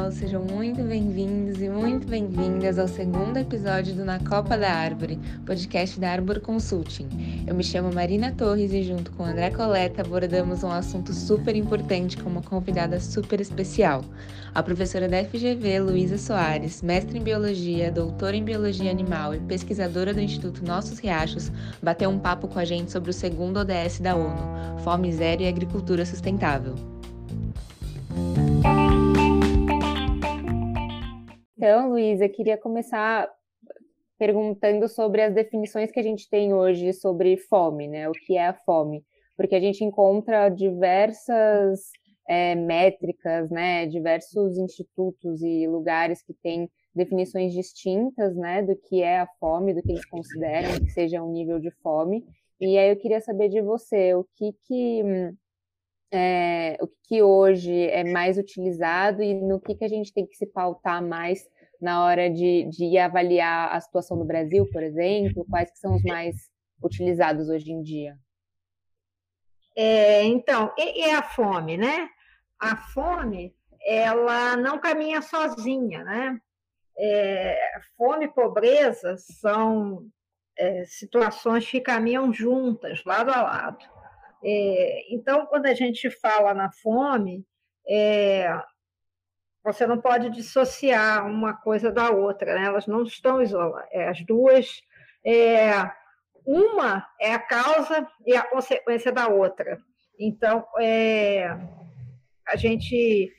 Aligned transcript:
pessoal, 0.00 0.12
sejam 0.12 0.42
muito 0.42 0.82
bem-vindos 0.82 1.60
e 1.60 1.68
muito 1.68 2.06
bem-vindas 2.06 2.78
ao 2.78 2.88
segundo 2.88 3.36
episódio 3.36 3.94
do 3.94 4.04
Na 4.04 4.18
Copa 4.18 4.56
da 4.56 4.72
Árvore, 4.72 5.18
podcast 5.44 6.00
da 6.00 6.10
Arbor 6.12 6.40
Consulting. 6.40 7.44
Eu 7.46 7.54
me 7.54 7.62
chamo 7.62 7.92
Marina 7.92 8.32
Torres 8.32 8.72
e 8.72 8.82
junto 8.82 9.10
com 9.12 9.24
André 9.24 9.50
Coleta 9.50 10.02
abordamos 10.02 10.62
um 10.62 10.70
assunto 10.70 11.12
super 11.12 11.54
importante 11.54 12.16
com 12.16 12.30
uma 12.30 12.42
convidada 12.42 12.98
super 12.98 13.40
especial. 13.40 14.02
A 14.54 14.62
professora 14.62 15.08
da 15.08 15.22
FGV, 15.24 15.80
Luísa 15.80 16.16
Soares, 16.16 16.82
mestre 16.82 17.18
em 17.18 17.22
Biologia, 17.22 17.90
doutora 17.90 18.36
em 18.36 18.44
Biologia 18.44 18.90
Animal 18.90 19.34
e 19.34 19.40
pesquisadora 19.40 20.14
do 20.14 20.20
Instituto 20.20 20.64
Nossos 20.64 20.98
Riachos, 20.98 21.52
bateu 21.82 22.08
um 22.08 22.18
papo 22.18 22.48
com 22.48 22.58
a 22.58 22.64
gente 22.64 22.90
sobre 22.90 23.10
o 23.10 23.14
segundo 23.14 23.58
ODS 23.58 24.00
da 24.00 24.16
ONU, 24.16 24.78
Fome 24.82 25.12
Zero 25.12 25.42
e 25.42 25.48
Agricultura 25.48 26.06
Sustentável. 26.06 26.99
Então, 31.62 31.90
Luísa, 31.90 32.26
queria 32.26 32.56
começar 32.56 33.30
perguntando 34.18 34.88
sobre 34.88 35.20
as 35.20 35.34
definições 35.34 35.90
que 35.92 36.00
a 36.00 36.02
gente 36.02 36.26
tem 36.26 36.54
hoje 36.54 36.90
sobre 36.94 37.36
fome, 37.36 37.86
né? 37.86 38.08
O 38.08 38.12
que 38.12 38.34
é 38.34 38.46
a 38.46 38.54
fome? 38.54 39.04
Porque 39.36 39.54
a 39.54 39.60
gente 39.60 39.84
encontra 39.84 40.48
diversas 40.48 41.90
é, 42.26 42.54
métricas, 42.54 43.50
né? 43.50 43.84
Diversos 43.84 44.56
institutos 44.56 45.42
e 45.42 45.66
lugares 45.66 46.22
que 46.22 46.32
têm 46.32 46.66
definições 46.94 47.52
distintas, 47.52 48.34
né? 48.34 48.62
Do 48.62 48.74
que 48.74 49.02
é 49.02 49.18
a 49.18 49.28
fome, 49.38 49.74
do 49.74 49.82
que 49.82 49.92
eles 49.92 50.06
consideram 50.06 50.80
que 50.80 50.88
seja 50.88 51.22
um 51.22 51.30
nível 51.30 51.60
de 51.60 51.70
fome. 51.82 52.24
E 52.58 52.78
aí 52.78 52.88
eu 52.88 52.96
queria 52.96 53.20
saber 53.20 53.50
de 53.50 53.60
você, 53.60 54.14
o 54.14 54.24
que 54.34 54.54
que 54.66 55.02
é, 56.12 56.76
o 56.80 56.88
que 57.04 57.22
hoje 57.22 57.86
é 57.88 58.04
mais 58.04 58.36
utilizado 58.36 59.22
e 59.22 59.34
no 59.34 59.60
que, 59.60 59.74
que 59.74 59.84
a 59.84 59.88
gente 59.88 60.12
tem 60.12 60.26
que 60.26 60.36
se 60.36 60.46
pautar 60.46 61.04
mais 61.04 61.48
na 61.80 62.04
hora 62.04 62.28
de, 62.28 62.68
de 62.70 62.98
avaliar 62.98 63.74
a 63.74 63.80
situação 63.80 64.18
do 64.18 64.24
Brasil, 64.24 64.68
por 64.70 64.82
exemplo? 64.82 65.46
Quais 65.48 65.70
que 65.70 65.78
são 65.78 65.94
os 65.96 66.02
mais 66.02 66.50
utilizados 66.82 67.48
hoje 67.48 67.72
em 67.72 67.82
dia? 67.82 68.18
É, 69.76 70.24
então, 70.24 70.72
e, 70.76 71.06
e 71.06 71.10
a 71.10 71.22
fome, 71.22 71.76
né? 71.76 72.08
A 72.58 72.76
fome, 72.76 73.54
ela 73.86 74.56
não 74.56 74.78
caminha 74.78 75.22
sozinha, 75.22 76.04
né? 76.04 76.40
É, 76.98 77.58
fome 77.96 78.26
e 78.26 78.32
pobreza 78.32 79.16
são 79.16 80.06
é, 80.58 80.84
situações 80.84 81.70
que 81.70 81.80
caminham 81.80 82.30
juntas, 82.32 83.02
lado 83.04 83.30
a 83.30 83.40
lado. 83.40 83.99
É, 84.44 85.14
então, 85.14 85.46
quando 85.46 85.66
a 85.66 85.74
gente 85.74 86.10
fala 86.10 86.54
na 86.54 86.70
fome, 86.70 87.44
é, 87.88 88.48
você 89.62 89.86
não 89.86 90.00
pode 90.00 90.30
dissociar 90.30 91.26
uma 91.26 91.54
coisa 91.54 91.90
da 91.92 92.10
outra, 92.10 92.54
né? 92.54 92.66
elas 92.66 92.86
não 92.86 93.02
estão 93.02 93.42
isoladas. 93.42 93.88
É, 93.92 94.08
as 94.08 94.24
duas, 94.24 94.82
é, 95.24 95.70
uma 96.46 97.06
é 97.20 97.34
a 97.34 97.38
causa 97.38 98.08
e 98.26 98.34
a 98.34 98.42
consequência 98.42 99.12
da 99.12 99.28
outra. 99.28 99.78
Então, 100.18 100.66
é, 100.78 101.48
a 102.46 102.56
gente, 102.56 103.32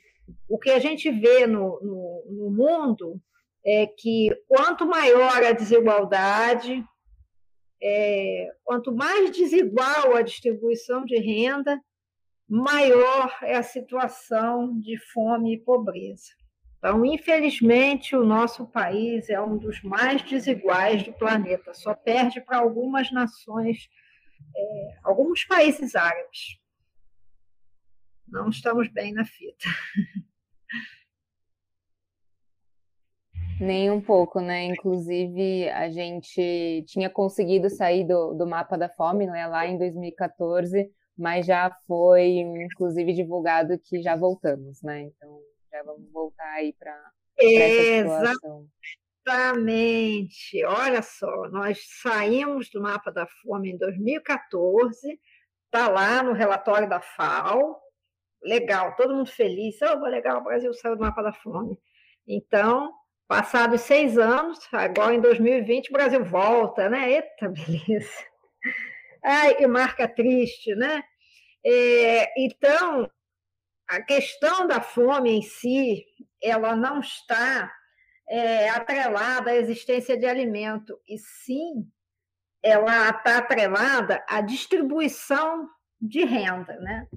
o 0.47 0.57
que 0.57 0.71
a 0.71 0.79
gente 0.79 1.09
vê 1.09 1.47
no, 1.47 1.79
no, 1.81 2.23
no 2.29 2.51
mundo 2.51 3.21
é 3.65 3.85
que 3.85 4.29
quanto 4.47 4.85
maior 4.85 5.43
a 5.43 5.51
desigualdade, 5.51 6.83
é, 7.81 8.53
quanto 8.63 8.93
mais 8.93 9.31
desigual 9.31 10.15
a 10.15 10.21
distribuição 10.21 11.03
de 11.03 11.17
renda, 11.17 11.79
maior 12.47 13.37
é 13.41 13.55
a 13.55 13.63
situação 13.63 14.79
de 14.79 14.97
fome 14.97 15.55
e 15.55 15.59
pobreza. 15.59 16.33
Então, 16.77 17.05
infelizmente, 17.05 18.15
o 18.15 18.25
nosso 18.25 18.65
país 18.67 19.29
é 19.29 19.39
um 19.39 19.57
dos 19.57 19.81
mais 19.83 20.21
desiguais 20.23 21.03
do 21.03 21.13
planeta, 21.13 21.73
só 21.73 21.93
perde 21.93 22.41
para 22.41 22.57
algumas 22.57 23.11
nações, 23.11 23.87
é, 24.55 24.97
alguns 25.03 25.45
países 25.45 25.95
árabes. 25.95 26.59
Não 28.27 28.49
estamos 28.49 28.87
bem 28.87 29.13
na 29.13 29.25
fita. 29.25 29.65
Nem 33.61 33.91
um 33.91 34.01
pouco, 34.01 34.39
né? 34.39 34.65
Inclusive, 34.65 35.69
a 35.69 35.89
gente 35.89 36.83
tinha 36.87 37.09
conseguido 37.09 37.69
sair 37.69 38.05
do, 38.05 38.33
do 38.33 38.47
mapa 38.47 38.77
da 38.77 38.89
fome 38.89 39.27
né, 39.27 39.45
lá 39.47 39.67
em 39.67 39.77
2014, 39.77 40.89
mas 41.17 41.45
já 41.45 41.69
foi, 41.87 42.39
inclusive, 42.39 43.13
divulgado 43.13 43.77
que 43.79 44.01
já 44.01 44.15
voltamos, 44.15 44.81
né? 44.81 45.01
Então, 45.01 45.39
já 45.71 45.83
vamos 45.83 46.11
voltar 46.11 46.51
aí 46.53 46.73
para 46.73 47.11
essa 47.39 48.09
situação. 48.09 48.67
Exatamente. 49.27 50.65
Olha 50.65 51.01
só, 51.01 51.47
nós 51.49 51.79
saímos 52.01 52.69
do 52.71 52.81
mapa 52.81 53.11
da 53.11 53.27
fome 53.43 53.71
em 53.71 53.77
2014, 53.77 55.19
está 55.65 55.87
lá 55.87 56.23
no 56.23 56.33
relatório 56.33 56.89
da 56.89 56.99
FAO. 56.99 57.79
Legal, 58.43 58.95
todo 58.95 59.13
mundo 59.13 59.29
feliz. 59.29 59.77
Oh, 59.83 60.05
legal, 60.07 60.39
o 60.39 60.43
Brasil 60.43 60.73
saiu 60.73 60.95
do 60.95 61.01
mapa 61.01 61.21
da 61.21 61.31
fome. 61.31 61.77
Então, 62.27 62.91
Passados 63.31 63.79
seis 63.79 64.17
anos, 64.17 64.59
agora 64.73 65.15
em 65.15 65.21
2020, 65.21 65.87
o 65.87 65.93
Brasil 65.93 66.21
volta, 66.21 66.89
né? 66.89 67.11
Eita, 67.13 67.47
beleza. 67.47 68.25
Ai, 69.23 69.55
que 69.55 69.65
marca 69.65 70.05
triste, 70.05 70.75
né? 70.75 71.01
É, 71.65 72.43
então, 72.43 73.09
a 73.87 74.01
questão 74.01 74.67
da 74.67 74.81
fome 74.81 75.31
em 75.31 75.41
si, 75.41 76.05
ela 76.43 76.75
não 76.75 76.99
está 76.99 77.73
é, 78.27 78.67
atrelada 78.67 79.51
à 79.51 79.55
existência 79.55 80.17
de 80.17 80.25
alimento, 80.25 80.99
e 81.07 81.17
sim 81.17 81.89
ela 82.61 83.11
está 83.11 83.37
atrelada 83.37 84.21
à 84.27 84.41
distribuição 84.41 85.69
de 86.01 86.25
renda, 86.25 86.75
né? 86.81 87.07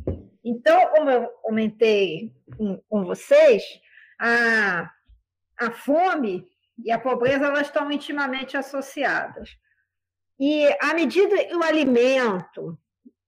Então, 0.44 0.90
como 0.90 1.10
eu 1.10 1.26
comentei 1.42 2.32
com, 2.56 2.80
com 2.88 3.04
vocês, 3.04 3.64
a 4.20 4.88
a 5.58 5.70
fome 5.70 6.46
e 6.84 6.90
a 6.90 6.98
pobreza 6.98 7.46
elas 7.46 7.66
estão 7.66 7.90
intimamente 7.90 8.56
associadas. 8.56 9.56
E 10.38 10.66
à 10.80 10.94
medida 10.94 11.44
que 11.44 11.54
o 11.54 11.62
alimento 11.62 12.78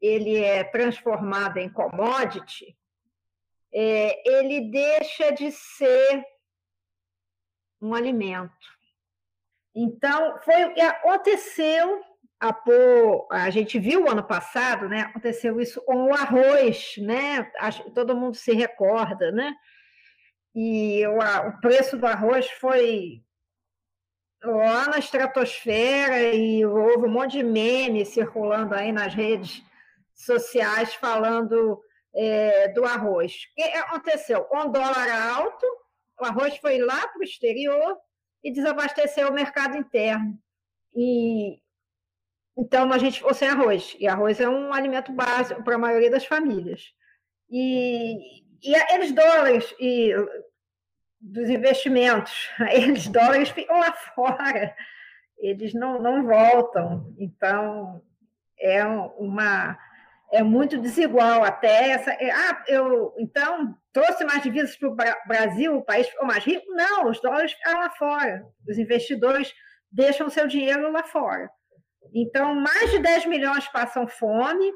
ele 0.01 0.37
é 0.37 0.65
transformado 0.65 1.59
em 1.59 1.69
commodity, 1.69 2.77
é, 3.73 4.29
ele 4.29 4.71
deixa 4.71 5.33
de 5.33 5.51
ser 5.53 6.25
um 7.81 7.95
alimento. 7.95 8.53
Então, 9.75 10.39
foi 10.41 10.65
o 10.65 10.75
que 10.75 10.81
aconteceu, 10.81 12.03
a, 12.41 12.55
a 13.31 13.51
gente 13.51 13.79
viu 13.79 14.11
ano 14.11 14.27
passado, 14.27 14.89
né? 14.89 15.03
Aconteceu 15.03 15.61
isso 15.61 15.83
com 15.85 16.07
o 16.07 16.15
arroz, 16.15 16.95
né? 16.99 17.51
Acho, 17.59 17.91
todo 17.91 18.17
mundo 18.17 18.35
se 18.35 18.53
recorda, 18.53 19.31
né? 19.31 19.55
E 20.59 21.07
o, 21.07 21.19
o 21.19 21.61
preço 21.61 21.99
do 21.99 22.07
arroz 22.07 22.51
foi 22.53 23.23
lá 24.43 24.89
na 24.89 24.99
estratosfera 24.99 26.35
e 26.35 26.65
houve 26.65 27.07
um 27.07 27.13
monte 27.13 27.33
de 27.33 27.43
memes 27.43 28.09
circulando 28.09 28.75
aí 28.75 28.91
nas 28.91 29.13
redes 29.13 29.63
sociais 30.15 30.95
falando 30.95 31.79
é, 32.15 32.69
do 32.69 32.87
arroz. 32.87 33.35
O 33.35 33.55
que 33.55 33.63
aconteceu? 33.63 34.45
Com 34.45 34.71
dólar 34.71 35.11
alto, 35.37 35.67
o 36.19 36.25
arroz 36.25 36.57
foi 36.57 36.79
lá 36.79 37.07
para 37.07 37.21
o 37.21 37.25
exterior 37.25 37.99
e 38.43 38.51
desabasteceu 38.51 39.29
o 39.29 39.35
mercado 39.35 39.77
interno. 39.77 40.39
E 40.95 41.61
então 42.57 42.91
a 42.91 42.97
gente 42.97 43.19
ficou 43.19 43.35
sem 43.35 43.49
arroz. 43.49 43.95
E 43.99 44.09
arroz 44.09 44.41
é 44.41 44.49
um 44.49 44.73
alimento 44.73 45.13
básico 45.13 45.63
para 45.63 45.75
a 45.75 45.79
maioria 45.79 46.11
das 46.11 46.25
famílias. 46.25 46.95
E, 47.51 48.43
e 48.63 48.75
aqueles 48.75 49.13
dólares 49.13 49.75
e 49.79 50.13
dos 51.21 51.49
investimentos, 51.49 52.51
eles 52.73 53.09
dólares 53.09 53.51
ficam 53.51 53.79
lá 53.79 53.93
fora, 53.93 54.75
eles 55.39 55.75
não, 55.75 56.01
não 56.01 56.27
voltam. 56.27 57.15
Então, 57.19 58.03
é 58.59 58.85
uma 58.85 59.79
é 60.33 60.43
muito 60.43 60.79
desigual 60.79 61.45
até 61.45 61.91
essa. 61.91 62.11
É, 62.13 62.31
ah, 62.31 62.65
eu 62.67 63.15
então 63.19 63.77
trouxe 63.93 64.25
mais 64.25 64.43
divisas 64.43 64.77
para 64.77 64.89
o 64.89 64.97
Brasil, 65.27 65.77
o 65.77 65.85
país 65.85 66.09
ficou 66.09 66.27
mais 66.27 66.45
rico? 66.45 66.67
Não, 66.73 67.09
os 67.09 67.21
dólares 67.21 67.53
ficaram 67.53 67.81
lá 67.81 67.91
fora. 67.91 68.45
Os 68.69 68.79
investidores 68.79 69.55
deixam 69.91 70.29
seu 70.29 70.47
dinheiro 70.47 70.91
lá 70.91 71.05
fora. 71.05 71.51
Então, 72.15 72.55
mais 72.55 72.91
de 72.91 72.99
10 72.99 73.27
milhões 73.27 73.69
passam 73.69 74.07
fome, 74.07 74.73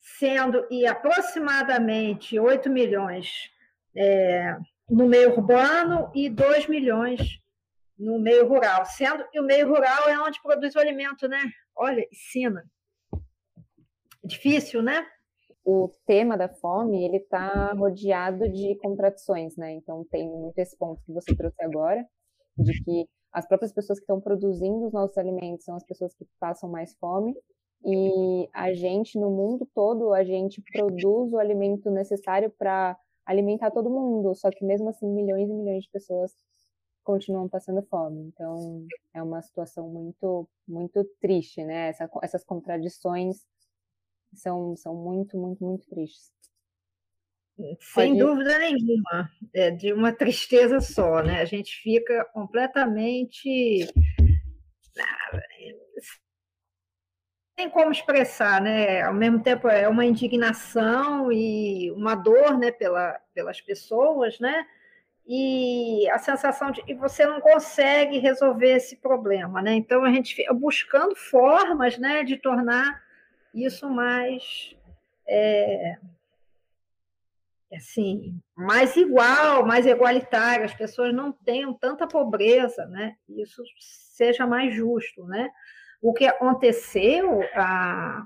sendo 0.00 0.66
e 0.70 0.86
aproximadamente 0.86 2.38
8 2.38 2.70
milhões 2.70 3.50
é, 3.96 4.56
no 4.88 5.06
meio 5.06 5.32
urbano 5.32 6.10
e 6.14 6.28
2 6.28 6.68
milhões 6.68 7.20
no 7.98 8.18
meio 8.18 8.48
rural, 8.48 8.84
sendo 8.84 9.28
que 9.28 9.40
o 9.40 9.44
meio 9.44 9.68
rural 9.68 10.08
é 10.08 10.20
onde 10.20 10.40
produz 10.40 10.74
o 10.74 10.78
alimento, 10.78 11.26
né? 11.28 11.42
Olha, 11.76 12.06
ensina. 12.12 12.64
Difícil, 14.24 14.82
né? 14.82 15.06
o 15.70 15.92
tema 16.06 16.34
da 16.34 16.48
fome 16.48 17.04
ele 17.04 17.18
está 17.18 17.74
rodeado 17.74 18.50
de 18.50 18.74
contradições, 18.78 19.54
né? 19.54 19.74
Então 19.74 20.02
tem 20.10 20.26
muito 20.26 20.58
esse 20.58 20.74
ponto 20.78 21.02
que 21.04 21.12
você 21.12 21.36
trouxe 21.36 21.62
agora, 21.62 22.02
de 22.56 22.82
que 22.82 23.06
as 23.30 23.46
próprias 23.46 23.70
pessoas 23.70 23.98
que 23.98 24.04
estão 24.04 24.18
produzindo 24.18 24.86
os 24.86 24.92
nossos 24.94 25.18
alimentos 25.18 25.66
são 25.66 25.76
as 25.76 25.84
pessoas 25.84 26.14
que 26.14 26.26
passam 26.40 26.70
mais 26.70 26.94
fome 26.94 27.34
e 27.84 28.48
a 28.54 28.72
gente 28.72 29.18
no 29.18 29.30
mundo 29.30 29.68
todo 29.74 30.14
a 30.14 30.24
gente 30.24 30.62
produz 30.72 31.34
o 31.34 31.38
alimento 31.38 31.90
necessário 31.90 32.50
para 32.58 32.96
alimentar 33.28 33.70
todo 33.70 33.90
mundo, 33.90 34.34
só 34.34 34.50
que 34.50 34.64
mesmo 34.64 34.88
assim 34.88 35.06
milhões 35.06 35.50
e 35.50 35.52
milhões 35.52 35.84
de 35.84 35.90
pessoas 35.90 36.32
continuam 37.04 37.46
passando 37.48 37.82
fome. 37.82 38.22
Então 38.22 38.86
é 39.12 39.22
uma 39.22 39.42
situação 39.42 39.88
muito 39.88 40.48
muito 40.66 41.04
triste, 41.20 41.62
né? 41.62 41.88
Essa, 41.88 42.08
essas 42.22 42.42
contradições 42.42 43.46
são, 44.34 44.74
são 44.76 44.94
muito, 44.94 45.36
muito, 45.36 45.62
muito 45.62 45.86
tristes. 45.88 46.32
Sem 47.80 48.16
Pode... 48.16 48.18
dúvida 48.18 48.58
nenhuma, 48.58 49.30
é 49.52 49.70
de 49.70 49.92
uma 49.92 50.12
tristeza 50.12 50.80
só, 50.80 51.22
né? 51.22 51.40
A 51.40 51.44
gente 51.44 51.72
fica 51.82 52.24
completamente 52.32 53.88
tem 57.58 57.68
como 57.68 57.90
expressar, 57.90 58.60
né? 58.62 59.02
Ao 59.02 59.12
mesmo 59.12 59.42
tempo 59.42 59.66
é 59.66 59.88
uma 59.88 60.04
indignação 60.04 61.32
e 61.32 61.90
uma 61.90 62.14
dor, 62.14 62.56
né, 62.56 62.70
pela, 62.70 63.20
pelas 63.34 63.60
pessoas, 63.60 64.38
né? 64.38 64.64
E 65.26 66.08
a 66.10 66.18
sensação 66.18 66.70
de 66.70 66.80
que 66.84 66.94
você 66.94 67.26
não 67.26 67.40
consegue 67.40 68.18
resolver 68.18 68.76
esse 68.76 68.96
problema, 68.98 69.60
né? 69.60 69.74
Então 69.74 70.04
a 70.04 70.10
gente 70.12 70.36
fica 70.36 70.54
buscando 70.54 71.16
formas, 71.16 71.98
né, 71.98 72.22
de 72.22 72.36
tornar 72.36 73.02
isso 73.52 73.90
mais 73.90 74.76
é, 75.28 75.96
assim, 77.74 78.40
mais 78.56 78.96
igual, 78.96 79.66
mais 79.66 79.84
igualitário, 79.84 80.64
as 80.64 80.74
pessoas 80.74 81.12
não 81.12 81.32
tenham 81.32 81.74
tanta 81.74 82.06
pobreza, 82.06 82.86
né? 82.86 83.16
Isso 83.28 83.64
seja 83.80 84.46
mais 84.46 84.72
justo, 84.72 85.24
né? 85.24 85.50
O 86.00 86.12
que 86.12 86.26
aconteceu, 86.26 87.40
a... 87.54 88.24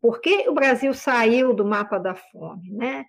por 0.00 0.20
que 0.20 0.48
o 0.48 0.54
Brasil 0.54 0.94
saiu 0.94 1.52
do 1.54 1.64
mapa 1.64 1.98
da 1.98 2.14
fome, 2.14 2.70
né? 2.70 3.04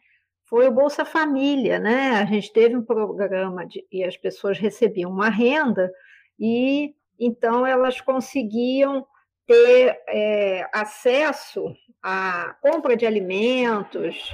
Foi 0.45 0.67
o 0.67 0.71
Bolsa 0.71 1.05
Família, 1.05 1.79
né? 1.79 2.11
A 2.17 2.25
gente 2.25 2.51
teve 2.51 2.75
um 2.75 2.83
programa 2.83 3.65
de... 3.65 3.85
e 3.91 4.03
as 4.03 4.17
pessoas 4.17 4.59
recebiam 4.59 5.11
uma 5.11 5.29
renda 5.29 5.91
e 6.39 6.93
então 7.19 7.65
elas 7.65 8.01
conseguiam 8.01 9.05
ter 9.45 10.01
é, 10.07 10.67
acesso 10.73 11.73
à 12.01 12.55
compra 12.61 12.95
de 12.95 13.05
alimentos, 13.05 14.33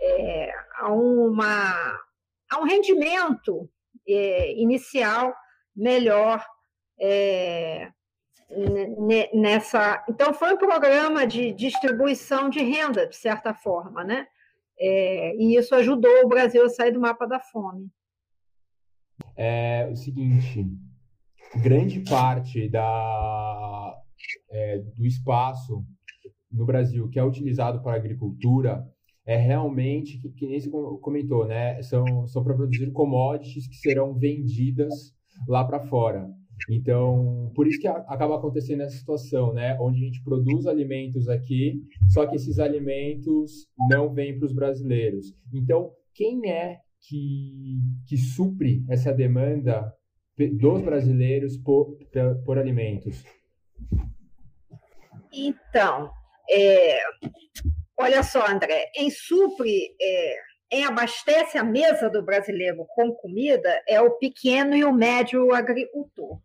é, 0.00 0.52
a, 0.78 0.92
uma, 0.92 2.00
a 2.50 2.58
um 2.60 2.64
rendimento 2.64 3.68
é, 4.08 4.52
inicial 4.54 5.34
melhor 5.74 6.44
é, 6.98 7.90
nessa. 9.32 10.04
Então, 10.08 10.32
foi 10.32 10.54
um 10.54 10.58
programa 10.58 11.26
de 11.26 11.52
distribuição 11.52 12.48
de 12.48 12.60
renda, 12.60 13.06
de 13.06 13.16
certa 13.16 13.54
forma, 13.54 14.02
né? 14.04 14.26
É, 14.78 15.36
e 15.36 15.56
isso 15.56 15.74
ajudou 15.74 16.24
o 16.24 16.28
Brasil 16.28 16.64
a 16.64 16.68
sair 16.68 16.92
do 16.92 17.00
mapa 17.00 17.26
da 17.26 17.38
fome. 17.38 17.88
É 19.36 19.88
o 19.90 19.96
seguinte, 19.96 20.66
grande 21.62 22.00
parte 22.00 22.68
da, 22.68 23.94
é, 24.50 24.78
do 24.78 25.06
espaço 25.06 25.84
no 26.50 26.64
Brasil 26.64 27.08
que 27.08 27.18
é 27.18 27.24
utilizado 27.24 27.82
para 27.82 27.96
agricultura 27.96 28.84
é 29.26 29.36
realmente, 29.36 30.18
que, 30.18 30.30
que 30.30 30.46
nem 30.46 30.58
você 30.58 30.70
comentou, 31.00 31.46
né? 31.46 31.80
São, 31.82 32.26
são 32.26 32.42
para 32.42 32.54
produzir 32.54 32.90
commodities 32.90 33.68
que 33.68 33.76
serão 33.76 34.14
vendidas 34.14 35.14
lá 35.46 35.64
para 35.64 35.78
fora. 35.86 36.28
Então, 36.68 37.50
por 37.54 37.66
isso 37.66 37.80
que 37.80 37.88
acaba 37.88 38.36
acontecendo 38.36 38.82
essa 38.82 38.96
situação, 38.96 39.52
né? 39.52 39.76
Onde 39.80 40.02
a 40.02 40.04
gente 40.04 40.22
produz 40.22 40.66
alimentos 40.66 41.28
aqui, 41.28 41.80
só 42.08 42.26
que 42.26 42.36
esses 42.36 42.58
alimentos 42.58 43.66
não 43.88 44.12
vêm 44.12 44.38
para 44.38 44.46
os 44.46 44.52
brasileiros. 44.52 45.34
Então, 45.52 45.92
quem 46.14 46.50
é 46.50 46.78
que, 47.00 47.78
que 48.06 48.16
supre 48.16 48.84
essa 48.88 49.12
demanda 49.12 49.92
dos 50.36 50.82
brasileiros 50.82 51.56
por, 51.56 51.96
por 52.44 52.58
alimentos? 52.58 53.24
Então, 55.32 56.10
é, 56.50 56.98
olha 57.98 58.22
só, 58.22 58.46
André, 58.46 58.90
em 58.96 59.10
supre, 59.10 59.94
é, 60.00 60.36
em 60.72 60.84
abastece 60.84 61.58
a 61.58 61.64
mesa 61.64 62.08
do 62.08 62.24
brasileiro 62.24 62.84
com 62.94 63.12
comida 63.12 63.82
é 63.86 64.00
o 64.00 64.18
pequeno 64.18 64.74
e 64.74 64.84
o 64.84 64.92
médio 64.92 65.52
agricultor. 65.54 66.40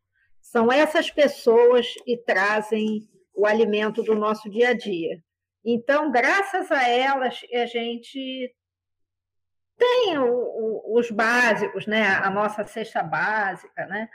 São 0.56 0.72
essas 0.72 1.12
pessoas 1.12 1.96
que 2.06 2.16
trazem 2.16 3.06
o 3.34 3.46
alimento 3.46 4.02
do 4.02 4.16
nosso 4.16 4.50
dia 4.50 4.70
a 4.70 4.74
dia. 4.74 5.22
Então, 5.66 6.10
graças 6.10 6.72
a 6.72 6.88
elas, 6.88 7.42
a 7.54 7.66
gente 7.66 8.56
tem 9.78 10.18
o, 10.18 10.24
o, 10.24 10.98
os 10.98 11.12
básicos, 11.12 11.86
né? 11.86 12.08
a 12.08 12.30
nossa 12.30 12.66
cesta 12.66 13.04
básica. 13.04 13.86
Né? 13.86 14.08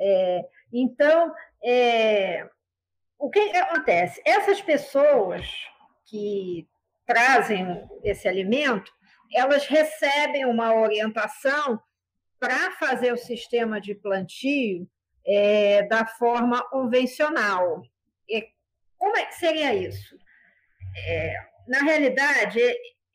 É, 0.00 0.48
então, 0.72 1.34
é, 1.62 2.48
o 3.18 3.28
que 3.28 3.54
acontece? 3.54 4.22
Essas 4.24 4.62
pessoas 4.62 5.46
que 6.06 6.66
trazem 7.04 7.86
esse 8.02 8.26
alimento, 8.26 8.90
elas 9.30 9.66
recebem 9.66 10.46
uma 10.46 10.74
orientação 10.74 11.78
para 12.40 12.70
fazer 12.78 13.12
o 13.12 13.18
sistema 13.18 13.78
de 13.78 13.94
plantio 13.94 14.88
é, 15.26 15.82
da 15.84 16.06
forma 16.06 16.62
convencional. 16.68 17.82
E 18.28 18.48
como 18.98 19.16
é 19.16 19.26
que 19.26 19.34
seria 19.34 19.74
isso? 19.74 20.16
É, 21.06 21.34
na 21.68 21.80
realidade, 21.80 22.60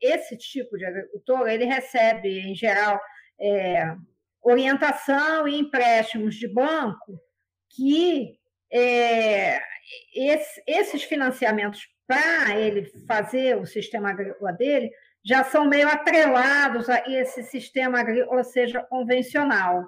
esse 0.00 0.36
tipo 0.36 0.76
de 0.76 0.84
agricultor 0.84 1.48
ele 1.48 1.64
recebe, 1.64 2.40
em 2.40 2.54
geral, 2.54 3.00
é, 3.40 3.94
orientação 4.42 5.46
e 5.46 5.58
empréstimos 5.58 6.34
de 6.34 6.48
banco 6.48 7.20
que 7.70 8.38
é, 8.72 9.60
esse, 10.14 10.62
esses 10.66 11.02
financiamentos 11.02 11.88
para 12.06 12.58
ele 12.58 12.86
fazer 13.06 13.56
o 13.56 13.66
sistema 13.66 14.10
agrícola 14.10 14.52
dele 14.52 14.90
já 15.24 15.44
são 15.44 15.66
meio 15.66 15.88
atrelados 15.88 16.88
a 16.88 17.04
esse 17.06 17.42
sistema 17.42 18.00
agrícola, 18.00 18.42
seja 18.42 18.82
convencional. 18.82 19.86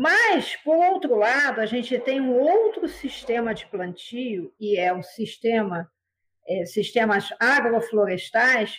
Mas, 0.00 0.54
por 0.54 0.76
outro 0.76 1.16
lado, 1.16 1.60
a 1.60 1.66
gente 1.66 1.98
tem 1.98 2.20
um 2.20 2.38
outro 2.38 2.86
sistema 2.86 3.52
de 3.52 3.66
plantio, 3.66 4.54
e 4.60 4.76
é 4.76 4.92
o 4.92 5.02
sistema, 5.02 5.90
é, 6.46 6.64
sistemas 6.66 7.30
agroflorestais, 7.40 8.78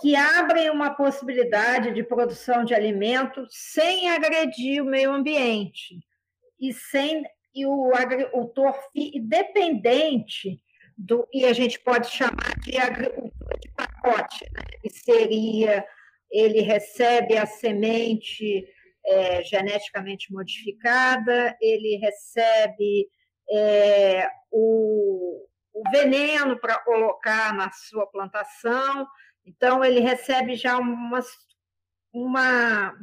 que 0.00 0.14
abrem 0.14 0.70
uma 0.70 0.94
possibilidade 0.94 1.92
de 1.92 2.04
produção 2.04 2.64
de 2.64 2.72
alimento 2.72 3.44
sem 3.50 4.08
agredir 4.10 4.80
o 4.80 4.86
meio 4.86 5.10
ambiente 5.10 5.98
e 6.60 6.72
sem 6.72 7.24
e 7.52 7.66
o 7.66 7.92
agricultor 7.92 8.78
dependente 9.22 10.60
do 10.96 11.26
e 11.32 11.46
a 11.46 11.52
gente 11.52 11.80
pode 11.80 12.06
chamar 12.06 12.60
de 12.60 12.78
agricultura 12.78 13.58
de 13.60 13.68
pacote, 13.70 14.44
né? 14.52 14.62
que 14.80 14.90
seria 14.90 15.84
ele 16.30 16.60
recebe 16.60 17.36
a 17.36 17.46
semente 17.46 18.64
é, 19.06 19.42
geneticamente 19.44 20.32
modificada, 20.32 21.56
ele 21.60 21.96
recebe 21.96 23.08
é, 23.50 24.28
o, 24.50 25.46
o 25.72 25.90
veneno 25.90 26.58
para 26.58 26.78
colocar 26.78 27.54
na 27.54 27.70
sua 27.70 28.06
plantação, 28.06 29.06
então 29.44 29.84
ele 29.84 30.00
recebe 30.00 30.54
já 30.54 30.78
uma, 30.78 31.20
uma 32.12 32.94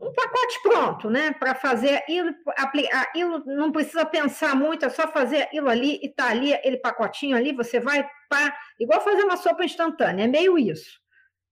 um 0.00 0.12
pacote 0.12 0.62
pronto, 0.62 1.08
né? 1.08 1.32
Para 1.32 1.54
fazer 1.54 1.94
aquilo, 1.96 2.34
aquilo, 2.92 3.44
não 3.46 3.72
precisa 3.72 4.04
pensar 4.04 4.54
muito, 4.54 4.84
é 4.84 4.90
só 4.90 5.08
fazer 5.08 5.42
aquilo 5.42 5.68
ali 5.68 5.98
e 6.02 6.08
tá 6.08 6.28
ali, 6.28 6.52
aquele 6.52 6.76
pacotinho 6.76 7.36
ali, 7.36 7.52
você 7.52 7.80
vai 7.80 8.06
pá, 8.28 8.56
igual 8.78 9.00
fazer 9.00 9.22
uma 9.22 9.36
sopa 9.36 9.64
instantânea, 9.64 10.24
é 10.24 10.28
meio 10.28 10.58
isso. 10.58 11.00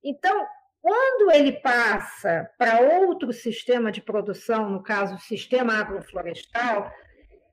Então, 0.05 0.47
quando 0.83 1.31
ele 1.31 1.53
passa 1.53 2.51
para 2.59 2.81
outro 2.81 3.33
sistema 3.33 3.93
de 3.93 4.03
produção, 4.03 4.69
no 4.69 4.83
caso, 4.83 5.15
o 5.15 5.21
sistema 5.21 5.79
agroflorestal, 5.79 6.93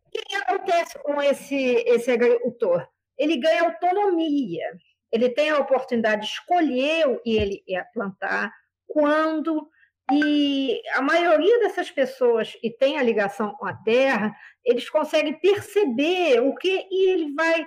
o 0.08 0.10
que 0.10 0.36
acontece 0.36 0.98
com 1.04 1.22
esse, 1.22 1.56
esse 1.56 2.10
agricultor? 2.10 2.88
Ele 3.16 3.38
ganha 3.38 3.64
autonomia, 3.64 4.66
ele 5.12 5.30
tem 5.30 5.52
a 5.52 5.60
oportunidade 5.60 6.22
de 6.22 6.28
escolher 6.28 7.08
o 7.08 7.20
que 7.20 7.38
ele 7.38 7.64
ia 7.68 7.86
plantar, 7.94 8.52
quando 8.88 9.70
e 10.12 10.82
a 10.96 11.02
maioria 11.02 11.60
dessas 11.60 11.92
pessoas 11.92 12.54
que 12.54 12.72
tem 12.72 12.98
a 12.98 13.04
ligação 13.04 13.54
com 13.54 13.68
a 13.68 13.76
Terra, 13.76 14.36
eles 14.66 14.90
conseguem 14.90 15.40
perceber 15.40 16.40
o 16.40 16.56
que 16.56 16.88
e 16.90 17.10
ele 17.12 17.34
vai 17.36 17.64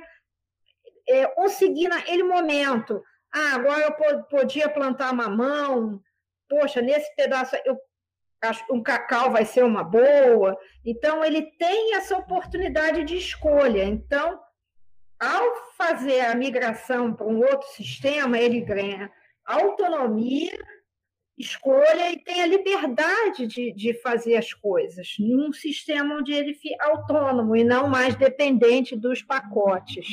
é, 1.08 1.26
conseguir 1.28 1.88
naquele 1.88 2.24
momento. 2.24 3.00
Ah, 3.34 3.54
agora 3.54 3.96
eu 4.10 4.22
podia 4.24 4.68
plantar 4.68 5.14
mamão, 5.14 6.00
poxa, 6.48 6.82
nesse 6.82 7.14
pedaço 7.16 7.56
eu 7.64 7.78
acho 8.42 8.64
um 8.70 8.82
cacau 8.82 9.30
vai 9.30 9.44
ser 9.44 9.64
uma 9.64 9.84
boa. 9.84 10.58
Então, 10.84 11.24
ele 11.24 11.42
tem 11.42 11.94
essa 11.94 12.16
oportunidade 12.16 13.04
de 13.04 13.16
escolha. 13.16 13.84
Então, 13.84 14.38
ao 15.18 15.54
fazer 15.78 16.20
a 16.20 16.34
migração 16.34 17.14
para 17.14 17.26
um 17.26 17.38
outro 17.38 17.68
sistema, 17.68 18.38
ele 18.38 18.60
ganha 18.60 19.10
autonomia, 19.46 20.58
escolha 21.38 22.10
e 22.10 22.18
tem 22.18 22.42
a 22.42 22.46
liberdade 22.46 23.46
de, 23.46 23.72
de 23.72 23.94
fazer 23.94 24.36
as 24.36 24.52
coisas, 24.52 25.14
num 25.18 25.52
sistema 25.52 26.16
onde 26.16 26.32
ele 26.32 26.54
fica 26.54 26.84
autônomo 26.84 27.56
e 27.56 27.64
não 27.64 27.88
mais 27.88 28.14
dependente 28.14 28.96
dos 28.96 29.22
pacotes. 29.22 30.06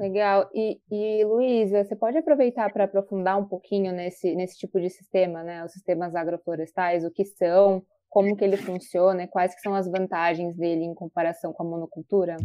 Legal. 0.00 0.48
E, 0.54 0.80
e 0.90 1.22
Luísa, 1.26 1.84
você 1.84 1.94
pode 1.94 2.16
aproveitar 2.16 2.72
para 2.72 2.84
aprofundar 2.84 3.38
um 3.38 3.44
pouquinho 3.44 3.92
nesse, 3.92 4.34
nesse 4.34 4.58
tipo 4.58 4.80
de 4.80 4.88
sistema, 4.88 5.42
né? 5.42 5.62
Os 5.62 5.72
sistemas 5.72 6.14
agroflorestais, 6.14 7.04
o 7.04 7.10
que 7.10 7.22
são, 7.22 7.84
como 8.08 8.34
que 8.34 8.42
ele 8.42 8.56
funciona, 8.56 9.28
quais 9.28 9.54
que 9.54 9.60
são 9.60 9.74
as 9.74 9.86
vantagens 9.86 10.56
dele 10.56 10.84
em 10.84 10.94
comparação 10.94 11.52
com 11.52 11.64
a 11.64 11.66
monocultura? 11.66 12.38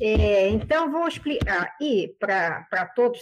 É, 0.00 0.48
então, 0.48 0.90
vou 0.90 1.06
explicar. 1.06 1.72
E 1.80 2.16
para 2.18 2.84
todos 2.96 3.20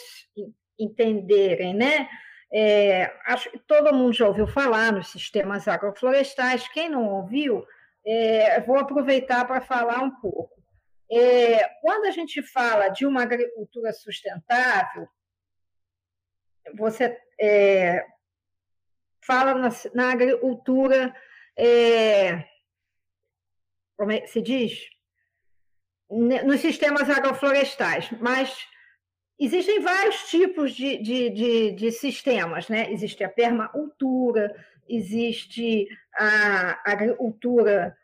entenderem, 0.78 1.74
né? 1.74 2.08
É, 2.50 3.12
acho 3.26 3.50
que 3.50 3.58
todo 3.58 3.94
mundo 3.94 4.14
já 4.14 4.26
ouviu 4.26 4.46
falar 4.46 4.90
nos 4.90 5.08
sistemas 5.08 5.68
agroflorestais. 5.68 6.66
Quem 6.68 6.88
não 6.88 7.06
ouviu, 7.06 7.62
é, 8.06 8.58
vou 8.62 8.78
aproveitar 8.78 9.46
para 9.46 9.60
falar 9.60 10.00
um 10.00 10.12
pouco. 10.12 10.61
É, 11.10 11.68
quando 11.80 12.06
a 12.06 12.10
gente 12.10 12.42
fala 12.42 12.88
de 12.88 13.04
uma 13.04 13.22
agricultura 13.22 13.92
sustentável, 13.92 15.08
você 16.74 17.18
é, 17.40 18.04
fala 19.24 19.54
na, 19.54 19.68
na 19.94 20.12
agricultura, 20.12 21.14
é, 21.56 22.44
como 23.96 24.12
é 24.12 24.26
se 24.26 24.40
diz? 24.40 24.88
Nos 26.08 26.60
sistemas 26.60 27.08
agroflorestais, 27.08 28.10
mas 28.20 28.66
existem 29.38 29.80
vários 29.80 30.28
tipos 30.28 30.72
de, 30.72 30.98
de, 30.98 31.30
de, 31.30 31.72
de 31.72 31.92
sistemas, 31.92 32.68
né? 32.68 32.92
Existe 32.92 33.24
a 33.24 33.30
permacultura, 33.30 34.54
existe 34.88 35.88
a 36.14 36.90
agricultura 36.90 37.96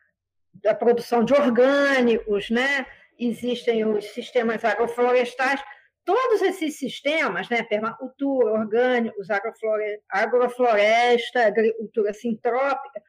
da 0.62 0.74
produção 0.74 1.24
de 1.24 1.32
orgânicos, 1.34 2.50
né? 2.50 2.86
existem 3.18 3.84
os 3.84 4.04
sistemas 4.06 4.64
agroflorestais, 4.64 5.60
todos 6.04 6.40
esses 6.40 6.78
sistemas, 6.78 7.48
né, 7.48 7.62
permacultura, 7.62 8.52
orgânicos, 8.52 9.28
agroflore, 9.28 10.00
agrofloresta, 10.08 11.46
agricultura 11.46 12.14
sintrópica, 12.14 13.02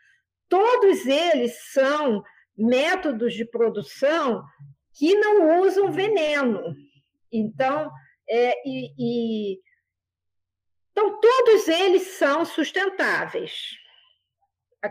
todos 0.50 1.06
eles 1.06 1.53
são 1.72 2.24
métodos 2.58 3.34
de 3.34 3.46
produção 3.46 4.44
que 4.94 5.15
não 5.15 5.62
usam 5.62 5.91
veneno. 5.91 6.75
Então, 7.32 7.89
é, 8.27 8.53
e, 8.68 8.91
e, 8.98 9.60
então 10.91 11.22
todos 11.22 11.68
eles 11.68 12.01
são 12.18 12.44
sustentáveis. 12.44 13.77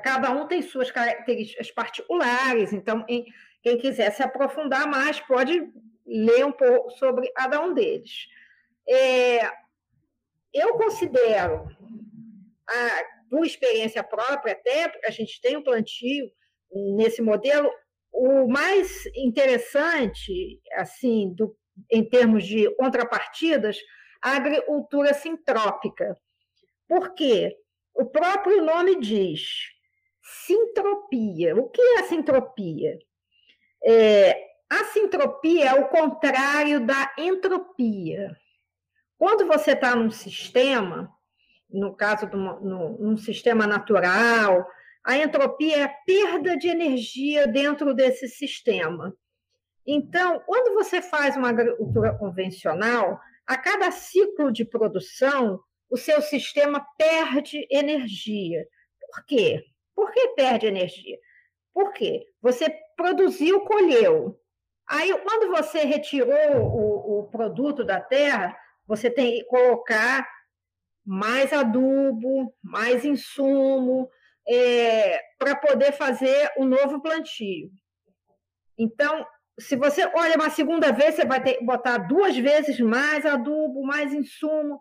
Cada 0.03 0.31
um 0.31 0.47
tem 0.47 0.61
suas 0.61 0.91
características 0.91 1.71
particulares. 1.71 2.73
Então, 2.73 3.05
em, 3.09 3.25
quem 3.63 3.79
quiser 3.79 4.11
se 4.13 4.23
aprofundar 4.23 4.87
mais 4.87 5.19
pode 5.21 5.67
ler 6.07 6.45
um 6.45 6.53
pouco 6.53 6.91
sobre 6.91 7.31
cada 7.33 7.61
um 7.61 7.75
deles. 7.75 8.27
É, 8.89 9.47
eu 10.53 10.75
considero, 10.75 11.69
a, 12.69 13.05
por 13.31 13.45
experiência 13.45 14.03
própria, 14.03 14.53
até 14.53 14.93
a 15.05 15.11
gente 15.11 15.41
tem 15.41 15.57
um 15.57 15.63
plantio 15.63 16.31
nesse 16.97 17.23
modelo, 17.23 17.71
o 18.13 18.49
mais 18.49 19.07
interessante, 19.15 20.61
assim, 20.75 21.33
do, 21.35 21.57
em 21.91 22.07
termos 22.09 22.45
de 22.45 22.75
contrapartidas, 22.77 23.79
a 24.23 24.37
agricultura 24.37 25.15
sintrópica. 25.15 26.17
Por 26.89 27.15
quê? 27.15 27.57
O 27.95 28.07
próprio 28.07 28.65
nome 28.65 28.99
diz 28.99 29.78
sintropia. 30.47 31.57
O 31.57 31.69
que 31.69 31.81
é 31.81 32.01
a 32.01 32.05
sintropia? 32.05 32.99
É, 33.83 34.49
a 34.69 34.85
sintropia 34.85 35.71
é 35.71 35.81
o 35.81 35.89
contrário 35.89 36.85
da 36.85 37.15
entropia. 37.17 38.37
Quando 39.17 39.47
você 39.47 39.73
está 39.73 39.97
num 39.97 40.11
sistema, 40.11 41.11
no 41.71 41.95
caso 41.95 42.27
de 42.27 42.37
um, 42.37 42.61
no, 42.61 42.99
num 42.99 43.17
sistema 43.17 43.67
natural, 43.67 44.67
a 45.05 45.17
entropia 45.17 45.79
é 45.79 45.83
a 45.85 45.89
perda 45.89 46.57
de 46.57 46.69
energia 46.69 47.47
dentro 47.47 47.95
desse 47.95 48.29
sistema. 48.29 49.17
Então, 49.87 50.41
quando 50.41 50.75
você 50.75 51.01
faz 51.01 51.35
uma 51.37 51.49
agricultura 51.49 52.15
convencional, 52.15 53.19
a 53.47 53.57
cada 53.57 53.91
ciclo 53.91 54.53
de 54.53 54.65
produção, 54.65 55.61
o 55.91 55.97
seu 55.97 56.21
sistema 56.21 56.87
perde 56.99 57.67
energia. 57.71 58.67
Por 59.01 59.25
quê? 59.25 59.65
Por 59.99 60.13
que 60.13 60.29
perde 60.29 60.69
energia? 60.69 61.19
Por 61.75 61.93
quê? 61.93 62.25
Você 62.41 62.73
produziu, 62.97 63.63
colheu. 63.63 64.41
Aí, 64.89 65.13
quando 65.25 65.51
você 65.51 65.81
retirou 65.81 66.57
o, 66.57 67.19
o 67.19 67.31
produto 67.31 67.83
da 67.83 68.01
terra, 68.01 68.57
você 68.87 69.11
tem 69.11 69.41
que 69.41 69.45
colocar 69.47 70.25
mais 71.05 71.53
adubo, 71.53 72.55
mais 72.63 73.05
insumo, 73.05 74.09
é, 74.49 75.21
para 75.37 75.57
poder 75.57 75.91
fazer 75.91 76.49
o 76.57 76.63
um 76.63 76.69
novo 76.69 77.03
plantio. 77.03 77.69
Então, 78.79 79.27
se 79.59 79.75
você 79.75 80.07
olha 80.15 80.37
uma 80.37 80.51
segunda 80.51 80.93
vez, 80.93 81.17
você 81.17 81.25
vai 81.25 81.43
ter 81.43 81.55
que 81.55 81.65
botar 81.65 81.99
duas 81.99 82.37
vezes 82.37 82.79
mais 82.79 83.27
adubo, 83.27 83.85
mais 83.85 84.15
insumo, 84.15 84.81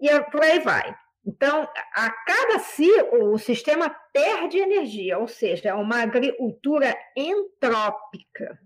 e 0.00 0.08
é, 0.08 0.20
por 0.20 0.42
aí 0.42 0.58
vai. 0.58 0.92
Então, 1.24 1.68
a 1.94 2.10
cada 2.10 2.58
ciclo, 2.60 3.32
o 3.32 3.38
sistema 3.38 3.90
perde 4.12 4.58
energia, 4.58 5.18
ou 5.18 5.28
seja, 5.28 5.68
é 5.68 5.74
uma 5.74 6.02
agricultura 6.02 6.96
entrópica. 7.16 8.58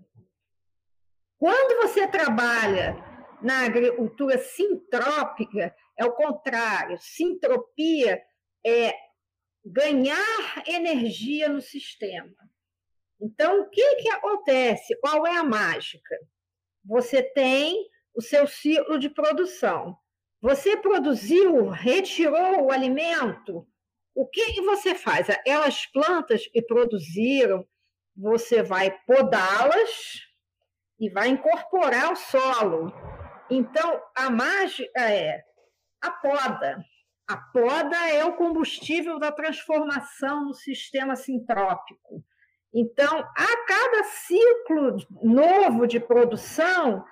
Quando 1.38 1.82
você 1.82 2.06
trabalha 2.06 2.96
na 3.42 3.64
agricultura 3.64 4.38
sintrópica, 4.38 5.74
é 5.98 6.04
o 6.04 6.12
contrário. 6.12 6.96
Sintropia 7.00 8.22
é 8.64 8.94
ganhar 9.64 10.62
energia 10.66 11.48
no 11.48 11.60
sistema. 11.60 12.34
Então, 13.20 13.62
o 13.62 13.70
que, 13.70 13.96
que 13.96 14.10
acontece? 14.10 14.96
Qual 15.00 15.26
é 15.26 15.36
a 15.36 15.44
mágica? 15.44 16.16
Você 16.84 17.22
tem 17.22 17.88
o 18.14 18.22
seu 18.22 18.46
ciclo 18.46 18.98
de 18.98 19.08
produção. 19.08 19.96
Você 20.44 20.76
produziu, 20.76 21.70
retirou 21.70 22.66
o 22.66 22.70
alimento. 22.70 23.66
O 24.14 24.28
que, 24.28 24.60
você 24.60 24.94
faz? 24.94 25.30
Aquelas 25.30 25.86
plantas 25.86 26.46
que 26.46 26.60
produziram, 26.60 27.66
você 28.14 28.62
vai 28.62 28.94
podá-las 29.06 30.20
e 31.00 31.08
vai 31.08 31.28
incorporar 31.28 32.12
o 32.12 32.16
solo. 32.16 32.92
Então, 33.48 33.98
a 34.14 34.28
mágica 34.28 35.00
é 35.00 35.42
a 36.02 36.10
poda. 36.10 36.84
A 37.26 37.38
poda 37.38 37.96
é 38.10 38.22
o 38.22 38.36
combustível 38.36 39.18
da 39.18 39.32
transformação 39.32 40.44
no 40.44 40.52
sistema 40.52 41.16
sintrópico. 41.16 42.22
Então, 42.74 43.18
a 43.18 43.66
cada 43.66 44.04
ciclo 44.04 44.96
novo 45.22 45.86
de 45.86 45.98
produção, 45.98 47.02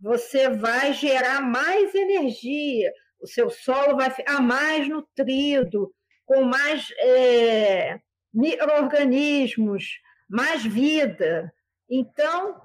você 0.00 0.48
vai 0.48 0.92
gerar 0.94 1.40
mais 1.40 1.94
energia, 1.94 2.92
o 3.20 3.26
seu 3.26 3.50
solo 3.50 3.96
vai 3.96 4.10
ficar 4.10 4.40
mais 4.40 4.88
nutrido, 4.88 5.92
com 6.24 6.42
mais 6.42 6.90
é, 6.98 8.00
micro-organismos, 8.32 10.00
mais 10.28 10.64
vida. 10.64 11.52
Então, 11.88 12.60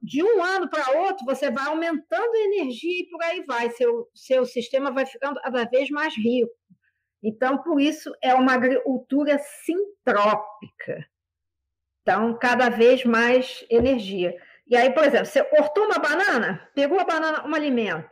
de 0.00 0.22
um 0.22 0.42
ano 0.42 0.68
para 0.68 1.00
outro, 1.02 1.24
você 1.24 1.50
vai 1.50 1.66
aumentando 1.66 2.34
a 2.34 2.44
energia 2.44 3.02
e 3.02 3.08
por 3.08 3.22
aí 3.22 3.44
vai. 3.44 3.70
Seu, 3.70 4.08
seu 4.14 4.46
sistema 4.46 4.92
vai 4.92 5.06
ficando 5.06 5.40
cada 5.40 5.64
vez 5.64 5.90
mais 5.90 6.14
rico. 6.16 6.52
Então, 7.22 7.62
por 7.62 7.80
isso, 7.80 8.12
é 8.22 8.34
uma 8.34 8.54
agricultura 8.54 9.38
sintrópica. 9.38 11.06
Então, 12.02 12.38
cada 12.38 12.68
vez 12.68 13.04
mais 13.04 13.64
energia. 13.68 14.34
E 14.70 14.76
aí, 14.76 14.94
por 14.94 15.02
exemplo, 15.02 15.26
você 15.26 15.42
cortou 15.42 15.84
uma 15.84 15.98
banana, 15.98 16.70
pegou 16.76 17.00
a 17.00 17.04
banana 17.04 17.40
como 17.40 17.56
alimento. 17.56 18.08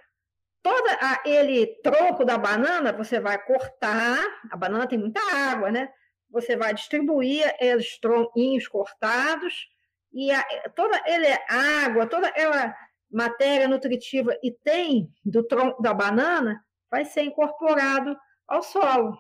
Todo 0.61 0.88
aquele 1.00 1.67
tronco 1.85 2.25
da 2.25 2.37
banana, 2.37 2.93
você 2.93 3.21
vai 3.21 3.38
cortar, 3.38 4.19
a 4.50 4.57
banana 4.57 4.88
tem 4.88 4.99
muita 4.99 5.21
água, 5.33 5.71
né? 5.71 5.88
Você 6.29 6.57
vai 6.57 6.75
distribuir 6.75 7.47
os 7.77 7.99
tronquinhos 8.00 8.67
cortados 8.67 9.69
e 10.12 10.33
a, 10.33 10.43
toda 10.75 11.00
ele 11.07 11.29
é 11.29 11.45
água, 11.49 12.09
toda 12.09 12.27
aquela 12.27 12.77
matéria 13.09 13.69
nutritiva 13.69 14.37
e 14.43 14.50
tem 14.50 15.09
do 15.25 15.45
tronco 15.45 15.81
da 15.81 15.95
banana 15.95 16.61
vai 16.91 17.05
ser 17.05 17.23
incorporado 17.23 18.19
ao 18.49 18.65
solo. 18.65 19.17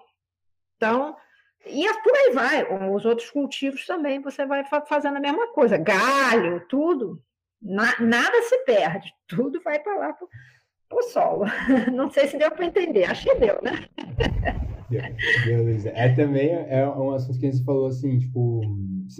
Então, 0.76 1.16
e 1.64 1.86
por 2.02 2.16
aí 2.16 2.32
vai, 2.32 2.90
os 2.92 3.04
outros 3.04 3.30
cultivos 3.30 3.86
também 3.86 4.20
você 4.20 4.44
vai 4.44 4.64
fazendo 4.86 5.18
a 5.18 5.20
mesma 5.20 5.52
coisa, 5.52 5.78
galho, 5.78 6.66
tudo, 6.68 7.22
na, 7.62 8.00
nada 8.00 8.42
se 8.42 8.58
perde, 8.64 9.12
tudo 9.26 9.60
vai 9.62 9.78
para 9.80 9.98
lá 9.98 10.12
para 10.12 10.98
o 10.98 11.02
solo. 11.02 11.44
Não 11.92 12.10
sei 12.10 12.28
se 12.28 12.38
deu 12.38 12.50
para 12.50 12.66
entender, 12.66 13.04
acho 13.04 13.24
que 13.24 13.34
deu, 13.36 13.58
né? 13.62 13.86
É 15.94 16.14
também 16.14 16.50
é 16.50 16.88
um 16.88 17.10
assunto 17.10 17.38
que 17.38 17.46
a 17.46 17.50
gente 17.50 17.64
falou 17.64 17.88
assim, 17.88 18.18
tipo, 18.18 18.62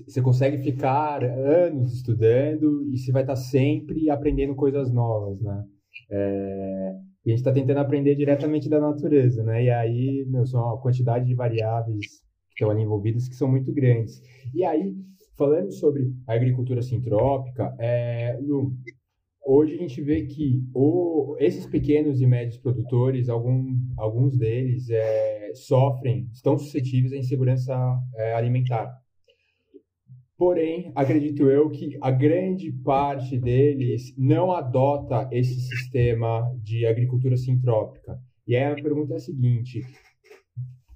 você 0.07 0.23
consegue 0.23 0.59
ficar 0.59 1.23
anos 1.23 1.93
estudando 1.95 2.89
e 2.91 2.97
você 2.97 3.13
vai 3.13 3.23
estar 3.23 3.37
sempre 3.37 4.09
aprendendo 4.09 4.55
coisas 4.55 4.91
novas, 4.93 5.41
né? 5.43 5.65
É, 6.11 6.95
a 7.27 7.29
gente 7.29 7.39
está 7.39 7.53
tentando 7.53 7.81
aprender 7.81 8.15
diretamente 8.15 8.69
da 8.69 8.81
natureza, 8.81 9.43
né? 9.43 9.65
E 9.65 9.71
aí, 9.71 10.27
meu, 10.29 10.47
são 10.47 10.63
uma 10.63 10.81
quantidade 10.81 11.27
de 11.27 11.35
variáveis 11.35 12.23
que 12.49 12.55
estão 12.55 12.71
ali 12.71 12.83
envolvidas 12.83 13.29
que 13.29 13.35
são 13.35 13.49
muito 13.49 13.73
grandes. 13.73 14.23
E 14.55 14.65
aí, 14.65 14.95
falando 15.39 15.73
sobre 15.73 16.13
a 16.27 16.35
agricultura 16.35 16.83
sintrópica, 16.83 17.73
é, 17.79 18.37
Lu, 18.43 18.75
hoje 19.47 19.75
a 19.75 19.77
gente 19.77 20.03
vê 20.03 20.27
que 20.27 20.61
o, 20.75 21.37
esses 21.39 21.65
pequenos 21.65 22.21
e 22.21 22.27
médios 22.27 22.59
produtores, 22.59 23.29
algum, 23.29 23.79
alguns 23.97 24.37
deles 24.37 24.91
é, 24.91 25.53
sofrem, 25.55 26.29
estão 26.33 26.59
suscetíveis 26.59 27.13
à 27.13 27.17
insegurança 27.17 27.75
é, 28.17 28.35
alimentar. 28.35 28.93
Porém, 30.37 30.93
acredito 30.95 31.49
eu 31.49 31.71
que 31.71 31.97
a 32.01 32.11
grande 32.11 32.73
parte 32.73 33.39
deles 33.39 34.15
não 34.17 34.53
adota 34.53 35.29
esse 35.33 35.61
sistema 35.61 36.43
de 36.63 36.85
agricultura 36.85 37.37
sintrópica. 37.37 38.19
E 38.47 38.57
aí 38.57 38.65
a 38.65 38.83
pergunta 38.83 39.15
é 39.15 39.17
a 39.17 39.21
seguinte: 39.21 39.83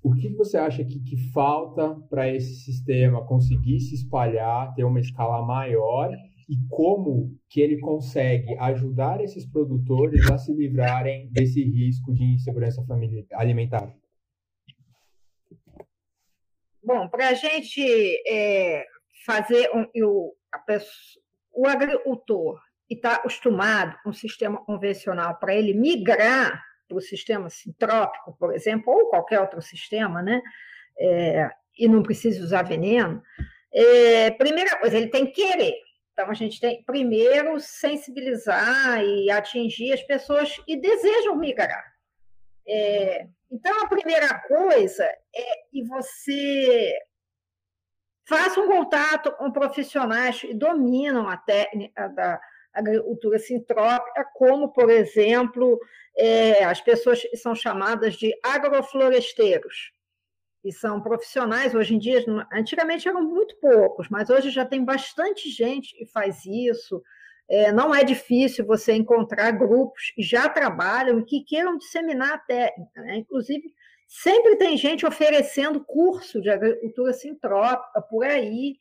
o 0.03 0.15
que 0.15 0.29
você 0.31 0.57
acha 0.59 0.85
que, 0.85 0.99
que 1.01 1.17
falta 1.31 1.95
para 2.11 2.29
esse 2.29 2.57
sistema 2.57 3.25
conseguir 3.25 3.79
se 3.81 3.95
espalhar, 3.95 4.75
ter 4.75 4.85
uma 4.85 4.99
escala 4.99 5.47
maior 5.47 6.11
e 6.49 6.57
como 6.69 7.39
que 7.49 7.61
ele 7.61 7.79
consegue 7.79 8.59
ajudar 8.59 9.21
esses 9.23 9.47
produtores 9.47 10.29
a 10.31 10.37
se 10.37 10.53
livrarem 10.53 11.31
desse 11.31 11.63
risco 11.63 12.13
de 12.13 12.25
insegurança 12.25 12.85
alimentar? 13.35 13.95
Bom, 16.85 17.09
para 17.09 17.29
a 17.29 17.35
gente 17.35 17.81
é, 18.29 18.85
fazer 19.25 19.71
um, 19.73 19.87
o, 20.05 20.35
pessoa, 20.67 21.23
o 21.55 21.67
agricultor 21.67 22.61
que 22.89 22.95
está 22.95 23.15
acostumado 23.15 23.97
com 24.03 24.11
o 24.11 24.15
sistema 24.15 24.63
convencional, 24.65 25.39
para 25.39 25.55
ele 25.55 25.73
migrar 25.73 26.61
para 26.93 26.99
o 26.99 27.01
sistema 27.01 27.49
sintrópico, 27.49 28.37
por 28.39 28.55
exemplo, 28.55 28.93
ou 28.93 29.09
qualquer 29.09 29.41
outro 29.41 29.63
sistema, 29.63 30.23
né? 30.23 30.43
É, 30.99 31.51
e 31.79 31.89
não 31.89 32.03
precisa 32.03 32.45
usar 32.45 32.63
veneno, 32.63 33.23
é, 33.73 34.31
primeira 34.33 34.79
coisa, 34.79 34.97
ele 34.97 35.09
tem 35.09 35.27
que 35.27 35.43
querer. 35.43 35.75
Então, 36.13 36.31
a 36.31 36.35
gente 36.35 36.61
tem, 36.61 36.83
primeiro, 36.85 37.59
sensibilizar 37.59 39.03
e 39.03 39.31
atingir 39.31 39.95
as 39.95 40.03
pessoas 40.03 40.55
que 40.59 40.77
desejam 40.77 41.35
migrar. 41.37 41.83
É, 42.69 43.27
então, 43.51 43.83
a 43.83 43.89
primeira 43.89 44.39
coisa 44.41 45.05
é 45.05 45.57
que 45.71 45.83
você 45.85 46.95
faça 48.29 48.61
um 48.61 48.69
contato 48.69 49.33
com 49.33 49.51
profissionais 49.51 50.41
que 50.41 50.53
dominam 50.53 51.27
a 51.27 51.39
técnica 51.39 52.09
da 52.11 52.39
agricultura 52.75 53.39
sintrópica, 53.39 54.25
como, 54.35 54.73
por 54.73 54.91
exemplo, 54.91 55.79
é, 56.17 56.65
as 56.65 56.81
pessoas 56.81 57.23
são 57.35 57.55
chamadas 57.55 58.15
de 58.15 58.33
agrofloresteiros 58.43 59.93
e 60.65 60.73
são 60.73 61.01
profissionais 61.01 61.75
hoje 61.75 61.95
em 61.95 61.99
dia, 61.99 62.25
antigamente 62.53 63.09
eram 63.09 63.23
muito 63.23 63.57
poucos, 63.57 64.09
mas 64.09 64.31
hoje 64.31 64.51
já 64.51 64.65
tem 64.65 64.85
bastante 64.85 65.51
gente 65.51 65.97
que 65.97 66.07
faz 66.07 66.45
isso. 66.47 67.03
É, 67.49 67.73
não 67.73 67.95
é 67.95 68.05
difícil 68.05 68.65
você 68.65 68.93
encontrar 68.93 69.51
grupos 69.51 70.13
que 70.15 70.23
já 70.23 70.49
trabalham 70.49 71.19
e 71.19 71.25
que 71.25 71.45
queiram 71.45 71.77
disseminar 71.77 72.35
a 72.35 72.39
técnica. 72.39 73.01
Né? 73.03 73.17
Inclusive, 73.17 73.75
sempre 74.07 74.57
tem 74.57 74.77
gente 74.77 75.05
oferecendo 75.05 75.85
curso 75.85 76.41
de 76.41 76.49
agricultura 76.49 77.13
sintrópica 77.13 78.01
por 78.01 78.25
aí. 78.25 78.77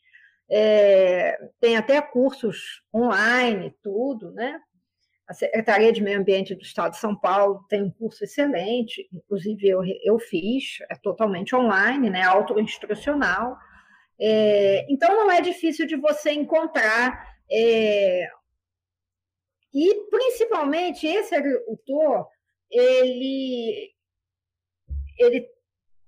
É, 0.51 1.37
tem 1.61 1.77
até 1.77 2.01
cursos 2.01 2.83
online, 2.93 3.73
tudo, 3.81 4.31
né? 4.31 4.59
A 5.25 5.33
Secretaria 5.33 5.93
de 5.93 6.03
Meio 6.03 6.19
Ambiente 6.19 6.53
do 6.53 6.61
Estado 6.61 6.91
de 6.91 6.97
São 6.97 7.15
Paulo 7.15 7.65
tem 7.69 7.81
um 7.81 7.89
curso 7.89 8.21
excelente, 8.21 9.07
inclusive 9.13 9.65
eu, 9.65 9.81
eu 10.03 10.19
fiz, 10.19 10.79
é 10.89 10.95
totalmente 10.95 11.55
online, 11.55 12.09
né, 12.09 12.23
autoinstrucional. 12.23 13.55
É, 14.19 14.85
então, 14.91 15.15
não 15.15 15.31
é 15.31 15.39
difícil 15.39 15.87
de 15.87 15.95
você 15.95 16.33
encontrar. 16.33 17.33
É, 17.49 18.29
e, 19.73 19.95
principalmente, 20.09 21.07
esse 21.07 21.33
agricultor, 21.33 22.27
ele, 22.69 23.93
ele 25.17 25.47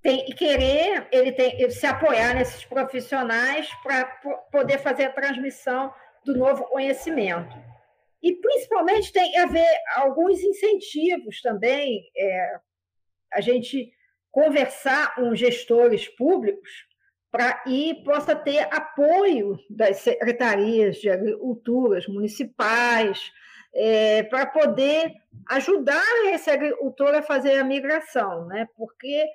tem 0.04 0.26
que 0.26 0.34
querer, 0.34 1.08
ele 1.12 1.32
tem 1.32 1.70
se 1.72 1.86
apoiar 1.86 2.36
nesses 2.36 2.66
profissionais 2.66 3.70
para 3.82 4.06
poder 4.52 4.78
fazer 4.80 5.06
a 5.06 5.14
transmissão 5.14 5.94
do 6.26 6.38
novo 6.38 6.66
conhecimento. 6.66 7.56
E, 8.22 8.34
principalmente, 8.36 9.14
tem 9.14 9.38
a 9.40 9.46
ver 9.46 9.68
alguns 9.96 10.42
incentivos 10.42 11.42
também, 11.42 12.04
é, 12.18 12.56
a 13.34 13.42
gente 13.42 13.92
conversar 14.30 15.16
com 15.16 15.34
gestores 15.34 16.08
públicos 16.08 16.70
para 17.32 17.64
e 17.66 17.96
possa 18.04 18.36
ter 18.36 18.68
apoio 18.74 19.58
das 19.70 19.98
secretarias 19.98 20.98
de 20.98 21.10
agriculturas 21.10 22.08
municipais, 22.08 23.32
é, 23.74 24.24
para 24.24 24.46
poder 24.46 25.14
ajudar 25.50 26.04
esse 26.34 26.50
agricultor 26.50 27.16
a 27.16 27.22
fazer 27.22 27.58
a 27.58 27.64
migração, 27.64 28.46
né? 28.48 28.68
porque 28.76 29.26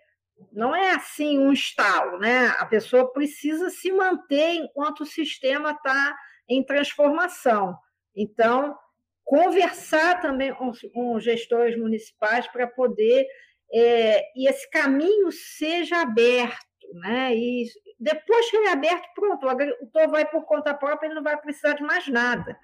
não 0.53 0.75
é 0.75 0.93
assim 0.93 1.39
um 1.39 1.53
estalo, 1.53 2.19
né? 2.19 2.49
a 2.59 2.67
pessoa 2.67 3.13
precisa 3.13 3.71
se 3.71 3.93
manter 3.93 4.55
enquanto 4.55 5.01
o 5.01 5.07
sistema 5.07 5.73
está 5.73 6.17
em 6.49 6.65
transformação. 6.65 7.77
Então, 8.15 8.77
conversar 9.25 10.21
também 10.21 10.55
com, 10.55 10.73
com 10.93 11.21
gestores 11.21 11.79
municipais 11.79 12.47
para 12.49 12.67
poder 12.67 13.27
é, 13.73 14.33
e 14.35 14.49
esse 14.49 14.69
caminho 14.71 15.31
seja 15.31 16.01
aberto, 16.01 16.67
né? 16.95 17.37
E 17.37 17.67
depois 18.01 18.51
que 18.51 18.57
ele 18.57 18.69
é 18.69 18.73
aberto, 18.73 19.07
pronto, 19.15 19.45
o 19.45 19.49
agricultor 19.49 20.09
vai 20.09 20.29
por 20.29 20.45
conta 20.47 20.75
própria, 20.75 21.09
ele 21.09 21.15
não 21.15 21.23
vai 21.23 21.39
precisar 21.39 21.75
de 21.75 21.83
mais 21.83 22.09
nada. 22.09 22.59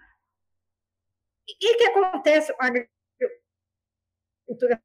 E 1.46 1.74
o 1.74 1.76
que 1.76 1.84
acontece 1.84 2.54
com 2.54 2.62
a 2.62 2.68
agricultura 2.68 4.82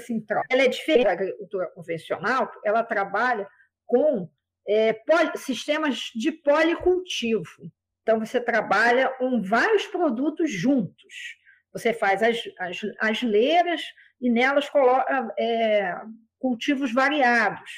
central? 0.00 0.42
Ela 0.50 0.62
é 0.62 0.68
diferente 0.68 1.04
da 1.04 1.12
agricultura 1.12 1.66
convencional, 1.68 2.50
ela 2.64 2.82
trabalha 2.82 3.48
com 3.86 4.28
é, 4.66 4.92
poli, 4.92 5.36
sistemas 5.36 6.10
de 6.14 6.32
policultivo. 6.32 7.70
Então, 8.02 8.18
você 8.20 8.40
trabalha 8.40 9.08
com 9.18 9.42
vários 9.42 9.86
produtos 9.86 10.50
juntos. 10.50 11.36
Você 11.72 11.92
faz 11.92 12.22
as, 12.22 12.38
as, 12.58 12.80
as 13.00 13.22
leiras 13.22 13.82
e 14.20 14.30
nelas 14.30 14.68
coloca 14.68 15.34
é, 15.38 15.94
cultivos 16.38 16.92
variados. 16.92 17.70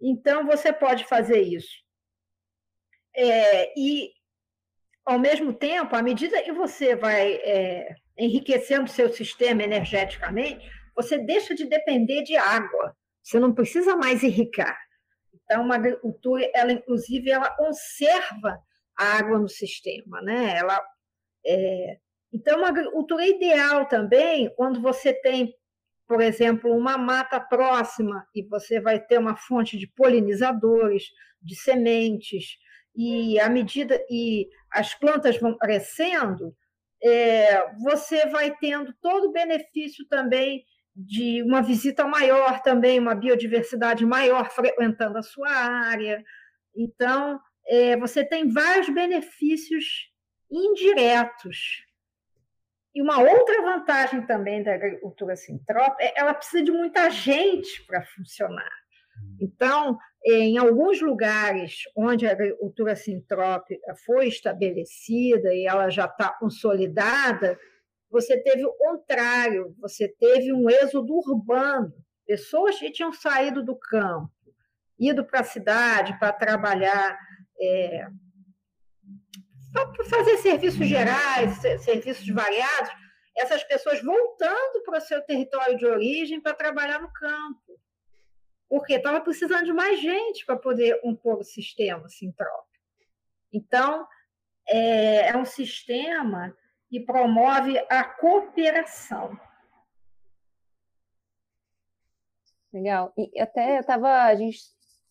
Então, 0.00 0.46
você 0.46 0.72
pode 0.72 1.04
fazer 1.04 1.40
isso. 1.40 1.82
É, 3.16 3.72
e, 3.78 4.10
ao 5.04 5.18
mesmo 5.18 5.52
tempo, 5.52 5.94
à 5.96 6.02
medida 6.02 6.42
que 6.42 6.52
você 6.52 6.94
vai 6.94 7.34
é, 7.34 7.94
enriquecendo 8.18 8.88
seu 8.88 9.08
sistema 9.12 9.62
energeticamente, 9.62 10.70
você 10.94 11.18
deixa 11.18 11.54
de 11.54 11.66
depender 11.66 12.22
de 12.22 12.36
água. 12.36 12.96
Você 13.22 13.38
não 13.38 13.54
precisa 13.54 13.96
mais 13.96 14.22
irrigar. 14.22 14.78
Então, 15.32 15.70
a 15.70 15.74
agricultura, 15.74 16.50
ela, 16.54 16.72
inclusive, 16.72 17.30
ela 17.30 17.50
conserva 17.50 18.58
a 18.96 19.18
água 19.18 19.38
no 19.38 19.48
sistema, 19.48 20.20
né? 20.22 20.56
Ela, 20.56 20.80
é... 21.46 21.98
Então, 22.32 22.58
uma 22.58 22.68
agricultura 22.68 23.26
ideal 23.26 23.86
também, 23.86 24.52
quando 24.56 24.80
você 24.80 25.12
tem, 25.12 25.54
por 26.06 26.20
exemplo, 26.20 26.70
uma 26.70 26.98
mata 26.98 27.40
próxima 27.40 28.26
e 28.34 28.42
você 28.42 28.80
vai 28.80 29.00
ter 29.00 29.18
uma 29.18 29.36
fonte 29.36 29.78
de 29.78 29.86
polinizadores, 29.86 31.04
de 31.40 31.54
sementes, 31.54 32.56
e 32.96 33.38
à 33.40 33.48
medida 33.48 34.00
e 34.08 34.48
as 34.72 34.94
plantas 34.94 35.38
vão 35.38 35.56
crescendo, 35.58 36.54
é, 37.02 37.70
você 37.82 38.26
vai 38.26 38.56
tendo 38.56 38.94
todo 39.00 39.28
o 39.28 39.32
benefício 39.32 40.06
também 40.08 40.64
de 40.94 41.42
uma 41.42 41.60
visita 41.60 42.06
maior 42.06 42.62
também, 42.62 42.98
uma 42.98 43.14
biodiversidade 43.14 44.06
maior 44.06 44.50
frequentando 44.50 45.18
a 45.18 45.22
sua 45.22 45.50
área. 45.50 46.22
Então, 46.76 47.40
é, 47.66 47.96
você 47.96 48.24
tem 48.24 48.48
vários 48.48 48.88
benefícios 48.88 50.10
indiretos. 50.50 51.84
E 52.94 53.02
uma 53.02 53.20
outra 53.20 53.62
vantagem 53.62 54.24
também 54.24 54.62
da 54.62 54.74
agricultura 54.74 55.34
sintrópica 55.34 56.04
é 56.04 56.14
ela 56.16 56.32
precisa 56.32 56.62
de 56.62 56.70
muita 56.70 57.10
gente 57.10 57.84
para 57.86 58.04
funcionar. 58.04 58.70
Então, 59.40 59.98
em 60.24 60.56
alguns 60.58 61.00
lugares 61.00 61.82
onde 61.96 62.26
a 62.26 62.32
agricultura 62.32 62.94
sintrópica 62.94 63.94
foi 64.06 64.28
estabelecida 64.28 65.52
e 65.54 65.66
ela 65.66 65.90
já 65.90 66.06
está 66.06 66.30
consolidada, 66.30 67.58
você 68.14 68.40
teve 68.40 68.64
o 68.64 68.72
contrário, 68.74 69.74
você 69.80 70.06
teve 70.06 70.52
um 70.52 70.70
êxodo 70.70 71.12
urbano, 71.14 71.92
pessoas 72.24 72.78
que 72.78 72.92
tinham 72.92 73.12
saído 73.12 73.60
do 73.60 73.74
campo, 73.74 74.30
ido 74.96 75.24
para 75.24 75.40
a 75.40 75.44
cidade 75.44 76.16
para 76.20 76.32
trabalhar, 76.32 77.18
é, 77.60 78.06
para 79.72 80.04
fazer 80.04 80.36
serviços 80.36 80.86
gerais, 80.86 81.60
serviços 81.82 82.28
variados, 82.28 82.92
essas 83.36 83.64
pessoas 83.64 84.00
voltando 84.00 84.84
para 84.84 84.98
o 84.98 85.00
seu 85.00 85.20
território 85.22 85.76
de 85.76 85.84
origem 85.84 86.40
para 86.40 86.54
trabalhar 86.54 87.00
no 87.00 87.12
campo. 87.12 87.80
Porque 88.68 88.94
estava 88.94 89.20
precisando 89.20 89.64
de 89.64 89.72
mais 89.72 90.00
gente 90.00 90.46
para 90.46 90.56
poder 90.56 91.00
compor 91.00 91.40
o 91.40 91.44
sistema 91.44 92.08
sintrópico. 92.08 92.78
Então, 93.52 94.06
é, 94.68 95.30
é 95.30 95.36
um 95.36 95.44
sistema 95.44 96.56
que 96.94 97.00
promove 97.00 97.76
a 97.90 98.04
cooperação. 98.04 99.36
Legal. 102.72 103.12
E 103.16 103.40
até 103.40 103.76
eu 103.76 103.80
estava 103.80 104.22
a 104.22 104.34
gente 104.36 104.60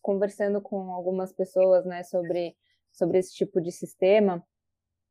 conversando 0.00 0.62
com 0.62 0.90
algumas 0.92 1.30
pessoas, 1.30 1.84
né, 1.84 2.02
sobre 2.02 2.56
sobre 2.90 3.18
esse 3.18 3.34
tipo 3.34 3.60
de 3.60 3.70
sistema. 3.70 4.42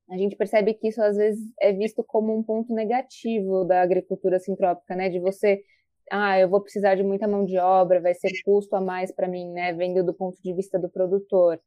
A 0.09 0.17
gente 0.17 0.35
percebe 0.35 0.73
que 0.73 0.87
isso 0.87 1.01
às 1.03 1.15
vezes 1.15 1.47
é 1.59 1.71
visto 1.71 2.03
como 2.03 2.35
um 2.35 2.41
ponto 2.41 2.73
negativo 2.73 3.65
da 3.65 3.83
agricultura 3.83 4.39
sintrópica, 4.39 4.95
né, 4.95 5.09
de 5.09 5.19
você 5.19 5.63
ah, 6.11 6.39
eu 6.39 6.49
vou 6.49 6.61
precisar 6.61 6.95
de 6.95 7.03
muita 7.03 7.27
mão 7.27 7.45
de 7.45 7.57
obra, 7.59 8.01
vai 8.01 8.15
ser 8.15 8.31
custo 8.43 8.75
a 8.75 8.81
mais 8.81 9.11
para 9.11 9.27
mim, 9.27 9.51
né, 9.51 9.73
vendo 9.73 10.03
do 10.03 10.13
ponto 10.13 10.41
de 10.41 10.53
vista 10.53 10.79
do 10.79 10.89
produtor. 10.89 11.61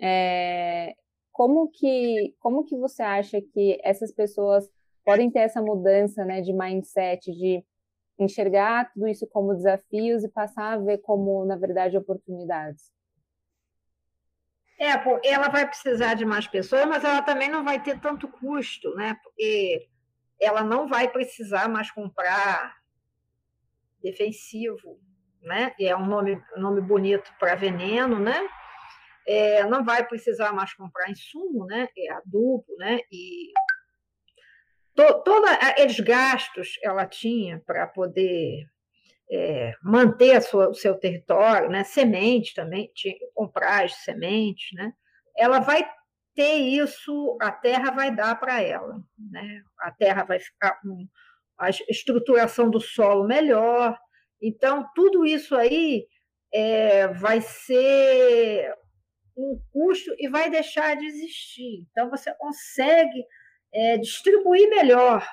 É, 0.00 0.94
como 1.32 1.68
que, 1.68 2.34
como 2.38 2.64
que 2.64 2.76
você 2.76 3.02
acha 3.02 3.40
que 3.40 3.78
essas 3.82 4.12
pessoas 4.12 4.70
podem 5.04 5.30
ter 5.30 5.40
essa 5.40 5.60
mudança 5.60 6.24
né, 6.24 6.40
de 6.40 6.52
mindset, 6.52 7.32
de 7.32 7.64
enxergar 8.18 8.92
tudo 8.92 9.08
isso 9.08 9.26
como 9.26 9.54
desafios 9.54 10.22
e 10.22 10.28
passar 10.28 10.74
a 10.74 10.78
ver 10.78 10.98
como, 10.98 11.44
na 11.44 11.56
verdade, 11.56 11.96
oportunidades? 11.96 12.92
É, 14.78 14.92
ela 15.24 15.48
vai 15.48 15.66
precisar 15.66 16.14
de 16.14 16.24
mais 16.24 16.46
pessoas, 16.46 16.86
mas 16.86 17.04
ela 17.04 17.22
também 17.22 17.48
não 17.48 17.64
vai 17.64 17.82
ter 17.82 18.00
tanto 18.00 18.28
custo, 18.28 18.94
né? 18.94 19.16
Porque 19.22 19.88
ela 20.40 20.62
não 20.62 20.88
vai 20.88 21.08
precisar 21.08 21.68
mais 21.68 21.90
comprar 21.90 22.76
defensivo, 24.02 25.00
né? 25.40 25.72
E 25.78 25.86
é 25.86 25.96
um 25.96 26.04
nome, 26.04 26.40
nome 26.56 26.80
bonito 26.80 27.32
para 27.38 27.54
veneno, 27.54 28.18
né? 28.18 28.48
É, 29.26 29.64
não 29.64 29.84
vai 29.84 30.06
precisar 30.06 30.52
mais 30.52 30.74
comprar 30.74 31.10
insumo, 31.10 31.66
né? 31.66 31.88
É 31.96 32.12
adubo, 32.12 32.66
né? 32.78 33.00
E 33.10 33.52
to, 34.94 35.22
todos 35.22 35.50
aqueles 35.50 36.00
gastos 36.00 36.78
ela 36.82 37.06
tinha 37.06 37.60
para 37.64 37.86
poder 37.86 38.66
é, 39.30 39.74
manter 39.82 40.40
sua, 40.42 40.68
o 40.68 40.74
seu 40.74 40.94
território, 40.94 41.70
né? 41.70 41.84
Semente 41.84 42.54
também, 42.54 42.90
tinha 42.94 43.14
que 43.14 43.26
comprar 43.34 43.84
as 43.84 43.94
sementes, 44.04 44.72
né? 44.74 44.92
Ela 45.36 45.60
vai 45.60 45.88
ter 46.34 46.56
isso, 46.56 47.38
a 47.40 47.50
terra 47.50 47.90
vai 47.90 48.14
dar 48.14 48.38
para 48.38 48.60
ela, 48.60 49.00
né? 49.18 49.62
A 49.80 49.90
terra 49.90 50.24
vai 50.24 50.40
ficar 50.40 50.80
com 50.80 51.06
a 51.58 51.70
estruturação 51.70 52.70
do 52.70 52.80
solo 52.80 53.26
melhor. 53.26 53.98
Então, 54.40 54.88
tudo 54.94 55.24
isso 55.24 55.54
aí 55.54 56.06
é, 56.52 57.08
vai 57.08 57.40
ser 57.40 58.74
um 59.36 59.60
custo 59.72 60.14
e 60.18 60.28
vai 60.28 60.50
deixar 60.50 60.96
de 60.96 61.06
existir. 61.06 61.86
Então, 61.90 62.10
você 62.10 62.32
consegue 62.34 63.24
é, 63.72 63.98
distribuir 63.98 64.68
melhor 64.68 65.26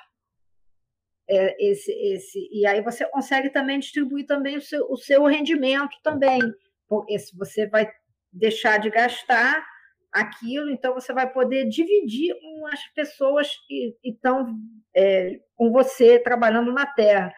é, 1.28 1.56
esse, 1.64 1.92
esse. 1.92 2.48
E 2.50 2.66
aí 2.66 2.82
você 2.82 3.04
consegue 3.06 3.50
também 3.50 3.78
distribuir 3.78 4.26
também 4.26 4.56
o 4.56 4.62
seu, 4.62 4.84
o 4.90 4.96
seu 4.96 5.24
rendimento 5.24 5.96
também. 6.02 6.40
Porque 6.88 7.18
se 7.18 7.36
você 7.36 7.68
vai 7.68 7.88
deixar 8.32 8.78
de 8.78 8.90
gastar 8.90 9.64
aquilo, 10.12 10.70
então 10.70 10.92
você 10.92 11.12
vai 11.12 11.30
poder 11.32 11.68
dividir 11.68 12.34
com 12.40 12.66
as 12.66 12.84
pessoas 12.94 13.48
que 13.66 13.96
estão 14.02 14.46
é, 14.94 15.38
com 15.54 15.70
você 15.70 16.18
trabalhando 16.18 16.72
na 16.72 16.86
terra. 16.86 17.32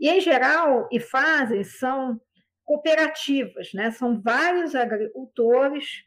E, 0.00 0.08
em 0.08 0.20
geral, 0.20 0.88
e 0.90 0.98
fazem, 0.98 1.62
são 1.62 2.20
cooperativas, 2.64 3.72
né? 3.74 3.90
São 3.90 4.20
vários 4.20 4.74
agricultores 4.74 6.04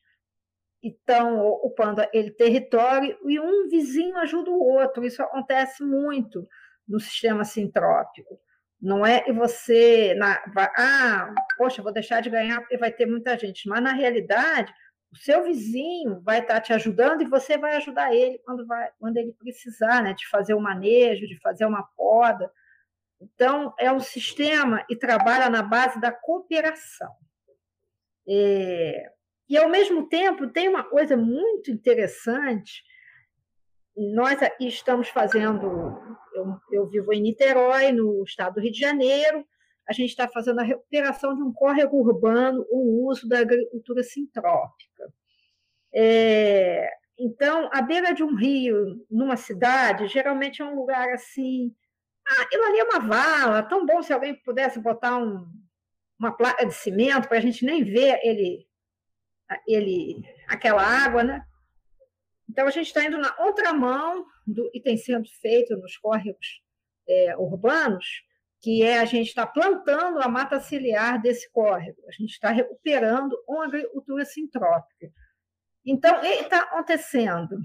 que 0.82 0.90
estão 0.90 1.40
ocupando 1.40 2.02
aquele 2.02 2.32
território 2.32 3.18
e 3.26 3.40
um 3.40 3.68
vizinho 3.68 4.18
ajuda 4.18 4.52
o 4.52 4.60
outro. 4.60 5.06
Isso 5.06 5.22
acontece 5.22 5.84
muito 5.84 6.48
no 6.88 7.00
sistema 7.00 7.44
sintrópico. 7.44 8.40
Não 8.80 9.06
é 9.06 9.22
que 9.22 9.34
você, 9.34 10.14
na, 10.16 10.40
vai, 10.54 10.70
ah, 10.78 11.34
poxa, 11.58 11.82
vou 11.82 11.92
deixar 11.92 12.22
de 12.22 12.30
ganhar 12.30 12.60
porque 12.60 12.78
vai 12.78 12.92
ter 12.92 13.08
muita 13.08 13.38
gente. 13.38 13.68
Mas, 13.68 13.82
na 13.82 13.94
realidade, 13.94 14.72
o 15.12 15.18
seu 15.18 15.44
vizinho 15.44 16.22
vai 16.22 16.40
estar 16.40 16.62
te 16.62 16.74
ajudando 16.74 17.22
e 17.22 17.28
você 17.28 17.58
vai 17.58 17.76
ajudar 17.78 18.14
ele 18.14 18.40
quando, 18.46 18.68
vai, 18.68 18.90
quando 19.00 19.18
ele 19.18 19.34
precisar, 19.34 20.04
né, 20.04 20.14
de 20.14 20.28
fazer 20.28 20.54
o 20.54 20.62
manejo, 20.62 21.28
de 21.28 21.40
fazer 21.40 21.66
uma 21.66 21.84
poda. 21.96 22.52
Então, 23.20 23.74
é 23.80 23.92
um 23.92 24.00
sistema 24.00 24.86
e 24.90 24.96
trabalha 24.96 25.50
na 25.50 25.64
base 25.64 26.00
da 26.00 26.12
cooperação. 26.12 27.12
É, 28.30 29.12
e, 29.50 29.58
ao 29.58 29.70
mesmo 29.70 30.08
tempo, 30.08 30.48
tem 30.52 30.68
uma 30.68 30.84
coisa 30.84 31.18
muito 31.18 31.72
interessante. 31.72 32.84
Nós 33.96 34.40
estamos 34.60 35.10
fazendo. 35.10 35.66
Eu, 36.34 36.60
eu 36.72 36.88
vivo 36.88 37.14
em 37.14 37.22
Niterói, 37.22 37.92
no 37.92 38.24
estado 38.24 38.56
do 38.56 38.62
Rio 38.62 38.72
de 38.72 38.80
Janeiro. 38.80 39.44
A 39.90 39.94
gente 39.94 40.10
está 40.10 40.28
fazendo 40.28 40.60
a 40.60 40.64
recuperação 40.64 41.34
de 41.34 41.42
um 41.42 41.52
córrego 41.52 41.98
urbano, 41.98 42.66
o 42.70 43.08
uso 43.10 43.28
da 43.28 43.40
agricultura 43.40 44.04
sintrópica. 44.04 45.12
É, 45.96 46.88
então, 47.18 47.70
a 47.74 47.82
beira 47.82 48.14
de 48.14 48.22
um 48.22 48.36
rio, 48.36 49.04
numa 49.10 49.38
cidade, 49.38 50.08
geralmente 50.08 50.62
é 50.62 50.66
um 50.66 50.76
lugar 50.76 51.10
assim 51.14 51.74
ah, 52.30 52.42
aquilo 52.42 52.64
ali 52.64 52.80
é 52.80 52.84
uma 52.84 53.00
vala, 53.00 53.64
tão 53.64 53.86
bom 53.86 54.02
se 54.02 54.12
alguém 54.12 54.36
pudesse 54.36 54.80
botar 54.80 55.18
um, 55.18 55.46
uma 56.20 56.36
placa 56.36 56.66
de 56.66 56.74
cimento 56.74 57.28
para 57.28 57.38
a 57.38 57.42
gente 57.42 57.66
nem 57.66 57.84
ver 57.84 58.20
ele, 58.24 58.68
ele, 59.68 60.24
aquela 60.48 60.84
água, 60.84 61.24
né? 61.24 61.46
Então 62.50 62.68
a 62.68 62.72
gente 62.72 62.88
está 62.88 63.04
indo 63.04 63.18
na 63.18 63.34
outra 63.40 63.74
mão 63.74 64.26
do 64.46 64.70
e 64.74 64.82
tem 64.82 64.98
sendo 64.98 65.28
feito 65.42 65.76
nos 65.78 65.98
córregos 65.98 66.62
é, 67.08 67.38
urbanos, 67.38 68.06
que 68.62 68.84
é 68.84 69.00
a 69.00 69.06
gente 69.06 69.28
está 69.28 69.46
plantando 69.46 70.20
a 70.20 70.28
mata 70.28 70.60
ciliar 70.60 71.22
desse 71.22 71.50
córrego, 71.52 72.02
a 72.08 72.12
gente 72.12 72.32
está 72.32 72.50
recuperando 72.50 73.38
uma 73.48 73.66
agricultura 73.66 74.26
sintrópica. 74.26 75.12
Então, 75.86 76.18
o 76.18 76.22
que 76.22 76.28
está 76.28 76.60
acontecendo? 76.60 77.58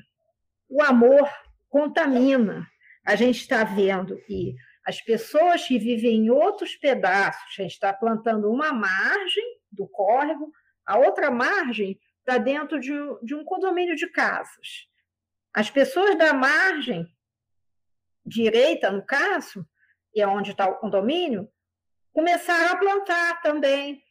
O 0.68 0.82
amor 0.82 1.28
contamina, 1.68 2.66
a 3.04 3.16
gente 3.16 3.40
está 3.40 3.64
vendo 3.64 4.16
que 4.22 4.54
as 4.84 5.00
pessoas 5.00 5.66
que 5.66 5.78
vivem 5.78 6.26
em 6.26 6.30
outros 6.30 6.74
pedaços, 6.76 7.54
a 7.58 7.62
gente 7.62 7.72
está 7.72 7.92
plantando 7.92 8.50
uma 8.50 8.72
margem 8.72 9.44
do 9.70 9.86
córrego, 9.86 10.52
a 10.84 10.98
outra 10.98 11.30
margem 11.30 11.98
está 12.18 12.38
dentro 12.38 12.80
de, 12.80 12.92
de 13.22 13.34
um 13.34 13.44
condomínio 13.44 13.94
de 13.94 14.08
casas. 14.08 14.88
As 15.54 15.70
pessoas 15.70 16.16
da 16.16 16.32
margem 16.32 17.06
direita, 18.24 18.90
no 18.90 19.04
caso, 19.04 19.66
e 20.14 20.20
é 20.20 20.26
onde 20.26 20.50
está 20.50 20.68
o 20.68 20.78
condomínio, 20.78 21.48
começaram 22.12 22.72
a 22.72 22.76
plantar 22.76 23.40
também. 23.42 24.02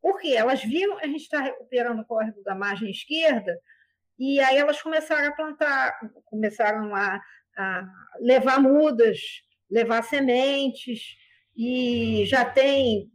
Porque 0.00 0.28
elas 0.28 0.62
viram 0.62 0.98
a 0.98 1.06
gente 1.06 1.22
está 1.22 1.40
recuperando 1.40 2.00
o 2.00 2.06
córrego 2.06 2.42
da 2.42 2.54
margem 2.54 2.90
esquerda, 2.90 3.58
e 4.18 4.40
aí 4.40 4.56
elas 4.56 4.80
começaram 4.80 5.28
a 5.28 5.32
plantar, 5.32 5.98
começaram 6.24 6.94
a 6.94 7.16
a 7.16 7.20
levar 8.20 8.60
mudas, 8.60 9.18
levar 9.70 10.02
sementes, 10.02 11.16
e 11.56 12.24
já 12.26 12.44
tem 12.44 13.10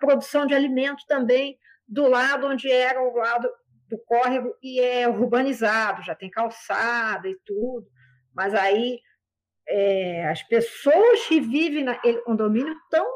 produção 0.00 0.46
de 0.46 0.54
alimento 0.54 1.04
também 1.06 1.58
do 1.86 2.08
lado 2.08 2.46
onde 2.46 2.70
era 2.70 3.02
o 3.02 3.14
lado 3.14 3.48
do 3.88 3.98
córrego 4.06 4.54
e 4.62 4.80
é 4.80 5.06
urbanizado, 5.06 6.02
já 6.02 6.14
tem 6.14 6.30
calçada 6.30 7.28
e 7.28 7.38
tudo, 7.44 7.86
mas 8.34 8.54
aí 8.54 8.98
é, 9.68 10.28
as 10.28 10.42
pessoas 10.42 11.26
que 11.26 11.40
vivem 11.40 11.84
naquele 11.84 12.18
condomínio 12.22 12.72
estão 12.72 13.06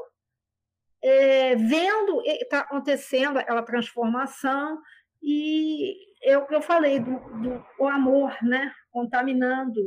é, 1.02 1.54
vendo 1.56 2.22
está 2.24 2.60
acontecendo 2.60 3.38
aquela 3.38 3.62
transformação 3.62 4.80
E 5.22 5.94
é 6.22 6.36
o 6.36 6.46
que 6.46 6.54
eu 6.54 6.62
falei 6.62 6.98
do, 7.00 7.18
do 7.40 7.64
o 7.78 7.86
amor, 7.86 8.36
né? 8.42 8.72
Contaminando, 8.90 9.80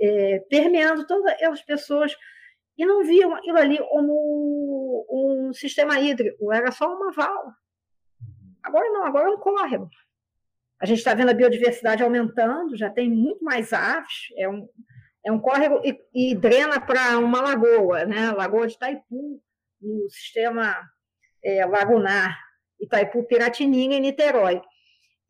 é, 0.00 0.40
permeando 0.48 1.06
todas 1.06 1.34
as 1.42 1.62
pessoas 1.62 2.14
e 2.76 2.84
não 2.84 3.04
viam 3.04 3.34
aquilo 3.34 3.58
ali 3.58 3.78
como 3.78 5.06
um 5.10 5.52
sistema 5.52 6.00
hídrico, 6.00 6.52
era 6.52 6.72
só 6.72 6.92
uma 6.92 7.12
vala. 7.12 7.54
Agora 8.62 8.88
não, 8.90 9.04
agora 9.04 9.28
é 9.28 9.32
um 9.32 9.38
córrego. 9.38 9.88
A 10.80 10.86
gente 10.86 10.98
está 10.98 11.14
vendo 11.14 11.30
a 11.30 11.34
biodiversidade 11.34 12.02
aumentando, 12.02 12.76
já 12.76 12.90
tem 12.90 13.08
muito 13.08 13.44
mais 13.44 13.72
aves, 13.72 14.28
é 14.36 14.48
um, 14.48 14.68
é 15.24 15.30
um 15.30 15.38
córrego 15.38 15.80
e, 15.84 15.98
e 16.12 16.34
drena 16.34 16.80
para 16.80 17.18
uma 17.18 17.40
lagoa, 17.40 18.04
né? 18.04 18.32
Lagoa 18.32 18.66
de 18.66 18.74
Itaipu, 18.74 19.40
no 19.80 20.10
sistema 20.10 20.76
é, 21.44 21.64
lagunar 21.64 22.36
Itaipu-Piratininga, 22.80 23.94
em 23.94 24.00
Niterói. 24.00 24.60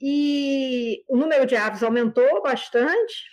E 0.01 1.05
o 1.09 1.17
número 1.17 1.47
de 1.47 1.57
aves 1.57 1.83
aumentou 1.83 2.43
bastante, 2.43 3.25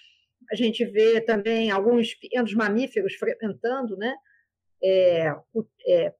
a 0.51 0.55
gente 0.55 0.83
vê 0.85 1.21
também 1.21 1.71
alguns 1.71 2.13
pequenos 2.13 2.53
mamíferos 2.53 3.15
frequentando, 3.15 3.95
né? 3.95 4.13
É, 4.83 5.33
é, 5.87 6.13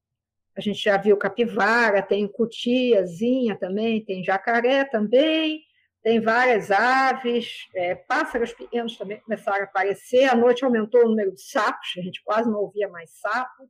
a 0.56 0.62
gente 0.62 0.82
já 0.82 0.98
viu 0.98 1.18
capivara, 1.18 2.02
tem 2.02 2.28
cutiazinha 2.28 3.58
também, 3.58 4.04
tem 4.06 4.24
jacaré 4.24 4.86
também, 4.86 5.62
tem 6.04 6.20
várias 6.20 6.72
aves, 6.72 7.68
é, 7.76 7.96
pássaros 7.96 8.54
pequenos 8.54 8.98
também 8.98 9.20
começaram 9.20 9.62
a 9.62 9.66
aparecer. 9.66 10.24
À 10.26 10.36
noite 10.36 10.64
aumentou 10.64 11.02
o 11.02 11.10
número 11.10 11.34
de 11.34 11.42
sapos, 11.42 11.94
a 11.98 12.02
gente 12.02 12.24
quase 12.24 12.50
não 12.50 12.60
ouvia 12.60 12.88
mais 12.88 13.12
sapo. 13.20 13.70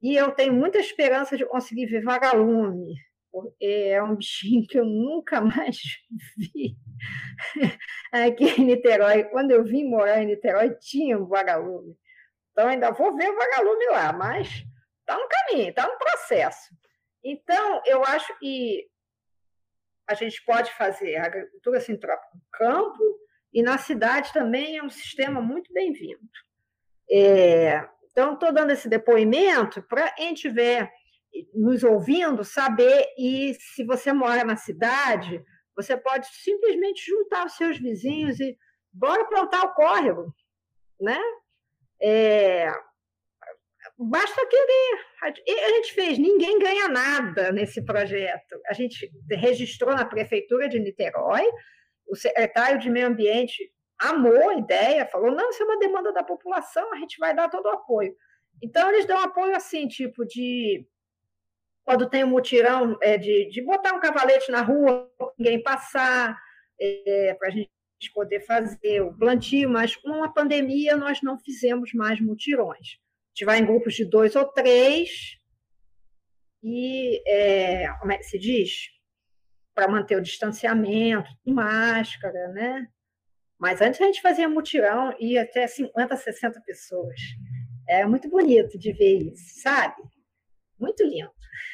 E 0.00 0.16
eu 0.16 0.30
tenho 0.32 0.52
muita 0.52 0.78
esperança 0.78 1.36
de 1.36 1.44
conseguir 1.44 1.86
ver 1.86 2.02
vagalume, 2.02 2.94
porque 3.30 3.64
é 3.64 4.02
um 4.02 4.16
bichinho 4.16 4.66
que 4.66 4.78
eu 4.78 4.84
nunca 4.84 5.40
mais 5.40 5.78
vi 6.36 6.76
aqui 8.12 8.44
em 8.60 8.64
Niterói. 8.64 9.24
Quando 9.24 9.52
eu 9.52 9.64
vim 9.64 9.84
morar 9.84 10.22
em 10.22 10.26
Niterói, 10.26 10.70
tinha 10.80 11.18
um 11.18 11.26
vagalume. 11.26 11.96
Então, 12.52 12.68
ainda 12.68 12.90
vou 12.90 13.16
ver 13.16 13.30
o 13.30 13.36
vagalume 13.36 13.86
lá, 13.86 14.12
mas 14.12 14.48
está 15.00 15.16
no 15.16 15.28
caminho, 15.28 15.70
está 15.70 15.86
no 15.86 15.96
processo. 15.98 16.74
Então, 17.22 17.82
eu 17.86 18.04
acho 18.04 18.36
que 18.38 18.88
a 20.08 20.14
gente 20.14 20.44
pode 20.44 20.72
fazer 20.72 21.16
a 21.16 21.26
agricultura 21.26 21.80
sintrópica 21.80 22.34
no 22.34 22.42
campo 22.52 23.20
e 23.52 23.62
na 23.62 23.78
cidade 23.78 24.32
também 24.32 24.76
é 24.76 24.82
um 24.82 24.90
sistema 24.90 25.40
muito 25.40 25.72
bem-vindo. 25.72 26.20
É, 27.10 27.88
então, 28.10 28.34
estou 28.34 28.52
dando 28.52 28.70
esse 28.70 28.88
depoimento 28.88 29.82
para 29.82 30.10
quem 30.12 30.34
estiver 30.34 30.92
nos 31.54 31.82
ouvindo 31.82 32.44
saber 32.44 33.06
e 33.18 33.54
se 33.54 33.84
você 33.84 34.12
mora 34.12 34.44
na 34.44 34.56
cidade, 34.56 35.42
você 35.76 35.96
pode 35.96 36.26
simplesmente 36.28 37.04
juntar 37.06 37.46
os 37.46 37.56
seus 37.56 37.78
vizinhos 37.78 38.38
e 38.40 38.56
bora 38.92 39.24
plantar 39.26 39.64
o 39.64 39.74
córrego, 39.74 40.34
né? 41.00 41.18
É, 42.02 42.72
basta 43.98 44.46
querer. 44.46 45.00
A 45.22 45.68
gente 45.70 45.92
fez, 45.92 46.18
ninguém 46.18 46.58
ganha 46.58 46.88
nada 46.88 47.52
nesse 47.52 47.84
projeto. 47.84 48.60
A 48.66 48.72
gente 48.72 49.10
registrou 49.30 49.94
na 49.94 50.04
prefeitura 50.04 50.68
de 50.68 50.80
Niterói, 50.80 51.44
o 52.08 52.16
secretário 52.16 52.78
de 52.78 52.90
Meio 52.90 53.06
Ambiente 53.06 53.70
amou 53.98 54.50
a 54.50 54.54
ideia, 54.56 55.06
falou: 55.06 55.30
não, 55.30 55.50
isso 55.50 55.62
é 55.62 55.66
uma 55.66 55.78
demanda 55.78 56.12
da 56.12 56.24
população, 56.24 56.92
a 56.92 56.96
gente 56.96 57.18
vai 57.18 57.34
dar 57.34 57.48
todo 57.48 57.66
o 57.66 57.70
apoio. 57.70 58.14
Então, 58.62 58.90
eles 58.90 59.06
dão 59.06 59.18
apoio 59.18 59.54
assim, 59.54 59.86
tipo 59.86 60.24
de. 60.26 60.86
Quando 61.90 62.08
tem 62.08 62.22
um 62.22 62.28
mutirão, 62.28 62.96
é, 63.02 63.18
de, 63.18 63.48
de 63.50 63.62
botar 63.62 63.92
um 63.92 64.00
cavalete 64.00 64.50
na 64.52 64.62
rua, 64.62 65.10
ninguém 65.36 65.60
passar, 65.62 66.38
é, 66.80 67.34
para 67.38 67.48
a 67.48 67.50
gente 67.50 67.68
poder 68.14 68.40
fazer 68.40 69.00
o 69.00 69.12
plantio, 69.16 69.68
mas 69.68 69.96
com 69.96 70.22
a 70.22 70.28
pandemia 70.28 70.96
nós 70.96 71.20
não 71.20 71.38
fizemos 71.38 71.92
mais 71.92 72.20
mutirões 72.20 73.00
gente 73.40 73.44
vai 73.44 73.58
em 73.58 73.64
grupos 73.64 73.94
de 73.94 74.04
dois 74.04 74.36
ou 74.36 74.46
três 74.46 75.38
e, 76.62 77.22
é, 77.26 77.88
como 77.98 78.12
é 78.12 78.18
que 78.18 78.24
se 78.24 78.38
diz? 78.38 78.90
Para 79.74 79.88
manter 79.88 80.16
o 80.16 80.22
distanciamento, 80.22 81.30
máscara, 81.46 82.48
né? 82.48 82.86
Mas 83.58 83.80
antes 83.80 84.00
a 84.00 84.04
gente 84.04 84.20
fazia 84.20 84.48
mutirão 84.48 85.14
e 85.18 85.38
até 85.38 85.66
50, 85.66 86.16
60 86.16 86.60
pessoas. 86.62 87.18
É 87.88 88.04
muito 88.04 88.28
bonito 88.28 88.78
de 88.78 88.92
ver 88.92 89.32
isso, 89.32 89.60
sabe? 89.62 90.02
Muito 90.80 91.02
lindo. 91.04 91.30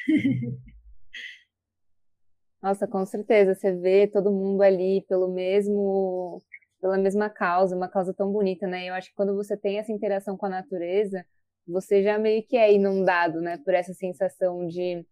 Nossa, 2.61 2.87
com 2.87 3.05
certeza. 3.05 3.55
Você 3.55 3.71
vê 3.71 4.07
todo 4.07 4.31
mundo 4.31 4.61
ali 4.61 5.05
pelo 5.07 5.27
mesmo, 5.29 6.41
pela 6.81 6.97
mesma 6.97 7.29
causa, 7.29 7.75
uma 7.75 7.87
causa 7.87 8.13
tão 8.13 8.31
bonita, 8.31 8.67
né? 8.67 8.89
Eu 8.89 8.93
acho 8.93 9.09
que 9.09 9.15
quando 9.15 9.35
você 9.35 9.55
tem 9.55 9.77
essa 9.79 9.91
interação 9.91 10.35
com 10.35 10.45
a 10.45 10.49
natureza, 10.49 11.25
você 11.65 12.03
já 12.03 12.17
meio 12.17 12.43
que 12.43 12.57
é 12.57 12.73
inundado, 12.73 13.41
né, 13.41 13.57
por 13.57 13.73
essa 13.73 13.93
sensação 13.93 14.67
de 14.67 15.05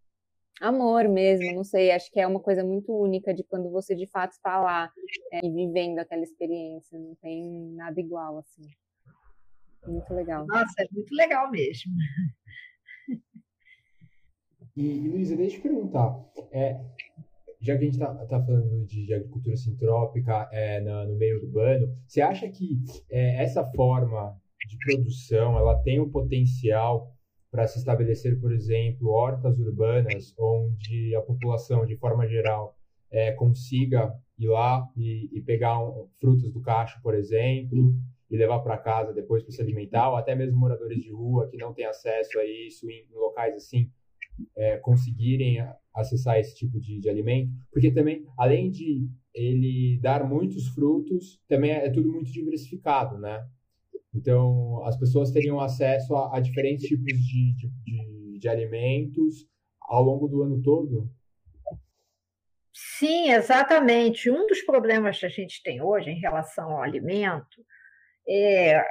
amor 0.61 1.07
mesmo, 1.09 1.53
não 1.53 1.65
sei, 1.65 1.91
acho 1.91 2.09
que 2.09 2.19
é 2.19 2.25
uma 2.25 2.39
coisa 2.39 2.63
muito 2.63 2.93
única 2.93 3.33
de 3.33 3.43
quando 3.43 3.69
você 3.69 3.93
de 3.93 4.07
fato 4.07 4.31
está 4.31 4.57
lá 4.57 4.89
é, 5.33 5.45
e 5.45 5.51
vivendo 5.51 5.99
aquela 5.99 6.23
experiência, 6.23 6.97
não 6.97 7.13
tem 7.15 7.73
nada 7.73 7.99
igual, 7.99 8.37
assim. 8.37 8.63
Muito 9.85 10.13
legal. 10.13 10.45
Nossa, 10.47 10.81
é 10.81 10.87
muito 10.91 11.13
legal 11.13 11.51
mesmo. 11.51 11.91
E, 14.75 15.07
Luísa, 15.07 15.37
deixa 15.37 15.55
eu 15.55 15.61
te 15.61 15.67
perguntar, 15.69 16.19
é, 16.51 16.77
já 17.61 17.77
que 17.77 17.83
a 17.83 17.85
gente 17.85 17.93
está 17.93 18.13
tá 18.13 18.43
falando 18.43 18.85
de, 18.85 19.05
de, 19.05 19.13
agricultura 19.13 19.55
sintrópica 19.55 20.49
é, 20.51 20.81
na, 20.81 21.05
no 21.05 21.15
meio 21.15 21.41
urbano, 21.43 21.95
você 22.05 22.19
acha 22.19 22.49
que 22.49 22.83
é, 23.09 23.41
essa 23.41 23.63
forma 23.63 24.37
de 24.67 24.77
produção, 24.79 25.57
ela 25.57 25.81
tem 25.81 26.01
o 26.01 26.09
potencial 26.09 27.15
para 27.49 27.67
se 27.67 27.79
estabelecer, 27.79 28.37
por 28.41 28.51
exemplo, 28.51 29.11
hortas 29.11 29.57
urbanas, 29.59 30.35
onde 30.37 31.15
a 31.15 31.21
população, 31.21 31.85
de 31.85 31.95
forma 31.95 32.27
geral, 32.27 32.75
é, 33.09 33.31
consiga 33.31 34.13
ir 34.37 34.49
lá 34.49 34.85
e, 34.97 35.29
e 35.31 35.41
pegar 35.41 35.81
um, 35.81 36.09
frutas 36.19 36.51
do 36.51 36.59
cacho, 36.59 37.01
por 37.01 37.15
exemplo, 37.15 37.95
e 38.29 38.35
levar 38.35 38.59
para 38.59 38.77
casa 38.77 39.13
depois 39.13 39.41
para 39.41 39.53
se 39.53 39.61
alimentar, 39.61 40.09
ou 40.09 40.17
até 40.17 40.35
mesmo 40.35 40.57
moradores 40.57 41.01
de 41.01 41.13
rua 41.13 41.47
que 41.47 41.55
não 41.55 41.73
têm 41.73 41.85
acesso 41.85 42.37
a 42.39 42.45
isso 42.45 42.89
em, 42.89 43.05
em 43.09 43.15
locais 43.15 43.55
assim, 43.55 43.89
é, 44.55 44.77
conseguirem 44.77 45.57
acessar 45.93 46.37
esse 46.37 46.55
tipo 46.55 46.79
de, 46.79 46.99
de, 46.99 47.09
alimento, 47.09 47.51
porque 47.71 47.91
também, 47.91 48.25
além 48.37 48.69
de 48.69 49.07
ele 49.33 49.99
dar 50.01 50.27
muitos 50.27 50.67
frutos, 50.67 51.41
também 51.47 51.71
é, 51.71 51.87
é 51.87 51.89
tudo 51.89 52.11
muito 52.11 52.31
diversificado, 52.31 53.17
né? 53.17 53.45
Então, 54.13 54.83
as 54.85 54.97
pessoas 54.97 55.31
teriam 55.31 55.59
acesso 55.59 56.15
a, 56.15 56.37
a 56.37 56.39
diferentes 56.39 56.87
tipos 56.87 57.05
de, 57.05 57.53
de, 57.55 57.69
de, 57.83 58.39
de 58.39 58.47
alimentos 58.47 59.47
ao 59.81 60.03
longo 60.03 60.27
do 60.27 60.41
ano 60.41 60.61
todo? 60.61 61.09
Sim, 62.73 63.31
exatamente. 63.31 64.29
Um 64.29 64.47
dos 64.47 64.61
problemas 64.61 65.19
que 65.19 65.25
a 65.25 65.29
gente 65.29 65.61
tem 65.63 65.81
hoje 65.81 66.09
em 66.09 66.19
relação 66.19 66.71
ao 66.71 66.81
alimento 66.81 67.63
é, 68.27 68.83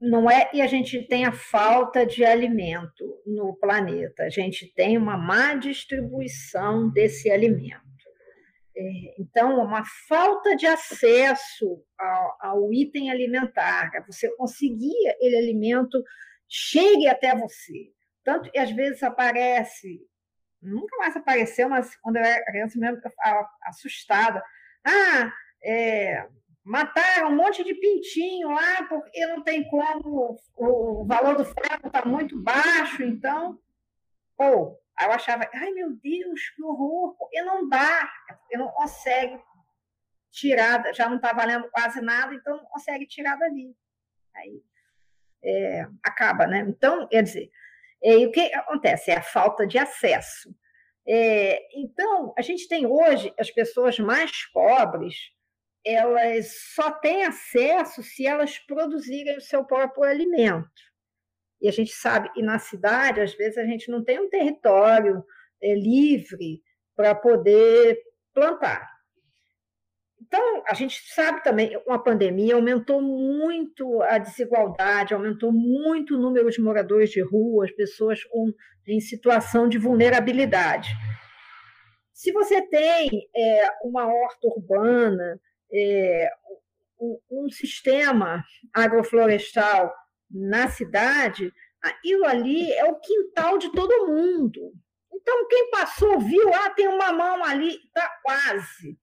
não 0.00 0.30
é 0.30 0.44
que 0.44 0.60
a 0.60 0.66
gente 0.66 1.02
tenha 1.06 1.32
falta 1.32 2.04
de 2.04 2.24
alimento 2.24 3.22
no 3.26 3.56
planeta, 3.56 4.24
a 4.24 4.30
gente 4.30 4.72
tem 4.74 4.98
uma 4.98 5.16
má 5.16 5.54
distribuição 5.54 6.90
desse 6.90 7.30
alimento. 7.30 7.86
É, 8.78 9.14
então, 9.18 9.58
uma 9.58 9.82
falta 10.06 10.54
de 10.54 10.66
acesso 10.66 11.82
ao, 11.98 12.36
ao 12.40 12.72
item 12.74 13.10
alimentar, 13.10 13.90
você 14.06 14.28
conseguir 14.36 15.08
aquele 15.08 15.36
alimento 15.36 16.02
chegue 16.46 17.08
até 17.08 17.34
você. 17.34 17.90
Tanto 18.22 18.50
que 18.50 18.58
às 18.58 18.70
vezes 18.70 19.02
aparece, 19.02 20.00
nunca 20.60 20.94
mais 20.98 21.16
apareceu, 21.16 21.70
mas 21.70 21.96
quando 21.96 22.16
eu 22.16 22.22
era 22.22 22.44
criança 22.44 22.78
mesmo, 22.78 22.98
eu 22.98 23.46
assustada. 23.62 24.42
Ah, 24.84 25.32
é, 25.64 26.28
mataram 26.66 27.28
um 27.28 27.36
monte 27.36 27.62
de 27.62 27.74
pintinho 27.74 28.48
lá 28.48 28.82
porque 28.88 29.24
não 29.26 29.42
tem 29.42 29.66
como, 29.68 30.36
o 30.56 31.06
valor 31.06 31.36
do 31.36 31.44
frango 31.44 31.86
está 31.86 32.04
muito 32.04 32.36
baixo, 32.42 33.04
então, 33.04 33.58
ou 34.36 34.78
eu 35.00 35.12
achava, 35.12 35.48
ai 35.54 35.70
meu 35.70 35.92
Deus, 35.92 36.50
que 36.50 36.62
horror, 36.62 37.16
porque 37.16 37.40
não 37.42 37.68
dá, 37.68 38.10
porque 38.28 38.56
não 38.56 38.68
consegue 38.68 39.38
tirar, 40.32 40.92
já 40.92 41.08
não 41.08 41.16
está 41.16 41.32
valendo 41.32 41.70
quase 41.70 42.00
nada, 42.00 42.34
então 42.34 42.56
não 42.56 42.64
consegue 42.64 43.06
tirar 43.06 43.36
dali. 43.36 43.74
Aí 44.34 44.60
é, 45.44 45.86
acaba, 46.02 46.46
né? 46.46 46.66
Então, 46.68 47.06
quer 47.06 47.22
dizer, 47.22 47.48
é, 48.02 48.16
o 48.16 48.32
que 48.32 48.52
acontece? 48.52 49.12
É 49.12 49.18
a 49.18 49.22
falta 49.22 49.66
de 49.66 49.78
acesso. 49.78 50.52
É, 51.06 51.78
então, 51.78 52.34
a 52.36 52.42
gente 52.42 52.66
tem 52.66 52.84
hoje 52.86 53.32
as 53.38 53.50
pessoas 53.50 53.98
mais 53.98 54.32
pobres, 54.52 55.14
elas 55.86 56.52
só 56.74 56.90
têm 56.90 57.24
acesso 57.24 58.02
se 58.02 58.26
elas 58.26 58.58
produzirem 58.58 59.36
o 59.36 59.40
seu 59.40 59.64
próprio 59.64 60.02
alimento. 60.02 60.68
E 61.60 61.68
a 61.68 61.72
gente 61.72 61.92
sabe, 61.92 62.28
e 62.36 62.42
na 62.42 62.58
cidade, 62.58 63.20
às 63.20 63.32
vezes, 63.34 63.56
a 63.56 63.64
gente 63.64 63.90
não 63.90 64.04
tem 64.04 64.18
um 64.18 64.28
território 64.28 65.24
é, 65.62 65.74
livre 65.74 66.60
para 66.94 67.14
poder 67.14 67.98
plantar. 68.34 68.96
Então, 70.20 70.64
a 70.66 70.74
gente 70.74 71.00
sabe 71.14 71.42
também, 71.44 71.80
uma 71.86 72.02
pandemia 72.02 72.56
aumentou 72.56 73.00
muito 73.00 74.02
a 74.02 74.18
desigualdade, 74.18 75.14
aumentou 75.14 75.52
muito 75.52 76.16
o 76.16 76.20
número 76.20 76.50
de 76.50 76.60
moradores 76.60 77.10
de 77.10 77.20
rua, 77.20 77.64
as 77.64 77.70
pessoas 77.70 78.24
com, 78.24 78.52
em 78.88 78.98
situação 78.98 79.68
de 79.68 79.78
vulnerabilidade. 79.78 80.90
Se 82.12 82.32
você 82.32 82.60
tem 82.66 83.08
é, 83.36 83.68
uma 83.84 84.06
horta 84.06 84.48
urbana, 84.48 85.40
é, 85.72 86.30
um, 87.00 87.18
um 87.30 87.50
sistema 87.50 88.44
agroflorestal 88.72 89.92
na 90.30 90.68
cidade, 90.68 91.52
aquilo 91.82 92.24
ali 92.24 92.72
é 92.72 92.84
o 92.84 92.98
quintal 92.98 93.58
de 93.58 93.70
todo 93.72 94.06
mundo. 94.06 94.72
Então, 95.12 95.48
quem 95.48 95.70
passou, 95.70 96.20
viu, 96.20 96.52
ah, 96.54 96.70
tem 96.70 96.88
uma 96.88 97.12
mão 97.12 97.44
ali, 97.44 97.68
está 97.68 98.08
quase. 98.22 98.98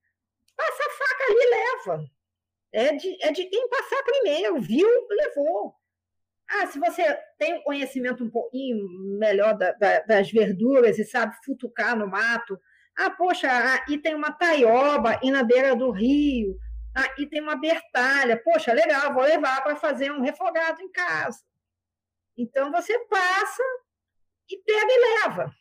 Passa 0.55 0.83
a 0.83 0.89
faca 0.89 1.23
ali 1.29 1.49
leva. 1.49 2.03
É 2.71 2.95
de, 2.95 3.23
é 3.23 3.31
de 3.31 3.45
quem 3.45 3.69
passar 3.69 4.03
primeiro, 4.03 4.61
viu, 4.61 4.87
levou. 5.09 5.75
Ah, 6.49 6.67
se 6.67 6.79
você 6.79 7.03
tem 7.37 7.63
conhecimento 7.63 8.23
um 8.23 8.29
pouquinho 8.29 8.87
melhor 9.17 9.57
da, 9.57 9.71
da, 9.73 9.99
das 10.01 10.31
verduras 10.31 10.99
e 10.99 11.05
sabe 11.05 11.35
futucar 11.43 11.97
no 11.97 12.07
mato, 12.07 12.59
ah, 12.97 13.09
poxa, 13.09 13.49
e 13.89 13.97
tem 13.97 14.15
uma 14.15 14.31
taioba 14.31 15.19
e 15.23 15.31
na 15.31 15.43
beira 15.43 15.75
do 15.75 15.91
rio, 15.91 16.57
ah, 16.95 17.13
e 17.17 17.25
tem 17.25 17.41
uma 17.41 17.55
bertalha, 17.55 18.41
poxa, 18.43 18.71
legal, 18.71 19.13
vou 19.13 19.23
levar 19.23 19.63
para 19.63 19.75
fazer 19.75 20.11
um 20.11 20.21
refogado 20.21 20.81
em 20.81 20.91
casa. 20.91 21.39
Então 22.37 22.71
você 22.71 22.97
passa 23.05 23.63
e 24.49 24.57
pega 24.57 24.87
e 24.89 25.21
leva. 25.21 25.53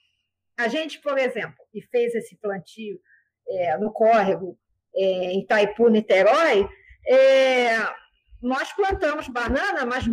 A 0.58 0.68
gente, 0.68 1.00
por 1.00 1.18
exemplo, 1.18 1.56
e 1.72 1.80
fez 1.82 2.14
esse 2.14 2.36
plantio 2.36 3.00
é, 3.48 3.76
no 3.78 3.92
córrego 3.92 4.58
é, 4.94 5.32
em 5.32 5.40
Itaipu, 5.40 5.88
Niterói, 5.88 6.68
é, 7.06 7.76
nós 8.40 8.72
plantamos 8.72 9.28
banana, 9.28 9.86
mas 9.86 10.04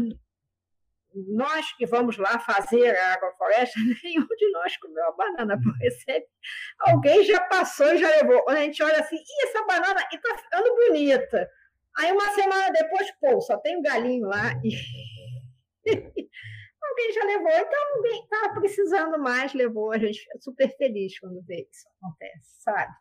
nós 1.14 1.72
que 1.76 1.86
vamos 1.86 2.18
lá 2.18 2.40
fazer 2.40 2.96
a 2.96 3.14
agrofloresta, 3.14 3.80
nenhum 4.04 4.26
de 4.26 4.52
nós 4.52 4.78
comeu 4.78 5.06
a 5.06 5.12
banana, 5.12 5.60
porque 5.62 5.92
sempre 5.92 6.30
alguém 6.80 7.24
já 7.24 7.42
passou 7.42 7.94
e 7.94 7.98
já 7.98 8.10
levou. 8.10 8.44
A 8.50 8.56
gente 8.56 8.82
olha 8.84 9.00
assim, 9.00 9.18
e 9.18 9.46
essa 9.48 9.64
banana 9.66 10.02
está 10.14 10.38
ficando 10.38 10.76
bonita. 10.76 11.50
Aí 11.98 12.12
uma 12.12 12.32
semana 12.32 12.72
depois, 12.72 13.12
pô, 13.20 13.42
só 13.42 13.58
tem 13.58 13.78
um 13.78 13.82
galinho 13.82 14.28
lá 14.28 14.54
e 14.64 14.70
alguém 16.82 17.14
já 17.14 17.24
levou, 17.26 17.52
então 17.52 17.96
alguém 17.96 18.24
estava 18.24 18.54
precisando 18.54 19.20
mais, 19.20 19.54
levou. 19.54 19.92
A 19.92 19.98
gente 19.98 20.20
fica 20.20 20.38
super 20.40 20.70
feliz 20.78 21.20
quando 21.20 21.44
vê 21.46 21.68
isso 21.70 21.88
acontece, 21.98 22.64
sabe? 22.64 22.94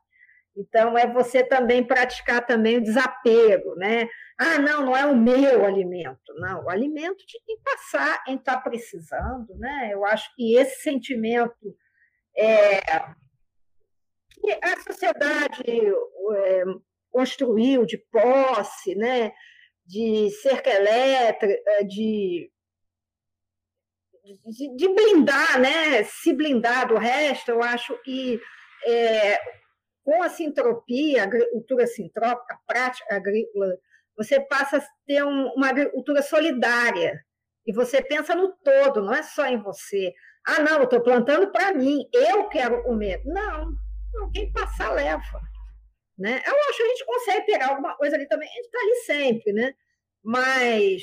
Então, 0.58 0.98
é 0.98 1.06
você 1.06 1.44
também 1.44 1.86
praticar 1.86 2.44
também 2.44 2.78
o 2.78 2.82
desapego, 2.82 3.74
né? 3.76 4.08
Ah, 4.38 4.58
não, 4.58 4.86
não 4.86 4.96
é 4.96 5.06
o 5.06 5.16
meu 5.16 5.64
alimento. 5.64 6.34
Não, 6.36 6.64
o 6.64 6.70
alimento 6.70 7.24
tem 7.30 7.40
que 7.46 7.62
passar 7.62 8.24
em 8.26 8.36
estar 8.36 8.56
tá 8.56 8.60
precisando, 8.60 9.54
né? 9.56 9.90
Eu 9.92 10.04
acho 10.04 10.34
que 10.34 10.56
esse 10.56 10.82
sentimento 10.82 11.76
é, 12.36 12.80
que 14.40 14.58
a 14.62 14.80
sociedade 14.80 15.62
é, 15.66 16.64
construiu 17.10 17.86
de 17.86 17.98
posse, 18.10 18.94
né? 18.94 19.32
de 19.88 20.30
cerca 20.42 20.68
elétrica, 20.68 21.58
de, 21.86 22.50
de, 24.22 24.76
de, 24.76 24.94
blindar, 24.94 25.58
né? 25.58 26.04
se 26.04 26.34
blindar 26.34 26.86
do 26.86 26.96
resto, 26.98 27.50
eu 27.50 27.62
acho 27.62 27.96
que 28.02 28.38
é, 28.86 29.40
com 30.08 30.22
a 30.22 30.30
sintropia, 30.30 31.20
a 31.20 31.24
agricultura 31.24 31.86
sintrópica, 31.86 32.54
a 32.54 32.72
prática 32.72 33.14
agrícola, 33.14 33.76
você 34.16 34.40
passa 34.40 34.78
a 34.78 34.82
ter 35.06 35.22
um, 35.22 35.48
uma 35.48 35.68
agricultura 35.68 36.22
solidária. 36.22 37.22
E 37.66 37.74
você 37.74 38.00
pensa 38.00 38.34
no 38.34 38.56
todo, 38.64 39.02
não 39.02 39.12
é 39.12 39.22
só 39.22 39.44
em 39.44 39.58
você. 39.58 40.14
Ah, 40.46 40.62
não, 40.62 40.78
eu 40.78 40.84
estou 40.84 41.02
plantando 41.02 41.52
para 41.52 41.74
mim, 41.74 42.08
eu 42.10 42.48
quero 42.48 42.82
comer. 42.84 43.20
Não, 43.26 43.70
não, 44.14 44.30
quem 44.32 44.50
passar 44.50 44.92
leva. 44.92 45.42
Né? 46.18 46.42
Eu 46.46 46.54
acho 46.70 46.78
que 46.78 46.82
a 46.84 46.88
gente 46.88 47.04
consegue 47.04 47.44
pegar 47.44 47.68
alguma 47.68 47.94
coisa 47.94 48.16
ali 48.16 48.26
também, 48.26 48.48
a 48.48 48.52
gente 48.52 48.64
está 48.64 48.78
ali 48.80 48.94
sempre, 49.04 49.52
né? 49.52 49.74
Mas 50.24 51.02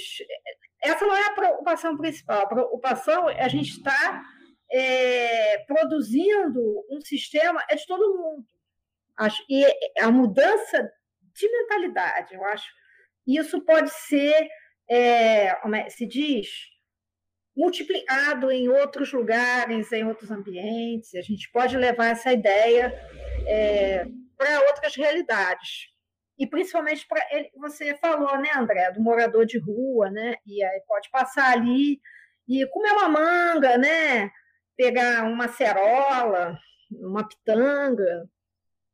essa 0.81 1.05
não 1.05 1.15
é 1.15 1.27
a 1.27 1.33
preocupação 1.33 1.95
principal. 1.95 2.41
A 2.41 2.47
preocupação 2.47 3.29
é 3.29 3.43
a 3.43 3.47
gente 3.47 3.69
estar 3.69 3.91
tá, 3.91 4.23
é, 4.71 5.59
produzindo 5.67 6.59
um 6.89 6.99
sistema, 7.01 7.63
é 7.69 7.75
de 7.75 7.85
todo 7.85 8.17
mundo. 8.17 8.54
Acho, 9.17 9.43
e 9.49 9.65
a 9.99 10.11
mudança 10.11 10.91
de 11.33 11.49
mentalidade, 11.49 12.33
eu 12.33 12.43
acho, 12.45 12.67
isso 13.25 13.63
pode 13.63 13.89
ser, 13.89 14.47
é, 14.89 15.55
como 15.55 15.75
é, 15.75 15.89
se 15.89 16.05
diz, 16.05 16.47
multiplicado 17.55 18.51
em 18.51 18.67
outros 18.67 19.11
lugares, 19.13 19.91
em 19.91 20.05
outros 20.05 20.29
ambientes. 20.29 21.15
A 21.15 21.21
gente 21.21 21.49
pode 21.51 21.77
levar 21.77 22.07
essa 22.07 22.33
ideia 22.33 22.93
é, 23.47 24.05
para 24.37 24.59
outras 24.67 24.95
realidades. 24.95 25.87
E 26.37 26.45
principalmente 26.45 27.07
para 27.07 27.25
você 27.55 27.95
falou, 27.95 28.37
né, 28.37 28.49
André, 28.55 28.91
do 28.91 29.01
morador 29.01 29.45
de 29.45 29.57
rua, 29.57 30.11
né? 30.11 30.35
E 30.45 30.61
aí 30.61 30.81
pode 30.85 31.09
passar 31.09 31.53
ali 31.53 31.99
e 32.47 32.65
comer 32.67 32.91
uma 32.91 33.07
manga, 33.07 33.77
né? 33.77 34.29
Pegar 34.75 35.23
uma 35.23 35.47
cerola, 35.47 36.57
uma 36.91 37.25
pitanga, 37.25 38.29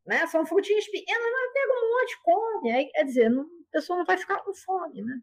né? 0.05 0.25
São 0.27 0.45
frutinhas 0.45 0.85
pequenas, 0.87 1.31
mas 1.31 1.53
pega 1.53 1.73
um 1.73 1.89
monte, 1.89 2.21
come. 2.23 2.71
Aí, 2.71 2.85
quer 2.87 3.03
dizer, 3.03 3.29
não, 3.29 3.43
a 3.43 3.71
pessoa 3.71 3.99
não 3.99 4.05
vai 4.05 4.17
ficar 4.17 4.39
com 4.43 4.53
fome, 4.53 5.01
né? 5.01 5.19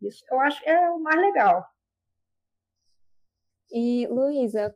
Isso 0.00 0.24
eu 0.30 0.40
acho 0.40 0.62
que 0.62 0.68
é 0.68 0.90
o 0.90 0.98
mais 0.98 1.20
legal. 1.20 1.64
E, 3.70 4.06
Luísa, 4.08 4.74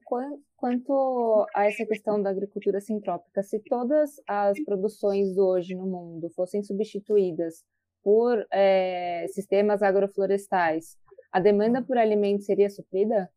quanto 0.56 1.46
a 1.54 1.66
essa 1.66 1.84
questão 1.84 2.22
da 2.22 2.30
agricultura 2.30 2.80
sintrópica, 2.80 3.42
se 3.42 3.58
todas 3.60 4.22
as 4.26 4.58
produções 4.64 5.36
hoje 5.36 5.74
no 5.74 5.86
mundo 5.86 6.30
fossem 6.30 6.62
substituídas 6.62 7.62
por 8.02 8.46
é, 8.50 9.26
sistemas 9.28 9.82
agroflorestais, 9.82 10.96
a 11.30 11.40
demanda 11.40 11.82
por 11.82 11.98
alimentos 11.98 12.46
seria 12.46 12.70
suprida? 12.70 13.30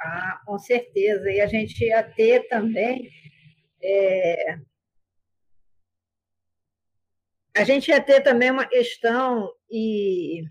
Ah, 0.00 0.40
com 0.46 0.56
certeza. 0.58 1.28
E 1.28 1.40
a 1.40 1.46
gente 1.46 1.84
ia 1.84 2.04
ter 2.14 2.46
também 2.46 3.10
é, 3.82 4.58
a 7.56 7.64
gente 7.64 7.88
ia 7.88 8.00
ter 8.00 8.20
também 8.22 8.50
uma 8.50 8.66
questão 8.66 9.50
e 9.70 10.44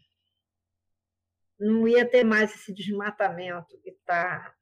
não 1.59 1.87
ia 1.87 2.05
ter 2.05 2.23
mais 2.23 2.53
esse 2.53 2.73
desmatamento 2.73 3.77
que 3.81 3.89
está 3.89 4.53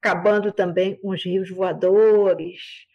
acabando 0.00 0.52
também 0.52 0.98
com 0.98 1.10
os 1.10 1.24
rios 1.24 1.50
voadores. 1.50 2.86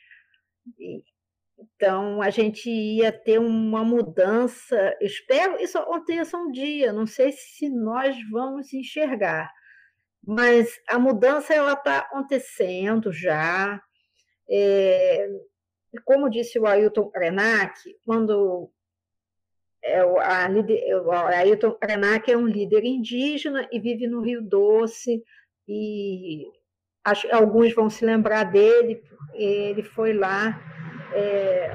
Então, 1.57 2.21
a 2.21 2.29
gente 2.29 2.69
ia 2.69 3.11
ter 3.11 3.39
uma 3.39 3.83
mudança. 3.83 4.97
Espero 4.99 5.61
isso 5.61 5.77
aconteça 5.77 6.37
um 6.37 6.51
dia, 6.51 6.91
não 6.91 7.05
sei 7.05 7.31
se 7.31 7.69
nós 7.69 8.17
vamos 8.31 8.73
enxergar, 8.73 9.51
mas 10.25 10.81
a 10.89 10.97
mudança 10.97 11.53
ela 11.53 11.73
está 11.73 11.99
acontecendo 11.99 13.11
já. 13.11 13.81
É, 14.49 15.27
como 16.03 16.29
disse 16.29 16.59
o 16.59 16.65
Ailton 16.65 17.09
Krenak, 17.09 17.79
quando 18.05 18.69
é, 19.83 19.99
a, 19.99 20.05
o 21.03 21.11
Ailton 21.11 21.71
Krenak 21.73 22.31
é 22.31 22.37
um 22.37 22.47
líder 22.47 22.83
indígena 22.83 23.67
e 23.71 23.79
vive 23.79 24.07
no 24.07 24.21
Rio 24.21 24.41
Doce, 24.41 25.23
e 25.67 26.45
acho, 27.03 27.27
alguns 27.33 27.73
vão 27.73 27.89
se 27.89 28.05
lembrar 28.05 28.43
dele, 28.43 29.01
ele 29.33 29.83
foi 29.83 30.13
lá 30.13 30.59
é, 31.13 31.71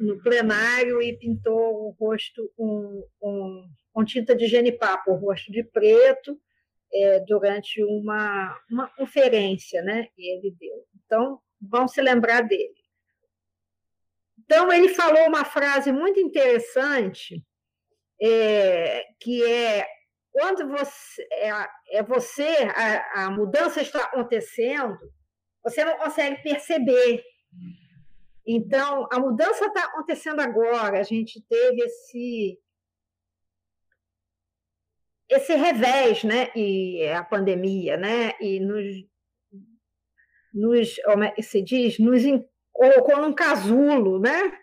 no 0.00 0.22
plenário 0.22 1.02
e 1.02 1.16
pintou 1.16 1.86
o 1.86 1.96
rosto 1.98 2.50
com 2.56 4.04
tinta 4.04 4.34
de 4.34 4.46
genipapo, 4.46 5.12
o 5.12 5.16
rosto 5.16 5.50
de 5.52 5.62
preto, 5.62 6.38
é, 6.92 7.20
durante 7.20 7.82
uma, 7.84 8.58
uma 8.70 8.88
conferência 8.96 9.82
né, 9.82 10.08
que 10.14 10.22
ele 10.22 10.54
deu. 10.58 10.84
Então, 11.04 11.40
vão 11.60 11.88
se 11.88 12.00
lembrar 12.00 12.42
dele. 12.42 12.74
Então, 14.38 14.72
ele 14.72 14.88
falou 14.88 15.26
uma 15.26 15.44
frase 15.44 15.92
muito 15.92 16.18
interessante, 16.18 17.44
é, 18.20 19.04
que 19.20 19.44
é 19.44 19.86
quando 20.32 20.68
você 20.68 21.22
é, 21.32 21.50
é 21.98 22.02
você 22.02 22.46
a, 22.74 23.24
a, 23.24 23.30
mudança 23.30 23.82
está 23.82 24.04
acontecendo, 24.04 24.98
você 25.62 25.84
não 25.84 25.98
consegue 25.98 26.42
perceber. 26.42 27.22
Então, 28.46 29.06
a 29.12 29.18
mudança 29.18 29.66
está 29.66 29.84
acontecendo 29.84 30.40
agora. 30.40 31.00
A 31.00 31.02
gente 31.02 31.42
teve 31.42 31.82
esse 31.82 32.58
esse 35.28 35.54
revés, 35.54 36.24
né? 36.24 36.50
E 36.56 37.06
a 37.08 37.22
pandemia, 37.22 37.96
né? 37.96 38.32
E 38.40 38.60
nos 38.60 39.04
nos, 40.58 40.96
é 41.36 41.42
se 41.42 41.62
diz, 41.62 41.98
nos 41.98 42.22
colocou 42.72 43.20
num 43.20 43.32
casulo, 43.32 44.18
né? 44.18 44.58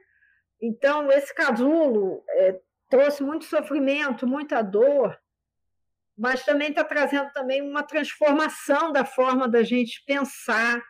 Então, 0.61 1.11
esse 1.11 1.33
casulo 1.33 2.23
é, 2.29 2.59
trouxe 2.89 3.23
muito 3.23 3.45
sofrimento, 3.45 4.27
muita 4.27 4.61
dor, 4.61 5.17
mas 6.17 6.43
também 6.43 6.69
está 6.69 6.83
trazendo 6.83 7.31
também 7.31 7.61
uma 7.61 7.83
transformação 7.83 8.91
da 8.91 9.05
forma 9.05 9.47
da 9.47 9.63
gente 9.63 10.03
pensar, 10.05 10.81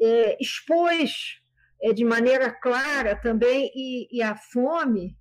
é, 0.00 0.36
expôs 0.40 1.40
é, 1.82 1.92
de 1.92 2.04
maneira 2.04 2.50
clara 2.50 3.16
também, 3.16 3.70
e, 3.74 4.08
e 4.10 4.22
a 4.22 4.36
fome 4.36 5.16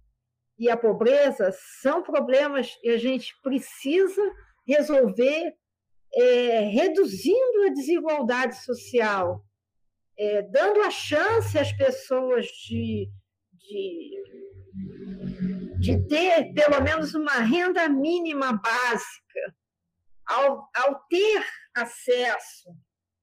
e 0.57 0.69
a 0.69 0.75
pobreza 0.75 1.51
são 1.81 2.03
problemas 2.03 2.75
que 2.81 2.89
a 2.89 2.97
gente 2.97 3.33
precisa 3.41 4.21
resolver 4.67 5.55
é, 6.13 6.61
reduzindo 6.61 7.63
a 7.65 7.73
desigualdade 7.73 8.63
social, 8.63 9.43
é, 10.17 10.41
dando 10.41 10.81
a 10.81 10.91
chance 10.91 11.57
às 11.57 11.71
pessoas 11.73 12.45
de, 12.45 13.09
de, 13.53 14.23
de 15.79 16.07
ter 16.07 16.53
pelo 16.53 16.81
menos 16.81 17.13
uma 17.13 17.39
renda 17.39 17.87
mínima 17.87 18.53
básica. 18.53 19.55
Ao, 20.25 20.69
ao 20.75 21.03
ter 21.09 21.43
acesso 21.75 22.69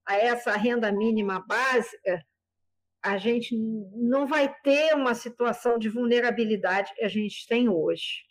a 0.04 0.16
essa 0.16 0.56
renda 0.56 0.90
mínima 0.90 1.38
básica, 1.46 2.24
a 3.02 3.18
gente 3.18 3.56
não 3.94 4.26
vai 4.26 4.52
ter 4.62 4.94
uma 4.94 5.14
situação 5.14 5.78
de 5.78 5.88
vulnerabilidade 5.88 6.92
que 6.94 7.04
a 7.04 7.08
gente 7.08 7.46
tem 7.46 7.68
hoje. 7.68 8.24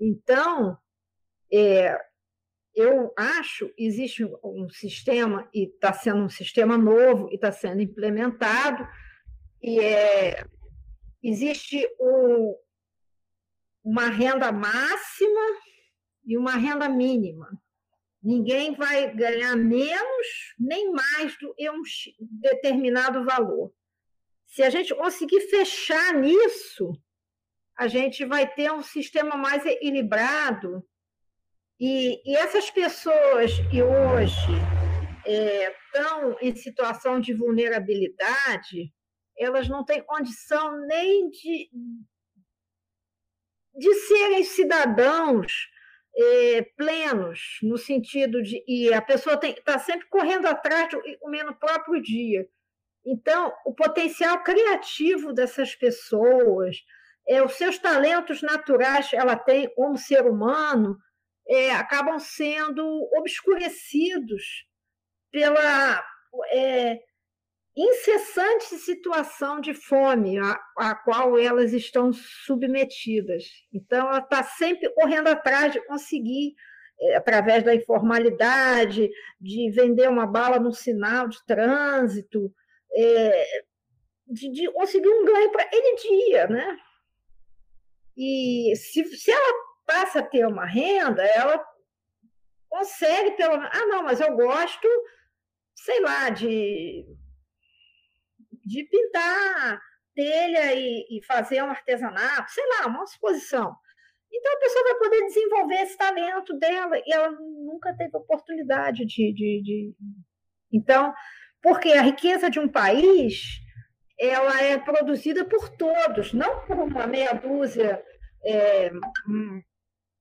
Então, 0.00 0.76
é, 1.52 1.96
eu 2.78 3.12
acho 3.16 3.72
existe 3.76 4.24
um 4.24 4.68
sistema 4.70 5.48
e 5.52 5.64
está 5.64 5.92
sendo 5.92 6.22
um 6.22 6.28
sistema 6.28 6.78
novo 6.78 7.28
e 7.30 7.34
está 7.34 7.50
sendo 7.50 7.82
implementado 7.82 8.86
e 9.62 9.80
é, 9.80 10.44
existe 11.22 11.84
um, 12.00 12.54
uma 13.82 14.08
renda 14.08 14.52
máxima 14.52 15.40
e 16.24 16.36
uma 16.36 16.52
renda 16.52 16.88
mínima. 16.88 17.60
Ninguém 18.22 18.74
vai 18.74 19.14
ganhar 19.14 19.56
menos 19.56 20.54
nem 20.58 20.92
mais 20.92 21.36
do 21.38 21.54
que 21.54 21.70
um 21.70 21.82
determinado 22.20 23.24
valor. 23.24 23.72
Se 24.46 24.62
a 24.62 24.70
gente 24.70 24.94
conseguir 24.94 25.40
fechar 25.48 26.14
nisso, 26.14 26.92
a 27.76 27.86
gente 27.86 28.24
vai 28.24 28.52
ter 28.52 28.72
um 28.72 28.82
sistema 28.82 29.36
mais 29.36 29.64
equilibrado. 29.64 30.84
E, 31.80 32.20
e 32.28 32.36
essas 32.36 32.70
pessoas 32.70 33.52
que 33.70 33.82
hoje 33.82 34.52
estão 35.24 36.32
é, 36.32 36.48
em 36.48 36.56
situação 36.56 37.20
de 37.20 37.32
vulnerabilidade, 37.32 38.92
elas 39.38 39.68
não 39.68 39.84
têm 39.84 40.02
condição 40.02 40.76
nem 40.86 41.30
de, 41.30 41.70
de 43.76 43.94
serem 43.94 44.42
cidadãos 44.42 45.52
é, 46.16 46.62
plenos, 46.76 47.58
no 47.62 47.78
sentido 47.78 48.42
de. 48.42 48.64
E 48.66 48.92
a 48.92 49.00
pessoa 49.00 49.38
está 49.40 49.78
sempre 49.78 50.08
correndo 50.08 50.46
atrás 50.46 50.88
de 50.88 51.16
comer 51.18 51.44
no 51.44 51.54
próprio 51.54 52.02
dia. 52.02 52.48
Então, 53.06 53.54
o 53.64 53.72
potencial 53.72 54.42
criativo 54.42 55.32
dessas 55.32 55.76
pessoas, 55.76 56.76
é, 57.28 57.40
os 57.40 57.52
seus 57.52 57.78
talentos 57.78 58.42
naturais 58.42 59.12
ela 59.12 59.36
tem 59.36 59.72
como 59.74 59.96
ser 59.96 60.26
humano, 60.26 60.98
é, 61.48 61.70
acabam 61.72 62.18
sendo 62.18 63.08
obscurecidos 63.16 64.66
pela 65.30 66.04
é, 66.52 66.98
incessante 67.76 68.76
situação 68.76 69.60
de 69.60 69.72
fome 69.72 70.38
a, 70.38 70.58
a, 70.76 70.94
qual 70.94 71.38
elas 71.38 71.72
estão 71.72 72.12
submetidas. 72.12 73.44
Então, 73.72 74.08
ela 74.08 74.18
está 74.18 74.42
sempre 74.42 74.90
correndo 74.90 75.28
atrás 75.28 75.72
de 75.72 75.84
conseguir, 75.86 76.54
é, 77.00 77.16
através 77.16 77.62
da 77.62 77.74
informalidade, 77.74 79.08
de 79.40 79.70
vender 79.70 80.08
uma 80.08 80.26
bala 80.26 80.58
no 80.58 80.72
sinal 80.72 81.28
de 81.28 81.38
trânsito, 81.46 82.52
é, 82.92 83.46
de, 84.26 84.50
de, 84.50 84.72
conseguir 84.72 85.08
um 85.08 85.24
ganho 85.24 85.50
para 85.52 85.62
aquele 85.62 85.96
dia, 85.96 86.46
né? 86.48 86.76
E 88.16 88.74
se, 88.74 89.04
se 89.16 89.30
ela 89.30 89.67
passa 89.88 90.18
a 90.18 90.22
ter 90.22 90.46
uma 90.46 90.66
renda, 90.66 91.24
ela 91.24 91.64
consegue 92.68 93.30
pelo 93.32 93.54
ah 93.54 93.86
não, 93.86 94.02
mas 94.02 94.20
eu 94.20 94.36
gosto, 94.36 94.86
sei 95.74 96.00
lá, 96.00 96.28
de 96.28 97.06
de 98.66 98.84
pintar 98.84 99.80
telha 100.14 100.74
e, 100.74 101.06
e 101.10 101.24
fazer 101.24 101.62
um 101.62 101.70
artesanato, 101.70 102.50
sei 102.50 102.64
lá, 102.68 102.86
uma 102.86 103.02
exposição. 103.02 103.74
Então 104.30 104.52
a 104.52 104.60
pessoa 104.60 104.84
vai 104.84 104.94
poder 104.96 105.24
desenvolver 105.26 105.74
esse 105.76 105.96
talento 105.96 106.52
dela 106.58 106.98
e 106.98 107.10
ela 107.10 107.30
nunca 107.30 107.96
teve 107.96 108.14
oportunidade 108.14 109.06
de, 109.06 109.32
de, 109.32 109.62
de... 109.62 109.94
então 110.70 111.14
porque 111.62 111.92
a 111.92 112.02
riqueza 112.02 112.50
de 112.50 112.60
um 112.60 112.68
país 112.68 113.58
ela 114.20 114.60
é 114.62 114.76
produzida 114.76 115.46
por 115.46 115.70
todos, 115.70 116.34
não 116.34 116.66
por 116.66 116.76
uma 116.76 117.06
meia 117.06 117.32
dúzia 117.32 118.04
é, 118.44 118.90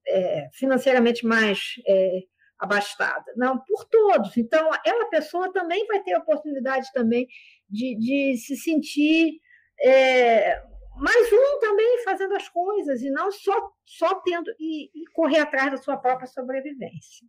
é, 0.10 0.50
financeiramente 0.54 1.26
mais 1.26 1.60
é, 1.88 2.22
abastada, 2.60 3.26
não, 3.36 3.60
por 3.60 3.86
todos. 3.86 4.36
Então, 4.38 4.72
aquela 4.72 5.06
pessoa 5.10 5.52
também 5.52 5.86
vai 5.88 6.02
ter 6.02 6.14
a 6.14 6.20
oportunidade 6.20 6.88
também 6.94 7.28
de, 7.70 7.96
de 7.98 8.38
se 8.38 8.56
sentir 8.56 9.40
é, 9.84 10.60
mais 10.96 11.32
um 11.32 11.60
também 11.60 12.04
fazendo 12.04 12.36
as 12.36 12.50
coisas 12.50 13.02
e 13.02 13.12
não 13.12 13.32
só, 13.32 13.72
só 13.86 14.20
tendo 14.22 14.50
e, 14.60 14.86
e 14.86 15.06
correr 15.14 15.40
atrás 15.40 15.72
da 15.72 15.78
sua 15.78 15.98
própria 15.98 16.28
sobrevivência. 16.28 17.28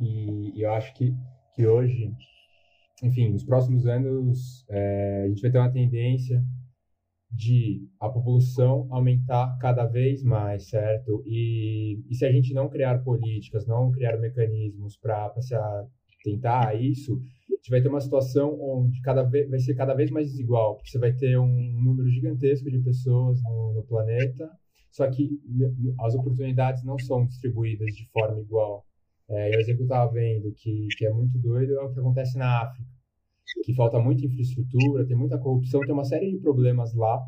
E 0.00 0.62
eu 0.62 0.72
acho 0.72 0.94
que 0.94 1.14
que 1.54 1.66
hoje, 1.66 2.12
enfim, 3.02 3.30
nos 3.30 3.44
próximos 3.44 3.86
anos, 3.86 4.64
é, 4.68 5.22
a 5.24 5.28
gente 5.28 5.42
vai 5.42 5.50
ter 5.50 5.58
uma 5.58 5.72
tendência 5.72 6.42
de 7.32 7.88
a 7.98 8.08
população 8.08 8.86
aumentar 8.90 9.56
cada 9.58 9.86
vez 9.86 10.22
mais, 10.22 10.68
certo? 10.68 11.22
E, 11.26 11.98
e 12.08 12.14
se 12.14 12.26
a 12.26 12.32
gente 12.32 12.52
não 12.52 12.68
criar 12.68 12.98
políticas, 13.02 13.66
não 13.66 13.90
criar 13.90 14.18
mecanismos 14.18 14.96
para 14.96 15.32
tentar 16.22 16.74
isso, 16.80 17.14
a 17.14 17.54
gente 17.54 17.70
vai 17.70 17.80
ter 17.80 17.88
uma 17.88 18.00
situação 18.00 18.58
onde 18.60 19.00
cada 19.00 19.22
vez 19.22 19.48
vai 19.48 19.58
ser 19.58 19.74
cada 19.74 19.94
vez 19.94 20.10
mais 20.10 20.30
desigual, 20.30 20.76
porque 20.76 20.90
você 20.90 20.98
vai 20.98 21.12
ter 21.12 21.38
um 21.38 21.80
número 21.82 22.08
gigantesco 22.10 22.70
de 22.70 22.78
pessoas 22.80 23.42
no, 23.42 23.74
no 23.74 23.82
planeta, 23.84 24.50
só 24.90 25.08
que 25.10 25.40
as 26.00 26.14
oportunidades 26.14 26.84
não 26.84 26.98
são 26.98 27.24
distribuídas 27.24 27.94
de 27.94 28.06
forma 28.10 28.40
igual. 28.40 28.84
É, 29.28 29.50
e 29.50 29.56
o 29.56 29.60
exemplo 29.60 29.82
eu 29.82 29.86
estava 29.86 30.12
vendo, 30.12 30.52
que, 30.52 30.86
que 30.98 31.06
é 31.06 31.10
muito 31.10 31.38
doido, 31.38 31.78
é 31.78 31.82
o 31.82 31.92
que 31.92 31.98
acontece 31.98 32.36
na 32.36 32.62
África, 32.62 32.86
que 33.64 33.74
falta 33.74 33.98
muita 33.98 34.24
infraestrutura, 34.24 35.06
tem 35.06 35.16
muita 35.16 35.38
corrupção, 35.38 35.80
tem 35.80 35.92
uma 35.92 36.04
série 36.04 36.30
de 36.30 36.38
problemas 36.38 36.94
lá, 36.94 37.20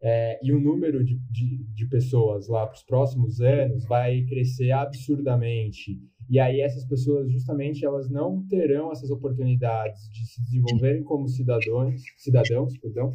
é, 0.00 0.38
e 0.42 0.52
o 0.52 0.60
número 0.60 1.02
de, 1.02 1.18
de, 1.30 1.64
de 1.64 1.86
pessoas 1.86 2.46
lá 2.46 2.66
para 2.66 2.76
os 2.76 2.82
próximos 2.82 3.40
anos 3.40 3.86
vai 3.86 4.22
crescer 4.24 4.70
absurdamente. 4.70 5.98
E 6.28 6.38
aí 6.38 6.60
essas 6.60 6.84
pessoas, 6.84 7.30
justamente, 7.30 7.84
elas 7.84 8.10
não 8.10 8.46
terão 8.46 8.92
essas 8.92 9.10
oportunidades 9.10 10.10
de 10.10 10.26
se 10.26 10.42
desenvolverem 10.42 11.02
como 11.02 11.28
cidadãos, 11.28 12.02
cidadãos, 12.18 12.76
perdão, 12.78 13.12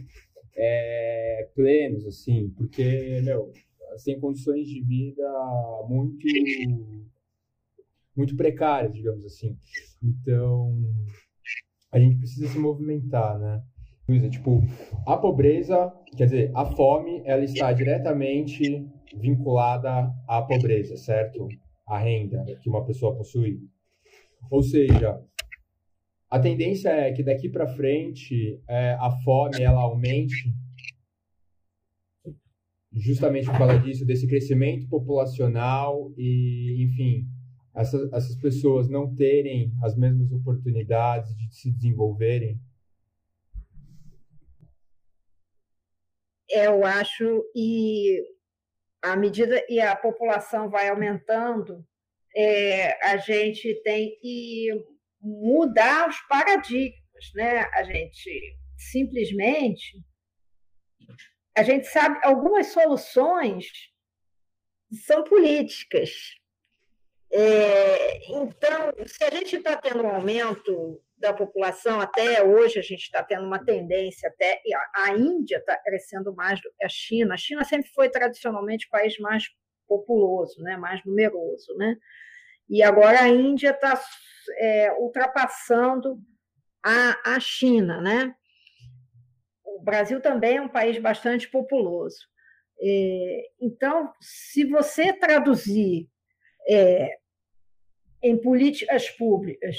é, 0.55 1.49
plenos, 1.53 2.05
assim, 2.05 2.49
porque, 2.57 3.21
meu, 3.23 3.51
elas 3.87 4.03
têm 4.03 4.19
condições 4.19 4.67
de 4.67 4.81
vida 4.81 5.23
muito 5.87 6.27
muito 8.15 8.35
precárias, 8.35 8.93
digamos 8.93 9.23
assim. 9.23 9.57
Então, 10.03 10.75
a 11.91 11.99
gente 11.99 12.17
precisa 12.17 12.47
se 12.47 12.59
movimentar, 12.59 13.39
né? 13.39 13.61
Tipo, 14.29 14.61
a 15.05 15.17
pobreza, 15.17 15.93
quer 16.17 16.25
dizer, 16.25 16.51
a 16.55 16.65
fome, 16.65 17.21
ela 17.25 17.43
está 17.43 17.71
diretamente 17.71 18.87
vinculada 19.15 20.11
à 20.27 20.41
pobreza, 20.41 20.97
certo? 20.97 21.47
A 21.87 21.99
renda 21.99 22.43
que 22.61 22.69
uma 22.69 22.83
pessoa 22.83 23.15
possui. 23.15 23.59
Ou 24.49 24.63
seja, 24.63 25.21
a 26.29 26.39
tendência 26.39 26.89
é 26.89 27.11
que 27.11 27.23
daqui 27.23 27.49
para 27.49 27.67
frente 27.67 28.59
é, 28.67 28.93
a 28.99 29.11
fome 29.23 29.61
ela 29.61 29.81
aumente 29.81 30.53
justamente 32.91 33.45
por 33.45 33.57
causa 33.57 33.79
disso, 33.79 34.05
desse 34.05 34.27
crescimento 34.27 34.87
populacional 34.87 36.11
e, 36.17 36.83
enfim, 36.83 37.27
essas, 37.79 38.35
pessoas 38.35 38.89
não 38.89 39.15
terem 39.15 39.71
as 39.83 39.95
mesmas 39.95 40.31
oportunidades 40.31 41.35
de 41.37 41.53
se 41.53 41.71
desenvolverem? 41.71 42.59
Eu 46.49 46.83
acho, 46.83 47.43
e 47.55 48.21
à 49.01 49.15
medida 49.15 49.63
que 49.65 49.79
a 49.79 49.95
população 49.95 50.69
vai 50.69 50.89
aumentando, 50.89 51.85
é, 52.35 53.03
a 53.05 53.17
gente 53.17 53.81
tem 53.83 54.17
que 54.19 54.67
mudar 55.21 56.09
os 56.09 56.19
paradigmas, 56.27 57.31
né? 57.35 57.61
A 57.73 57.83
gente 57.83 58.57
simplesmente 58.77 60.03
a 61.55 61.63
gente 61.63 61.87
sabe 61.87 62.17
algumas 62.23 62.67
soluções 62.67 63.65
são 65.05 65.23
políticas. 65.23 66.38
É, 67.31 68.31
então, 68.31 68.91
se 69.05 69.23
a 69.23 69.29
gente 69.29 69.57
está 69.57 69.77
tendo 69.77 70.03
um 70.03 70.09
aumento 70.09 71.01
da 71.17 71.33
população, 71.33 71.99
até 71.99 72.43
hoje 72.43 72.79
a 72.79 72.81
gente 72.81 73.03
está 73.03 73.21
tendo 73.21 73.45
uma 73.45 73.63
tendência, 73.63 74.29
até 74.29 74.61
a 74.95 75.15
Índia 75.15 75.57
está 75.57 75.77
crescendo 75.77 76.33
mais 76.33 76.61
do 76.61 76.71
que 76.75 76.83
a 76.83 76.89
China. 76.89 77.33
A 77.33 77.37
China 77.37 77.63
sempre 77.63 77.89
foi 77.89 78.09
tradicionalmente 78.09 78.87
o 78.87 78.89
país 78.89 79.17
mais 79.19 79.45
populoso, 79.87 80.61
né, 80.61 80.77
mais 80.77 81.03
numeroso. 81.03 81.75
Né? 81.75 81.97
E 82.69 82.81
agora 82.81 83.21
a 83.21 83.27
Índia 83.27 83.71
está 83.71 84.01
é, 84.57 84.93
ultrapassando 84.93 86.19
a, 86.83 87.35
a 87.35 87.39
China. 87.39 88.01
Né? 88.01 88.33
O 89.63 89.81
Brasil 89.83 90.21
também 90.21 90.57
é 90.57 90.61
um 90.61 90.69
país 90.69 90.97
bastante 90.97 91.49
populoso. 91.49 92.27
É, 92.81 93.49
então, 93.59 94.13
se 94.21 94.63
você 94.63 95.11
traduzir 95.11 96.09
é, 96.69 97.17
em 98.21 98.39
políticas 98.39 99.09
públicas. 99.09 99.77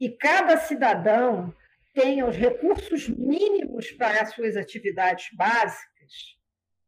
E 0.00 0.10
cada 0.10 0.56
cidadão 0.56 1.54
tenha 1.94 2.26
os 2.26 2.36
recursos 2.36 3.08
mínimos 3.08 3.90
para 3.92 4.22
as 4.22 4.34
suas 4.34 4.56
atividades 4.56 5.28
básicas, 5.36 5.92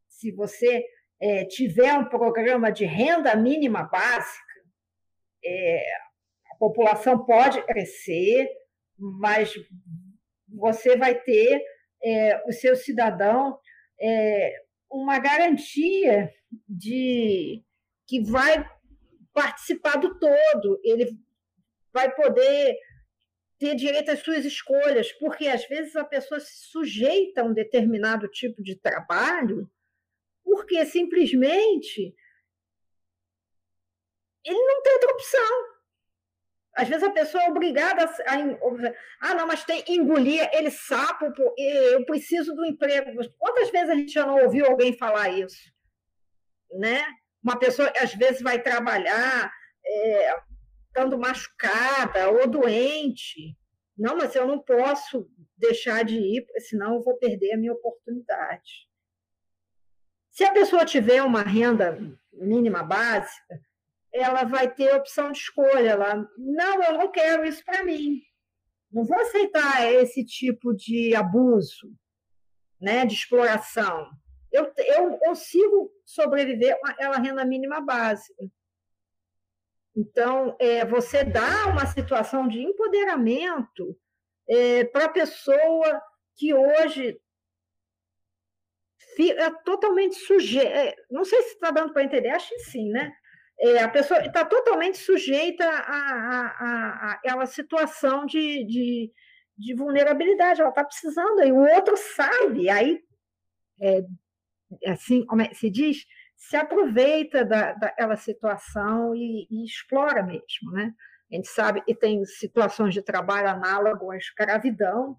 se 0.08 0.32
você 0.32 0.82
é, 1.20 1.44
tiver 1.44 1.92
um 1.94 2.08
programa 2.08 2.72
de 2.72 2.84
renda 2.84 3.36
mínima 3.36 3.84
básica, 3.84 4.42
é, 5.44 5.84
a 6.50 6.56
população 6.56 7.24
pode 7.24 7.60
crescer, 7.66 8.48
mas 8.96 9.52
você 10.48 10.96
vai 10.96 11.14
ter 11.20 11.62
é, 12.02 12.42
o 12.46 12.52
seu 12.52 12.74
cidadão 12.74 13.58
é, 14.00 14.62
uma 14.90 15.18
garantia 15.18 16.32
de 16.68 17.62
que 18.06 18.22
vai 18.22 18.64
participar 19.34 19.96
do 19.96 20.18
todo, 20.18 20.80
ele 20.82 21.10
vai 21.92 22.14
poder 22.14 22.76
ter 23.58 23.74
direito 23.74 24.10
às 24.10 24.20
suas 24.20 24.44
escolhas, 24.44 25.12
porque 25.12 25.46
às 25.48 25.66
vezes 25.68 25.94
a 25.96 26.04
pessoa 26.04 26.40
se 26.40 26.70
sujeita 26.70 27.42
a 27.42 27.44
um 27.44 27.52
determinado 27.52 28.28
tipo 28.28 28.62
de 28.62 28.76
trabalho 28.76 29.70
porque 30.44 30.84
simplesmente 30.86 32.14
ele 34.44 34.58
não 34.58 34.82
tem 34.82 34.92
outra 34.92 35.10
opção. 35.12 35.74
Às 36.76 36.88
vezes 36.88 37.04
a 37.04 37.10
pessoa 37.10 37.44
é 37.44 37.48
obrigada 37.48 38.04
a, 38.04 39.30
ah, 39.30 39.34
não, 39.34 39.46
mas 39.46 39.64
tem 39.64 39.82
engolir 39.88 40.48
ele 40.52 40.70
sapo, 40.70 41.32
eu 41.56 42.04
preciso 42.04 42.54
do 42.54 42.64
emprego. 42.66 43.12
Quantas 43.38 43.70
vezes 43.70 43.90
a 43.90 43.94
gente 43.94 44.12
já 44.12 44.26
não 44.26 44.42
ouviu 44.42 44.66
alguém 44.66 44.96
falar 44.96 45.30
isso? 45.30 45.72
Né? 46.72 47.04
Uma 47.44 47.58
pessoa 47.58 47.92
às 47.98 48.14
vezes 48.14 48.40
vai 48.40 48.60
trabalhar 48.60 49.52
é, 49.84 50.36
estando 50.86 51.18
machucada 51.18 52.30
ou 52.30 52.48
doente. 52.48 53.56
Não, 53.96 54.16
mas 54.16 54.34
eu 54.34 54.46
não 54.46 54.58
posso 54.58 55.28
deixar 55.56 56.04
de 56.04 56.16
ir, 56.16 56.46
senão 56.60 56.94
eu 56.94 57.02
vou 57.02 57.18
perder 57.18 57.52
a 57.52 57.58
minha 57.58 57.72
oportunidade. 57.72 58.88
Se 60.30 60.42
a 60.42 60.52
pessoa 60.52 60.84
tiver 60.84 61.22
uma 61.22 61.42
renda 61.42 61.96
mínima 62.32 62.82
básica, 62.82 63.60
ela 64.12 64.44
vai 64.44 64.72
ter 64.72 64.94
opção 64.94 65.30
de 65.30 65.38
escolha. 65.38 65.90
Ela, 65.90 66.28
não, 66.36 66.82
eu 66.82 66.98
não 66.98 67.10
quero 67.10 67.44
isso 67.44 67.64
para 67.64 67.84
mim. 67.84 68.20
Não 68.90 69.04
vou 69.04 69.18
aceitar 69.20 69.92
esse 69.92 70.24
tipo 70.24 70.72
de 70.72 71.14
abuso, 71.14 71.92
né, 72.80 73.04
de 73.04 73.14
exploração. 73.14 74.08
Eu, 74.54 74.72
eu 74.76 75.18
consigo 75.18 75.90
sobreviver 76.04 76.78
com 76.80 76.86
aquela 76.86 77.18
renda 77.18 77.44
mínima 77.44 77.80
básica. 77.80 78.44
Então, 79.96 80.56
é, 80.58 80.84
você 80.84 81.24
dá 81.24 81.66
uma 81.66 81.86
situação 81.86 82.48
de 82.48 82.60
empoderamento 82.60 83.96
é, 84.48 84.84
para 84.84 85.06
a 85.06 85.12
pessoa 85.12 86.02
que 86.36 86.52
hoje 86.52 87.20
fica 89.16 89.50
totalmente 89.64 90.16
sujeita. 90.16 90.68
É, 90.68 90.94
não 91.10 91.24
sei 91.24 91.40
se 91.42 91.54
está 91.54 91.70
dando 91.70 91.92
para 91.92 92.02
entender, 92.02 92.30
acho 92.30 92.48
que 92.48 92.58
sim, 92.60 92.90
né? 92.90 93.12
é, 93.58 93.82
a 93.82 93.88
pessoa 93.88 94.20
está 94.20 94.44
totalmente 94.44 94.98
sujeita 94.98 95.64
a, 95.64 95.80
a, 95.80 97.20
a, 97.24 97.42
a 97.42 97.46
situação 97.46 98.26
de, 98.26 98.64
de, 98.64 99.12
de 99.56 99.74
vulnerabilidade, 99.74 100.60
ela 100.60 100.70
está 100.70 100.84
precisando, 100.84 101.42
e 101.42 101.52
o 101.52 101.58
outro 101.58 101.96
sabe, 101.96 102.68
aí, 102.68 103.00
é, 103.80 104.02
assim, 104.86 105.24
como 105.26 105.42
é, 105.42 105.52
se 105.54 105.70
diz, 105.70 106.04
se 106.36 106.56
aproveita 106.56 107.44
da, 107.44 107.72
daquela 107.72 108.16
situação 108.16 109.14
e, 109.14 109.46
e, 109.50 109.64
explora 109.64 110.22
mesmo, 110.22 110.72
né? 110.72 110.92
A 111.32 111.36
gente 111.36 111.48
sabe 111.48 111.82
que 111.82 111.94
tem 111.94 112.24
situações 112.24 112.94
de 112.94 113.02
trabalho 113.02 113.48
análogo 113.48 114.10
à 114.10 114.16
escravidão, 114.16 115.16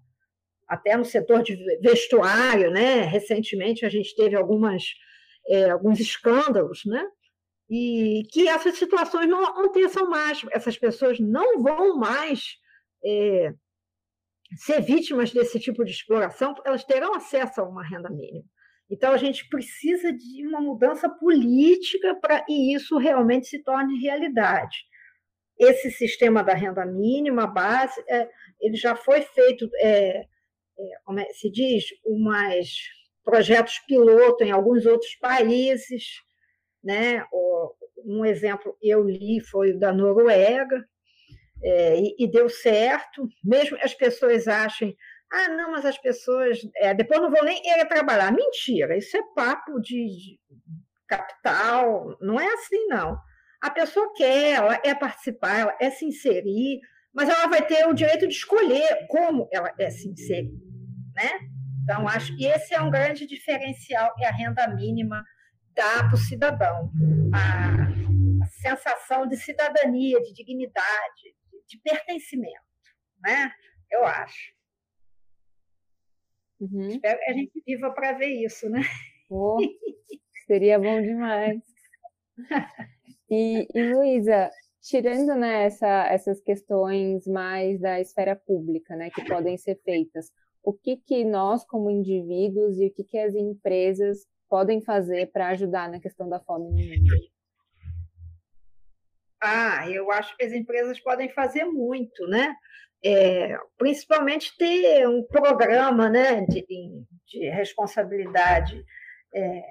até 0.68 0.96
no 0.96 1.04
setor 1.04 1.42
de 1.42 1.56
vestuário, 1.80 2.70
né? 2.70 3.02
Recentemente 3.02 3.84
a 3.84 3.88
gente 3.88 4.14
teve 4.14 4.36
algumas, 4.36 4.84
é, 5.48 5.70
alguns 5.70 6.00
escândalos, 6.00 6.82
né? 6.86 7.04
e 7.68 8.22
que 8.30 8.48
essas 8.48 8.76
situações 8.78 9.28
não 9.28 9.44
aconteçam 9.44 10.08
mais. 10.08 10.40
Essas 10.52 10.78
pessoas 10.78 11.18
não 11.18 11.60
vão 11.62 11.96
mais 11.96 12.56
é, 13.04 13.52
ser 14.56 14.80
vítimas 14.80 15.32
desse 15.32 15.58
tipo 15.58 15.84
de 15.84 15.90
exploração, 15.90 16.54
elas 16.64 16.84
terão 16.84 17.14
acesso 17.14 17.60
a 17.60 17.68
uma 17.68 17.84
renda 17.84 18.08
mínima. 18.08 18.44
Então, 18.90 19.12
a 19.12 19.16
gente 19.16 19.48
precisa 19.48 20.12
de 20.12 20.46
uma 20.46 20.60
mudança 20.60 21.08
política 21.08 22.14
para 22.16 22.40
que 22.42 22.74
isso 22.74 22.96
realmente 22.98 23.48
se 23.48 23.62
torne 23.62 24.00
realidade. 24.00 24.76
Esse 25.58 25.90
sistema 25.90 26.44
da 26.44 26.54
renda 26.54 26.84
mínima, 26.84 27.46
base, 27.46 28.00
é, 28.08 28.28
ele 28.60 28.76
já 28.76 28.94
foi 28.94 29.22
feito, 29.22 29.68
é, 29.80 30.20
é, 30.20 30.26
como 31.04 31.18
é, 31.18 31.26
se 31.32 31.50
diz, 31.50 31.84
umas 32.04 32.68
projetos 33.24 33.78
piloto 33.80 34.44
em 34.44 34.52
alguns 34.52 34.86
outros 34.86 35.14
países, 35.16 36.22
né? 36.84 37.24
Um 38.04 38.24
exemplo 38.24 38.76
eu 38.80 39.02
li 39.02 39.40
foi 39.40 39.72
o 39.72 39.78
da 39.80 39.92
Noruega, 39.92 40.86
é, 41.62 41.98
e, 41.98 42.14
e, 42.18 42.30
deu 42.30 42.48
certo, 42.48 43.28
mesmo 43.42 43.76
as 43.82 43.94
pessoas 43.94 44.46
achem, 44.46 44.96
ah, 45.32 45.48
não, 45.48 45.72
mas 45.72 45.84
as 45.84 45.98
pessoas, 45.98 46.58
é, 46.76 46.94
depois 46.94 47.20
não 47.20 47.30
vou 47.30 47.44
nem 47.44 47.60
ir 47.64 47.88
trabalhar. 47.88 48.32
Mentira, 48.32 48.96
isso 48.96 49.16
é 49.16 49.22
papo 49.34 49.80
de, 49.80 50.06
de 50.06 50.40
capital, 51.06 52.16
não 52.20 52.40
é 52.40 52.46
assim, 52.54 52.86
não. 52.86 53.18
A 53.60 53.70
pessoa 53.70 54.12
quer, 54.14 54.54
ela 54.54 54.80
é 54.84 54.94
participar, 54.94 55.58
ela 55.58 55.76
é 55.80 55.90
se 55.90 56.04
inserir, 56.04 56.80
mas 57.12 57.28
ela 57.28 57.48
vai 57.48 57.66
ter 57.66 57.86
o 57.86 57.94
direito 57.94 58.28
de 58.28 58.34
escolher 58.34 59.06
como 59.08 59.48
ela 59.52 59.72
é 59.78 59.90
se 59.90 60.08
inserir, 60.08 60.52
né? 61.14 61.40
Então, 61.82 62.06
acho 62.08 62.36
que 62.36 62.44
esse 62.44 62.74
é 62.74 62.80
um 62.80 62.90
grande 62.90 63.26
diferencial, 63.26 64.12
é 64.20 64.26
a 64.26 64.32
renda 64.32 64.68
mínima 64.68 65.24
dá 65.74 66.04
para 66.04 66.14
o 66.14 66.18
cidadão 66.18 66.90
a, 67.32 68.44
a, 68.44 68.46
sensação 68.48 69.26
de 69.26 69.36
cidadania, 69.36 70.20
de 70.22 70.32
dignidade, 70.32 71.22
de, 71.50 71.62
de 71.68 71.78
pertencimento, 71.82 72.64
né? 73.20 73.52
Eu 73.90 74.04
acho. 74.04 74.55
Uhum. 76.60 76.88
Espero 76.88 77.18
que 77.18 77.30
a 77.30 77.34
gente 77.34 77.62
viva 77.66 77.90
para 77.90 78.12
ver 78.12 78.28
isso, 78.28 78.68
né? 78.68 78.80
Oh, 79.30 79.58
seria 80.46 80.78
bom 80.78 81.00
demais. 81.00 81.60
E, 83.28 83.66
e 83.74 83.92
Luísa, 83.92 84.52
tirando 84.80 85.34
né, 85.34 85.64
essa, 85.64 86.06
essas 86.06 86.40
questões 86.40 87.26
mais 87.26 87.80
da 87.80 88.00
esfera 88.00 88.36
pública, 88.36 88.94
né, 88.94 89.10
que 89.10 89.24
podem 89.24 89.58
ser 89.58 89.80
feitas, 89.84 90.30
o 90.62 90.72
que 90.72 90.96
que 90.96 91.24
nós 91.24 91.64
como 91.64 91.90
indivíduos 91.90 92.78
e 92.78 92.86
o 92.86 92.92
que 92.92 93.02
que 93.02 93.18
as 93.18 93.34
empresas 93.34 94.26
podem 94.48 94.80
fazer 94.80 95.32
para 95.32 95.48
ajudar 95.48 95.90
na 95.90 95.98
questão 95.98 96.28
da 96.28 96.38
fome 96.38 96.70
no 96.70 96.76
mundo? 96.76 97.14
Ah, 99.42 99.88
eu 99.90 100.10
acho 100.10 100.36
que 100.36 100.44
as 100.44 100.52
empresas 100.52 100.98
podem 101.00 101.28
fazer 101.30 101.64
muito, 101.64 102.26
né? 102.26 102.54
É, 103.04 103.56
principalmente 103.78 104.56
ter 104.56 105.06
um 105.06 105.22
programa 105.22 106.08
né, 106.08 106.40
de, 106.46 106.66
de 107.26 107.50
responsabilidade 107.50 108.84
é, 109.34 109.62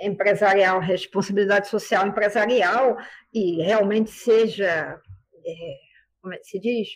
empresarial, 0.00 0.80
responsabilidade 0.80 1.68
social 1.68 2.06
empresarial, 2.06 2.96
e 3.32 3.62
realmente 3.62 4.10
seja, 4.10 5.00
é, 5.44 5.78
como 6.20 6.34
é 6.34 6.38
que 6.38 6.46
se 6.46 6.60
diz? 6.60 6.88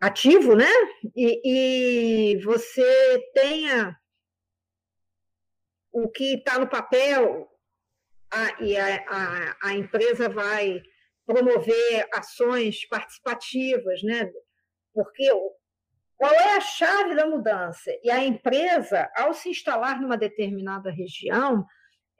Ativo, 0.00 0.56
né? 0.56 0.66
E, 1.14 2.34
e 2.34 2.42
você 2.42 3.22
tenha 3.34 3.96
o 5.92 6.08
que 6.08 6.34
está 6.34 6.58
no 6.58 6.66
papel 6.66 7.48
a, 8.30 8.62
e 8.62 8.76
a, 8.76 9.04
a, 9.08 9.56
a, 9.68 9.74
empresa 9.74 10.28
vai 10.28 10.82
promover 11.26 12.08
ações 12.14 12.86
participativas, 12.88 14.02
né? 14.02 14.30
Porque 14.92 15.30
qual 16.16 16.32
é 16.32 16.56
a 16.56 16.60
chave 16.60 17.14
da 17.14 17.26
mudança? 17.26 17.90
E 18.02 18.10
a 18.10 18.22
empresa, 18.22 19.10
ao 19.16 19.34
se 19.34 19.50
instalar 19.50 20.00
numa 20.00 20.16
determinada 20.16 20.90
região, 20.90 21.66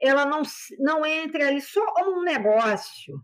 ela 0.01 0.25
não, 0.25 0.41
não 0.79 1.05
entra 1.05 1.47
ali 1.47 1.61
só 1.61 1.85
como 1.93 2.19
um 2.19 2.23
negócio, 2.23 3.23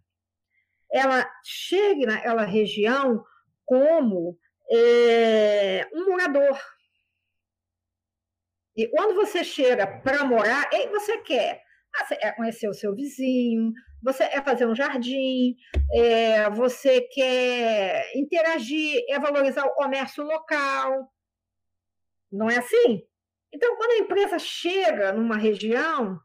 ela 0.92 1.30
chega 1.44 2.06
naquela 2.08 2.46
região 2.46 3.24
como 3.66 4.38
é, 4.72 5.88
um 5.94 6.06
morador. 6.06 6.60
E 8.76 8.88
quando 8.88 9.16
você 9.16 9.44
chega 9.44 9.86
para 9.86 10.24
morar, 10.24 10.70
aí 10.72 10.88
você 10.88 11.18
quer 11.18 11.62
é 12.22 12.32
conhecer 12.32 12.70
o 12.70 12.74
seu 12.74 12.96
vizinho, 12.96 13.72
você 14.02 14.24
é 14.24 14.42
fazer 14.42 14.66
um 14.66 14.76
jardim, 14.76 15.56
é, 15.94 16.50
você 16.50 17.02
quer 17.02 18.12
interagir, 18.16 19.04
é 19.10 19.20
valorizar 19.20 19.66
o 19.66 19.74
comércio 19.74 20.24
local. 20.24 21.12
Não 22.32 22.50
é 22.50 22.58
assim? 22.58 23.04
Então, 23.54 23.76
quando 23.76 23.92
a 23.92 24.04
empresa 24.04 24.40
chega 24.40 25.12
numa 25.12 25.38
região 25.38 26.20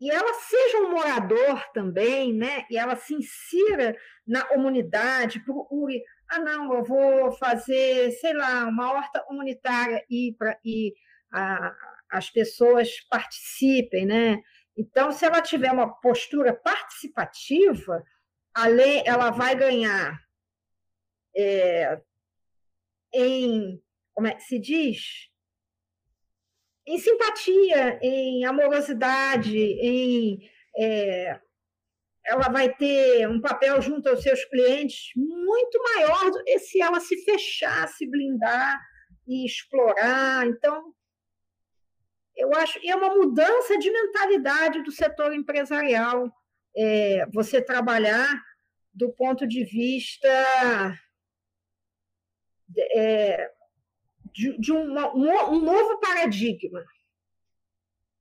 e 0.00 0.10
ela 0.10 0.32
seja 0.34 0.78
um 0.78 0.90
morador 0.90 1.64
também, 1.72 2.32
né? 2.32 2.64
E 2.70 2.78
ela 2.78 2.96
se 2.96 3.14
insira 3.14 3.96
na 4.26 4.44
comunidade, 4.44 5.44
procure, 5.44 6.02
ah, 6.30 6.38
não, 6.38 6.72
eu 6.72 6.84
vou 6.84 7.32
fazer, 7.32 8.12
sei 8.12 8.32
lá, 8.32 8.64
uma 8.66 8.92
horta 8.92 9.20
comunitária 9.20 10.04
e, 10.08 10.34
pra, 10.38 10.58
e 10.64 10.94
a, 11.32 11.74
as 12.10 12.30
pessoas 12.30 13.00
participem, 13.10 14.06
né? 14.06 14.40
Então, 14.78 15.10
se 15.10 15.24
ela 15.24 15.42
tiver 15.42 15.72
uma 15.72 15.92
postura 16.00 16.54
participativa, 16.54 18.04
a 18.54 18.68
lei 18.68 19.02
ela 19.04 19.30
vai 19.30 19.56
ganhar 19.56 20.16
é, 21.36 22.00
em, 23.12 23.82
como 24.14 24.28
é 24.28 24.36
que 24.36 24.42
se 24.44 24.56
diz? 24.56 25.28
Em 26.86 26.96
simpatia, 26.96 27.98
em 28.00 28.44
amorosidade, 28.44 29.58
em 29.58 30.48
é, 30.78 31.40
ela 32.24 32.48
vai 32.48 32.72
ter 32.72 33.28
um 33.28 33.40
papel 33.40 33.82
junto 33.82 34.08
aos 34.08 34.22
seus 34.22 34.44
clientes 34.44 35.10
muito 35.16 35.82
maior 35.82 36.30
do 36.30 36.44
que 36.44 36.58
se 36.60 36.80
ela 36.80 37.00
se 37.00 37.16
fechar, 37.24 37.88
se 37.88 38.08
blindar 38.08 38.80
e 39.26 39.44
explorar. 39.44 40.46
Então, 40.46 40.94
eu 42.38 42.54
acho, 42.54 42.78
e 42.82 42.90
é 42.90 42.96
uma 42.96 43.14
mudança 43.14 43.76
de 43.78 43.90
mentalidade 43.90 44.82
do 44.82 44.92
setor 44.92 45.34
empresarial. 45.34 46.32
É, 46.76 47.26
você 47.32 47.60
trabalhar 47.60 48.40
do 48.94 49.12
ponto 49.12 49.46
de 49.46 49.64
vista 49.64 50.28
é, 52.94 53.50
de, 54.32 54.56
de 54.58 54.72
uma, 54.72 55.14
um, 55.14 55.60
novo 55.60 55.98
paradigma, 55.98 56.84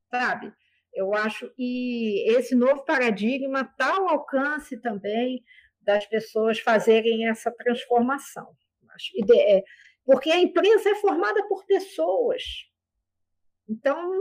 sabe? 0.09 0.51
Eu 0.93 1.13
acho 1.13 1.49
que 1.55 2.26
esse 2.30 2.55
novo 2.55 2.84
paradigma 2.84 3.61
está 3.61 3.95
ao 3.95 4.09
alcance 4.09 4.82
também 4.82 5.43
das 5.82 6.07
pessoas 6.07 6.59
fazerem 6.59 7.28
essa 7.30 7.51
transformação. 7.51 8.55
É, 9.32 9.63
porque 10.03 10.32
a 10.32 10.39
imprensa 10.39 10.89
é 10.89 10.95
formada 10.95 11.47
por 11.47 11.65
pessoas, 11.65 12.43
então, 13.70 14.11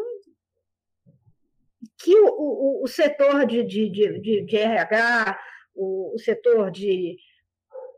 que 1.99 2.15
o, 2.15 2.27
o, 2.27 2.85
o 2.85 2.87
setor 2.87 3.47
de, 3.47 3.63
de, 3.65 3.89
de, 3.89 4.45
de 4.45 4.57
RH, 4.57 5.39
o, 5.75 6.15
o, 6.15 6.19
setor 6.19 6.71
de, 6.71 7.17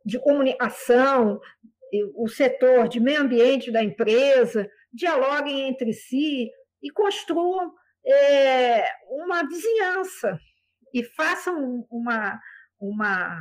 de 0.04 0.18
comunicação, 0.18 1.40
o 2.14 2.28
setor 2.28 2.88
de 2.88 3.00
meio 3.00 3.22
ambiente 3.22 3.70
da 3.70 3.82
empresa 3.82 4.70
dialoguem 4.92 5.68
entre 5.68 5.92
si 5.92 6.50
e 6.82 6.90
construam 6.90 7.72
é, 8.06 8.84
uma 9.08 9.46
vizinhança 9.46 10.38
e 10.92 11.02
façam 11.02 11.86
uma, 11.90 12.40
uma. 12.80 13.38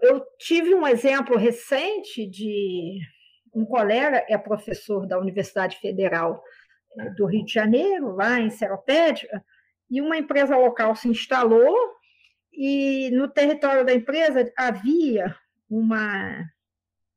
Eu 0.00 0.24
tive 0.38 0.74
um 0.74 0.86
exemplo 0.86 1.36
recente 1.36 2.26
de 2.26 2.98
um 3.54 3.64
colega 3.64 4.24
é 4.28 4.36
professor 4.38 5.06
da 5.06 5.18
Universidade 5.18 5.78
Federal 5.78 6.42
eh, 6.98 7.10
do 7.10 7.26
Rio 7.26 7.44
de 7.44 7.52
Janeiro, 7.52 8.14
lá 8.14 8.40
em 8.40 8.50
Seropédica, 8.50 9.44
e 9.90 10.00
uma 10.00 10.16
empresa 10.16 10.56
local 10.56 10.94
se 10.94 11.08
instalou 11.08 11.76
e 12.52 13.10
no 13.12 13.28
território 13.28 13.84
da 13.84 13.94
empresa 13.94 14.52
havia 14.56 15.34
uma, 15.70 16.44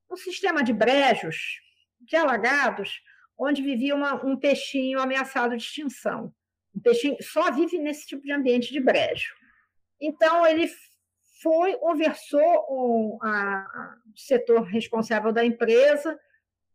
um 0.10 0.16
sistema 0.16 0.64
de 0.64 0.72
brejos, 0.72 1.60
de 2.00 2.16
alagados, 2.16 3.02
onde 3.38 3.62
vivia 3.62 3.96
uma, 3.96 4.24
um 4.26 4.38
peixinho 4.38 5.00
ameaçado 5.00 5.58
de 5.58 5.64
extinção. 5.64 6.34
Um 6.76 6.80
peixinho 6.80 7.18
só 7.22 7.52
vive 7.52 7.78
nesse 7.80 8.06
tipo 8.08 8.22
de 8.22 8.32
ambiente 8.32 8.72
de 8.72 8.80
brejo. 8.80 9.34
Então, 10.00 10.46
ele 10.46 10.70
foi, 11.42 11.76
conversou 11.78 12.64
com 12.66 13.18
o 13.18 13.20
setor 14.16 14.62
responsável 14.64 15.32
da 15.32 15.44
empresa 15.44 16.18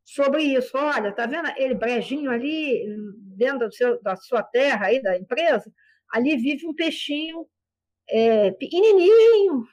sobre 0.04 0.42
isso. 0.42 0.76
Olha, 0.76 1.12
tá 1.12 1.26
vendo 1.26 1.48
ele 1.56 1.74
brejinho 1.74 2.30
ali 2.30 2.84
dentro 3.36 3.70
seu, 3.72 4.00
da 4.02 4.16
sua 4.16 4.42
terra 4.42 4.86
aí 4.86 5.00
da 5.00 5.16
empresa? 5.16 5.72
Ali 6.10 6.36
vive 6.36 6.66
um 6.66 6.74
peixinho 6.74 7.46
é, 8.08 8.50
pequenininho, 8.52 9.64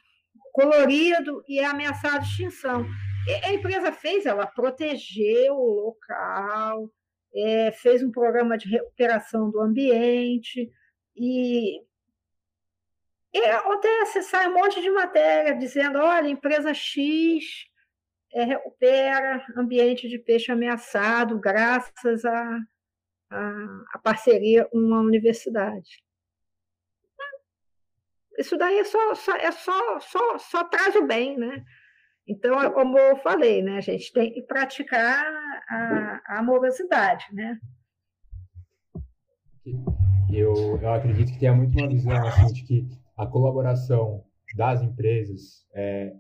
colorido 0.52 1.44
e 1.48 1.60
é 1.60 1.66
ameaçado 1.66 2.24
de 2.24 2.30
extinção. 2.30 2.86
E 3.28 3.46
a 3.46 3.54
empresa 3.54 3.92
fez, 3.92 4.26
ela 4.26 4.46
protegeu 4.46 5.56
o 5.56 5.86
local, 5.86 6.90
é, 7.36 7.72
fez 7.72 8.04
um 8.04 8.12
programa 8.12 8.58
de 8.58 8.68
recuperação 8.68 9.50
do 9.50 9.62
ambiente 9.62 10.70
e 11.16 11.80
e 13.34 13.46
acontece, 13.46 14.22
sai 14.22 14.48
um 14.48 14.54
monte 14.54 14.80
de 14.80 14.92
matéria 14.92 15.56
dizendo, 15.58 15.98
olha, 15.98 16.28
empresa 16.28 16.72
X 16.74 17.66
é, 18.32 18.44
recupera 18.44 19.44
ambiente 19.58 20.08
de 20.08 20.20
peixe 20.20 20.52
ameaçado 20.52 21.40
graças 21.40 22.24
à 22.26 22.58
a, 23.32 23.38
a, 23.38 23.84
a, 23.94 24.00
parceria 24.00 24.66
com 24.66 24.78
uma 24.78 25.00
universidade. 25.00 26.04
Isso 28.38 28.56
daí 28.56 28.78
é 28.80 28.84
só, 28.84 29.16
só, 29.16 29.36
é 29.36 29.52
só, 29.52 30.00
só, 30.00 30.38
só 30.38 30.64
traz 30.66 30.96
o 30.96 31.06
bem, 31.06 31.38
né? 31.38 31.64
Então, 32.28 32.62
é 32.62 32.70
como 32.70 32.98
eu 32.98 33.18
falei, 33.18 33.62
né, 33.62 33.78
a 33.78 33.82
gente 33.82 34.14
tem 34.14 34.32
que 34.32 34.42
praticar 34.44 35.26
a, 35.70 36.22
a 36.26 36.40
amorosidade, 36.40 37.26
né? 37.34 37.60
Eu, 40.32 40.80
eu 40.82 40.94
acredito 40.94 41.34
que 41.34 41.40
tem 41.40 41.56
muito 41.56 41.78
uma 41.78 41.88
visão 41.88 42.28
assim, 42.28 42.54
de 42.54 42.64
que 42.64 43.03
a 43.16 43.26
colaboração 43.26 44.24
das 44.56 44.82
empresas 44.82 45.66
é, 45.74 46.14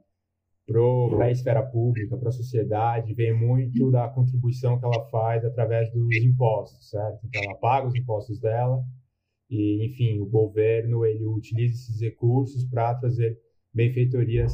para 0.65 1.25
a 1.25 1.31
esfera 1.31 1.61
pública, 1.61 2.17
para 2.17 2.29
a 2.29 2.31
sociedade, 2.31 3.13
vem 3.13 3.33
muito 3.33 3.91
da 3.91 4.07
contribuição 4.07 4.79
que 4.79 4.85
ela 4.85 5.05
faz 5.09 5.43
através 5.43 5.91
dos 5.91 6.15
impostos, 6.15 6.89
certo? 6.89 7.19
Então, 7.25 7.41
ela 7.43 7.55
paga 7.55 7.87
os 7.87 7.95
impostos 7.95 8.39
dela 8.39 8.83
e, 9.49 9.85
enfim, 9.85 10.19
o 10.19 10.25
governo 10.25 11.05
ele 11.05 11.25
utiliza 11.25 11.73
esses 11.73 12.01
recursos 12.01 12.63
para 12.65 12.95
trazer 12.95 13.37
benfeitorias 13.73 14.53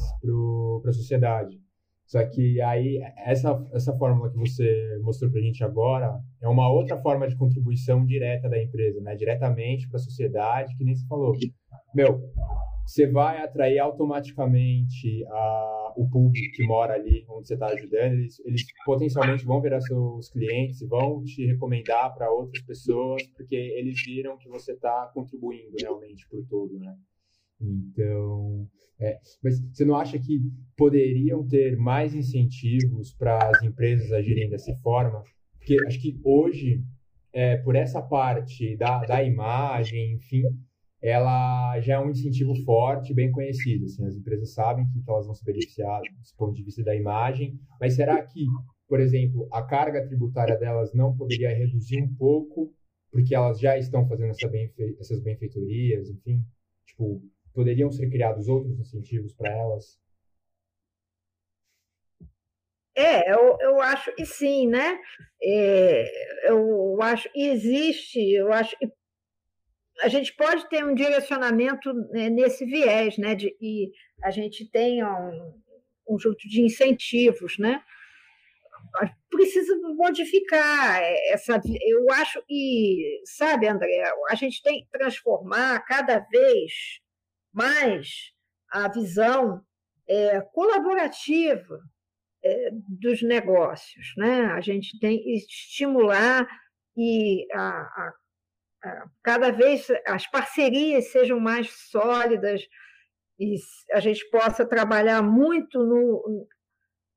para 0.81 0.89
a 0.89 0.93
sociedade. 0.93 1.59
Só 2.05 2.25
que 2.25 2.59
aí, 2.59 2.99
essa, 3.23 3.63
essa 3.71 3.95
fórmula 3.95 4.31
que 4.31 4.37
você 4.37 4.99
mostrou 5.03 5.29
para 5.29 5.41
a 5.41 5.43
gente 5.43 5.63
agora 5.63 6.19
é 6.41 6.47
uma 6.47 6.67
outra 6.67 6.97
forma 6.97 7.27
de 7.27 7.35
contribuição 7.35 8.03
direta 8.03 8.49
da 8.49 8.59
empresa, 8.59 8.99
né? 8.99 9.15
Diretamente 9.15 9.87
para 9.87 9.97
a 9.97 10.01
sociedade, 10.01 10.75
que 10.75 10.83
nem 10.83 10.95
você 10.95 11.05
falou. 11.05 11.33
Meu, 11.93 12.21
você 12.85 13.05
vai 13.05 13.41
atrair 13.41 13.77
automaticamente 13.79 15.23
a, 15.27 15.93
o 15.95 16.09
público 16.09 16.55
que 16.55 16.63
mora 16.65 16.95
ali 16.95 17.23
onde 17.29 17.47
você 17.47 17.53
está 17.53 17.67
ajudando. 17.67 18.13
Eles, 18.13 18.39
eles 18.45 18.63
potencialmente 18.85 19.45
vão 19.45 19.61
virar 19.61 19.79
seus 19.81 20.29
clientes, 20.29 20.81
vão 20.87 21.23
te 21.23 21.45
recomendar 21.45 22.13
para 22.15 22.31
outras 22.31 22.63
pessoas, 22.63 23.25
porque 23.35 23.55
eles 23.55 24.01
viram 24.03 24.37
que 24.37 24.49
você 24.49 24.73
está 24.73 25.11
contribuindo 25.13 25.75
realmente 25.79 26.27
por 26.29 26.43
todo, 26.47 26.79
né? 26.79 26.95
Então, 27.61 28.67
é, 28.99 29.19
mas 29.43 29.59
você 29.59 29.85
não 29.85 29.95
acha 29.95 30.17
que 30.17 30.41
poderiam 30.75 31.45
ter 31.47 31.77
mais 31.77 32.15
incentivos 32.15 33.13
para 33.13 33.37
as 33.49 33.61
empresas 33.63 34.11
agirem 34.11 34.49
dessa 34.49 34.73
forma? 34.77 35.21
Porque 35.57 35.77
acho 35.85 36.01
que 36.01 36.19
hoje, 36.23 36.81
é, 37.33 37.57
por 37.57 37.75
essa 37.75 38.01
parte 38.01 38.75
da, 38.77 39.05
da 39.05 39.23
imagem, 39.23 40.13
enfim, 40.13 40.43
ela 41.01 41.79
já 41.79 41.95
é 41.95 41.99
um 41.99 42.09
incentivo 42.09 42.53
forte, 42.63 43.13
bem 43.13 43.31
conhecido. 43.31 43.85
Assim, 43.85 44.05
as 44.05 44.15
empresas 44.15 44.53
sabem 44.53 44.85
que, 44.87 45.01
elas 45.09 45.25
vão 45.25 45.33
se 45.33 45.43
beneficiar 45.43 46.01
do 46.01 46.37
ponto 46.37 46.53
de 46.53 46.63
vista 46.63 46.83
da 46.83 46.95
imagem, 46.95 47.59
mas 47.79 47.95
será 47.95 48.21
que, 48.21 48.45
por 48.87 48.99
exemplo, 48.99 49.47
a 49.51 49.63
carga 49.63 50.05
tributária 50.05 50.57
delas 50.57 50.93
não 50.93 51.15
poderia 51.15 51.55
reduzir 51.55 52.01
um 52.01 52.13
pouco, 52.15 52.73
porque 53.11 53.33
elas 53.33 53.59
já 53.59 53.77
estão 53.77 54.07
fazendo 54.07 54.31
essa 54.31 54.47
benfe 54.47 54.97
essas 54.99 55.21
benfeitorias, 55.21 56.09
enfim? 56.09 56.43
Tipo, 56.85 57.21
poderiam 57.53 57.91
ser 57.91 58.09
criados 58.09 58.47
outros 58.47 58.77
incentivos 58.79 59.33
para 59.33 59.51
elas? 59.51 59.97
É, 62.95 63.31
eu, 63.31 63.57
eu 63.61 63.81
acho 63.81 64.13
que 64.13 64.25
sim, 64.25 64.67
né? 64.67 64.99
É, 65.41 66.49
eu 66.49 67.01
acho 67.01 67.31
que 67.31 67.41
existe, 67.47 68.19
eu 68.33 68.51
acho 68.51 68.77
que 68.77 68.91
a 70.01 70.07
gente 70.07 70.35
pode 70.35 70.67
ter 70.69 70.83
um 70.85 70.93
direcionamento 70.93 71.93
né, 72.11 72.29
nesse 72.29 72.65
viés, 72.65 73.17
né? 73.17 73.35
De, 73.35 73.55
e 73.61 73.91
a 74.23 74.31
gente 74.31 74.69
tem 74.69 75.03
um 75.03 75.61
conjunto 76.05 76.47
de 76.47 76.61
incentivos, 76.61 77.57
né? 77.57 77.83
Precisa 79.29 79.75
modificar 79.95 81.01
essa. 81.31 81.61
Eu 81.81 82.11
acho 82.13 82.41
que, 82.47 83.21
sabe, 83.25 83.67
André, 83.67 84.03
a 84.29 84.35
gente 84.35 84.61
tem 84.63 84.83
que 84.83 84.89
transformar 84.89 85.79
cada 85.85 86.19
vez 86.19 86.99
mais 87.53 88.33
a 88.71 88.87
visão 88.87 89.61
é, 90.07 90.41
colaborativa 90.53 91.79
é, 92.43 92.69
dos 92.87 93.21
negócios, 93.21 94.13
né? 94.17 94.45
A 94.45 94.61
gente 94.61 94.97
tem 94.99 95.21
que 95.21 95.35
estimular 95.35 96.47
e 96.97 97.45
a, 97.53 97.59
a 97.59 98.13
cada 99.23 99.51
vez 99.51 99.87
as 100.05 100.25
parcerias 100.27 101.11
sejam 101.11 101.39
mais 101.39 101.69
sólidas 101.89 102.67
e 103.39 103.55
a 103.91 103.99
gente 103.99 104.29
possa 104.29 104.65
trabalhar 104.65 105.21
muito 105.21 105.83
no, 105.83 106.47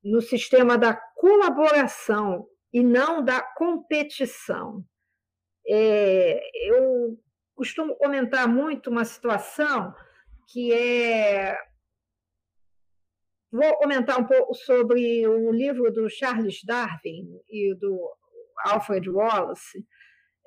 no 0.03 0.21
sistema 0.21 0.77
da 0.77 0.93
colaboração 0.93 2.47
e 2.71 2.83
não 2.83 3.23
da 3.23 3.41
competição. 3.41 4.83
É, 5.67 6.41
eu 6.67 7.17
costumo 7.55 7.95
comentar 7.95 8.47
muito 8.47 8.89
uma 8.89 9.05
situação 9.05 9.93
que 10.51 10.73
é. 10.73 11.57
Vou 13.51 13.77
comentar 13.77 14.19
um 14.19 14.25
pouco 14.25 14.55
sobre 14.55 15.27
o 15.27 15.51
livro 15.51 15.91
do 15.91 16.09
Charles 16.09 16.63
Darwin 16.65 17.39
e 17.49 17.75
do 17.75 18.11
Alfred 18.65 19.07
Wallace. 19.09 19.85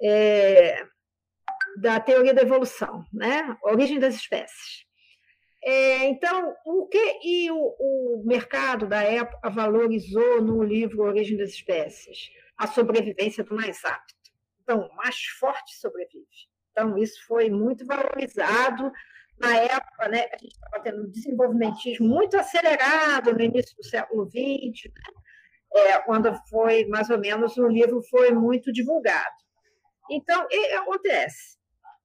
É, 0.03 0.85
da 1.77 2.01
teoria 2.01 2.35
da 2.35 2.43
evolução, 2.43 3.05
né? 3.13 3.57
origem 3.63 3.99
das 3.99 4.15
espécies. 4.15 4.87
É, 5.63 6.05
então, 6.05 6.55
o 6.65 6.87
que 6.87 7.19
e 7.25 7.51
o, 7.51 7.57
o, 7.57 8.23
mercado 8.25 8.87
da 8.87 9.03
época 9.03 9.51
valorizou 9.51 10.41
no 10.41 10.63
livro 10.63 11.03
Origem 11.03 11.37
das 11.37 11.51
Espécies? 11.51 12.31
A 12.57 12.69
sobrevivência 12.69 13.43
do 13.43 13.55
mais 13.55 13.85
apto. 13.85 14.15
Então, 14.63 14.81
o 14.81 14.97
mais 14.97 15.17
forte 15.41 15.77
sobrevive. 15.77 16.27
Então, 16.71 16.97
isso 16.97 17.25
foi 17.27 17.51
muito 17.51 17.85
valorizado 17.85 18.93
na 19.41 19.57
época, 19.57 20.09
né? 20.09 20.29
A 20.33 20.39
gente 20.39 20.55
estava 20.55 20.83
tendo 20.83 21.03
um 21.03 21.11
desenvolvimentismo 21.11 22.07
muito 22.07 22.37
acelerado 22.37 23.33
no 23.33 23.41
início 23.41 23.77
do 23.77 23.85
século 23.85 24.25
XX, 24.27 24.85
né? 24.95 25.17
é, 25.75 25.99
quando 26.01 26.33
foi, 26.49 26.87
mais 26.87 27.11
ou 27.11 27.19
menos, 27.19 27.57
o 27.57 27.67
livro 27.67 28.03
foi 28.05 28.31
muito 28.31 28.73
divulgado. 28.73 29.35
Então, 30.11 30.47
que 30.49 30.57
acontece? 30.73 31.56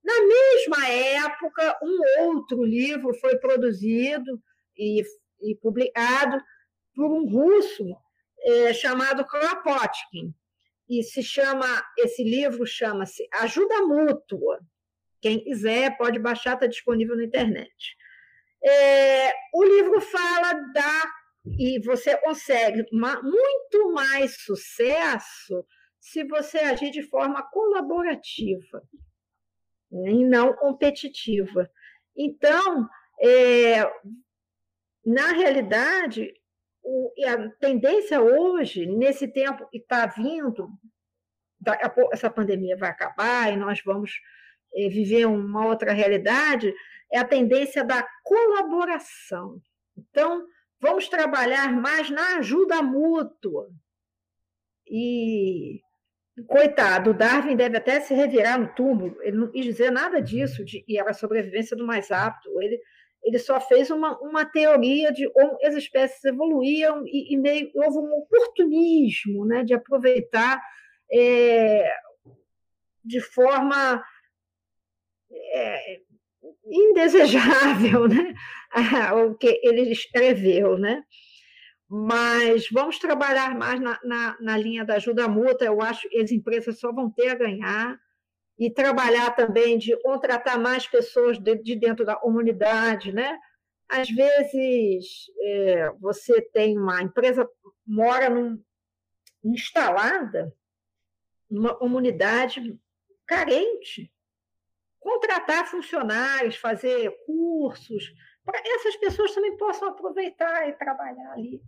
Na 0.04 0.14
mesma 0.26 0.88
época, 0.89 1.80
um 1.84 2.26
outro 2.26 2.64
livro 2.64 3.14
foi 3.20 3.38
produzido 3.38 4.41
e, 4.78 5.04
e 5.41 5.56
publicado 5.56 6.41
por 6.95 7.12
um 7.12 7.28
russo 7.28 7.95
é, 8.43 8.74
chamado 8.74 9.26
Kropotkin. 9.26 10.34
E 10.89 11.04
se 11.04 11.24
chama, 11.24 11.66
esse 11.97 12.24
livro 12.24 12.66
chama-se 12.66 13.28
Ajuda 13.36 13.86
Mútua. 13.86 14.60
Quem 15.22 15.43
quiser 15.43 15.95
pode 15.97 16.20
baixar, 16.20 16.56
está 16.56 16.66
disponível 16.66 17.16
na 17.16 17.24
internet. 17.24 17.95
É, 18.64 19.32
o 19.54 19.64
livro 19.64 20.02
fala 20.02 20.54
da. 20.74 21.22
E 21.58 21.80
você 21.80 22.16
consegue 22.18 22.86
muito 22.91 23.93
mais 23.93 24.43
sucesso 24.43 25.66
se 25.99 26.24
você 26.24 26.60
agir 26.60 26.91
de 26.91 27.02
forma 27.02 27.41
colaborativa 27.49 28.84
e 29.92 30.26
não 30.26 30.54
competitiva. 30.54 31.70
Então, 32.16 32.88
é, 33.22 33.84
na 35.06 35.32
realidade, 35.32 36.34
o, 36.84 37.12
a 37.28 37.50
tendência 37.60 38.22
hoje, 38.22 38.86
nesse 38.86 39.28
tempo 39.28 39.68
que 39.70 39.78
está 39.78 40.06
vindo, 40.06 40.70
essa 42.12 42.30
pandemia 42.30 42.78
vai 42.78 42.89
acabar 42.89 43.52
e 43.52 43.58
nós 43.58 43.82
vamos 43.86 44.14
é, 44.74 44.89
viver 44.89 45.26
uma 45.26 45.66
outra 45.66 45.92
realidade, 45.92 46.74
é 47.12 47.20
a 47.20 47.28
tendência 47.28 47.84
da 47.84 48.08
colaboração. 48.24 49.62
Então, 49.98 50.46
vamos 50.80 51.08
trabalhar 51.08 51.72
mais 51.72 52.10
na 52.10 52.38
ajuda 52.38 52.82
mútua. 52.82 53.70
E 54.88 55.82
Coitado, 56.48 57.14
Darwin 57.14 57.58
deve 57.58 57.78
até 57.78 58.00
se 58.00 58.14
revirar 58.14 58.60
no 58.60 58.74
túmulo. 58.74 59.18
Ele 59.22 59.38
não 59.38 59.52
quis 59.52 59.66
dizer 59.66 59.92
nada 59.92 60.22
disso, 60.22 60.64
de, 60.64 60.84
e 60.88 60.98
era 60.98 61.12
a 61.12 61.14
sobrevivência 61.14 61.76
do 61.76 61.86
mais 61.86 62.10
apto. 62.10 62.50
Ele, 62.62 62.80
ele 63.24 63.38
só 63.38 63.60
fez 63.60 63.92
uma, 63.92 64.18
uma 64.20 64.46
teoria 64.46 65.12
de 65.12 65.30
como 65.32 65.58
as 65.64 65.76
espécies 65.76 66.24
evoluíam 66.24 67.04
e, 67.06 67.34
e 67.34 67.38
meio, 67.38 67.70
houve 67.76 67.98
um 67.98 68.14
oportunismo 68.20 69.46
né, 69.46 69.64
de 69.64 69.74
aproveitar 69.74 70.62
é, 71.12 71.94
de 73.04 73.20
forma 73.20 74.02
é, 75.54 76.00
indesejável 76.66 78.08
né, 78.08 78.34
o 79.14 79.36
que 79.36 79.60
ele 79.64 79.92
escreveu. 79.92 80.78
Né? 80.78 81.04
Mas 81.94 82.70
vamos 82.72 82.98
trabalhar 82.98 83.54
mais 83.54 83.78
na, 83.82 84.00
na, 84.02 84.38
na, 84.39 84.58
linha 84.58 84.86
da 84.86 84.96
ajuda 84.96 85.28
mútua. 85.28 85.68
Eu 85.68 85.82
acho 85.82 86.08
que 86.08 86.22
as 86.22 86.32
empresas 86.32 86.80
só 86.80 86.89
vão 86.89 87.12
ter 87.12 87.28
a 87.28 87.36
ganhar 87.36 88.00
e 88.58 88.72
trabalhar 88.72 89.32
também 89.32 89.78
de 89.78 90.02
contratar 90.02 90.58
mais 90.58 90.88
pessoas 90.88 91.38
de, 91.38 91.54
de 91.62 91.76
dentro 91.76 92.06
da 92.06 92.16
comunidade, 92.16 93.12
né? 93.12 93.38
Às 93.89 94.10
vezes 94.10 95.30
é, 95.42 95.92
você 96.00 96.42
tem 96.54 96.80
uma 96.80 97.02
empresa 97.02 97.46
mora 97.86 98.30
num, 98.30 98.64
instalada 99.44 100.56
numa 101.50 101.76
comunidade 101.76 102.80
carente, 103.26 104.10
contratar 104.98 105.68
funcionários, 105.68 106.56
fazer 106.56 107.14
cursos 107.26 108.14
para 108.46 108.62
essas 108.66 108.96
pessoas 108.96 109.36
também 109.36 109.58
possam 109.58 109.89
aproveitar 109.89 110.70
e 110.70 110.74
trabalhar 110.74 111.34
ali. 111.34 111.62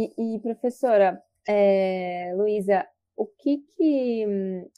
E, 0.00 0.36
e 0.36 0.40
professora, 0.40 1.22
é, 1.48 2.32
Luísa, 2.36 2.86
o 3.16 3.26
que 3.26 3.58
que, 3.58 4.26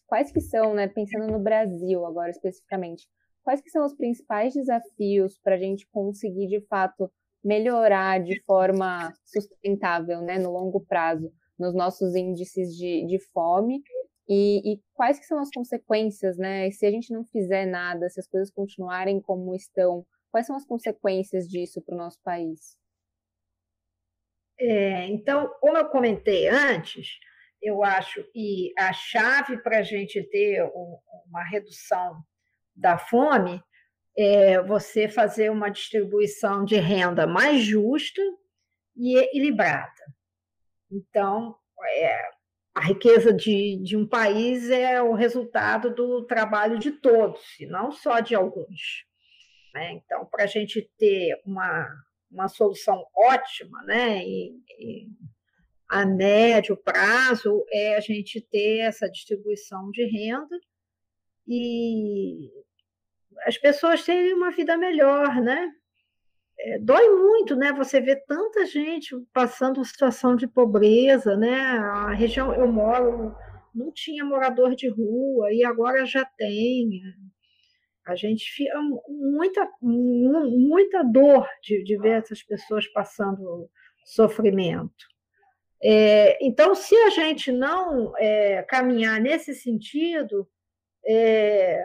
quais 0.07 0.31
que 0.31 0.41
são, 0.41 0.75
né, 0.75 0.87
pensando 0.87 1.27
no 1.27 1.41
Brasil 1.41 2.07
agora 2.07 2.31
especificamente, 2.31 3.09
quais 3.43 3.61
que 3.61 3.71
são 3.71 3.85
os 3.85 3.95
principais 3.95 4.55
desafios 4.55 5.39
para 5.39 5.57
a 5.57 5.59
gente 5.59 5.89
conseguir, 5.89 6.47
de 6.47 6.61
fato, 6.67 7.11
melhorar 7.43 8.23
de 8.23 8.41
forma 8.43 9.13
sustentável, 9.25 10.21
né, 10.21 10.39
no 10.39 10.53
longo 10.53 10.81
prazo, 10.81 11.33
nos 11.59 11.75
nossos 11.75 12.15
índices 12.15 12.77
de, 12.77 13.05
de 13.07 13.19
fome 13.33 13.83
e, 14.29 14.75
e, 14.75 14.83
quais 14.93 15.19
que 15.19 15.25
são 15.25 15.39
as 15.39 15.49
consequências, 15.51 16.37
né? 16.37 16.71
Se 16.71 16.85
a 16.85 16.91
gente 16.91 17.11
não 17.13 17.25
fizer 17.25 17.65
nada, 17.65 18.11
se 18.11 18.21
as 18.21 18.29
coisas 18.29 18.51
continuarem 18.51 19.21
como 19.21 19.55
estão, 19.55 20.05
quais 20.31 20.47
são 20.47 20.55
as 20.55 20.67
consequências 20.67 21.49
disso 21.49 21.81
para 21.81 21.95
o 21.95 21.99
nosso 21.99 22.21
país? 22.23 22.77
É, 24.61 25.07
então, 25.07 25.49
como 25.61 25.77
eu 25.77 25.89
comentei 25.89 26.49
antes, 26.49 27.19
eu 27.63 27.85
acho 27.85 28.23
que 28.33 28.73
a 28.79 28.93
chave 28.93 29.59
para 29.63 29.79
a 29.79 29.83
gente 29.83 30.23
ter 30.31 30.63
uma 31.27 31.45
redução 31.45 32.23
da 32.75 32.99
fome 32.99 33.63
é 34.17 34.61
você 34.63 35.09
fazer 35.09 35.51
uma 35.51 35.69
distribuição 35.69 36.65
de 36.65 36.77
renda 36.77 37.27
mais 37.27 37.63
justa 37.63 38.21
e 38.97 39.17
equilibrada. 39.17 39.93
Então, 40.91 41.57
é, 41.95 42.29
a 42.75 42.81
riqueza 42.81 43.33
de, 43.33 43.81
de 43.83 43.97
um 43.97 44.07
país 44.07 44.71
é 44.71 45.01
o 45.03 45.13
resultado 45.13 45.95
do 45.95 46.25
trabalho 46.27 46.79
de 46.79 46.93
todos, 46.93 47.43
e 47.61 47.67
não 47.67 47.93
só 47.93 48.21
de 48.21 48.35
alguns. 48.35 49.05
Né? 49.75 49.93
Então, 49.93 50.27
para 50.27 50.45
a 50.45 50.47
gente 50.47 50.91
ter 50.99 51.41
uma 51.45 51.89
uma 52.31 52.49
solução 52.49 53.05
ótima, 53.15 53.83
né? 53.85 54.25
E, 54.25 54.55
e 54.79 55.09
a 55.89 56.05
médio 56.05 56.77
prazo 56.77 57.65
é 57.73 57.97
a 57.97 58.01
gente 58.01 58.41
ter 58.41 58.81
essa 58.81 59.09
distribuição 59.11 59.91
de 59.91 60.05
renda 60.05 60.59
e 61.47 62.51
as 63.47 63.57
pessoas 63.57 64.05
terem 64.05 64.35
uma 64.35 64.51
vida 64.51 64.77
melhor, 64.77 65.37
né? 65.41 65.73
É, 66.61 66.79
dói 66.79 67.09
muito, 67.09 67.55
né? 67.57 67.73
Você 67.73 68.01
vê 68.01 68.17
tanta 68.17 68.67
gente 68.67 69.15
passando 69.33 69.85
situação 69.85 70.35
de 70.35 70.47
pobreza, 70.47 71.37
né? 71.37 71.59
A 71.79 72.13
região 72.13 72.53
eu 72.53 72.71
moro 72.71 73.35
não 73.75 73.93
tinha 73.93 74.25
morador 74.25 74.75
de 74.75 74.89
rua 74.89 75.53
e 75.53 75.65
agora 75.65 76.05
já 76.05 76.25
tem. 76.25 77.01
A 78.09 78.17
gente 78.17 78.45
fica 78.51 78.75
muita, 79.09 79.71
muita 79.83 81.03
dor 81.03 81.47
de, 81.63 81.85
de 81.85 81.99
ver 81.99 82.23
essas 82.23 82.43
pessoas 82.43 82.87
passando 82.89 83.69
sofrimento. 84.05 85.07
É, 85.83 86.39
então, 86.45 86.75
se 86.75 86.97
a 86.97 87.11
gente 87.11 87.53
não 87.53 88.13
é, 88.17 88.63
caminhar 88.63 89.21
nesse 89.21 89.55
sentido, 89.55 90.49
é, 91.07 91.85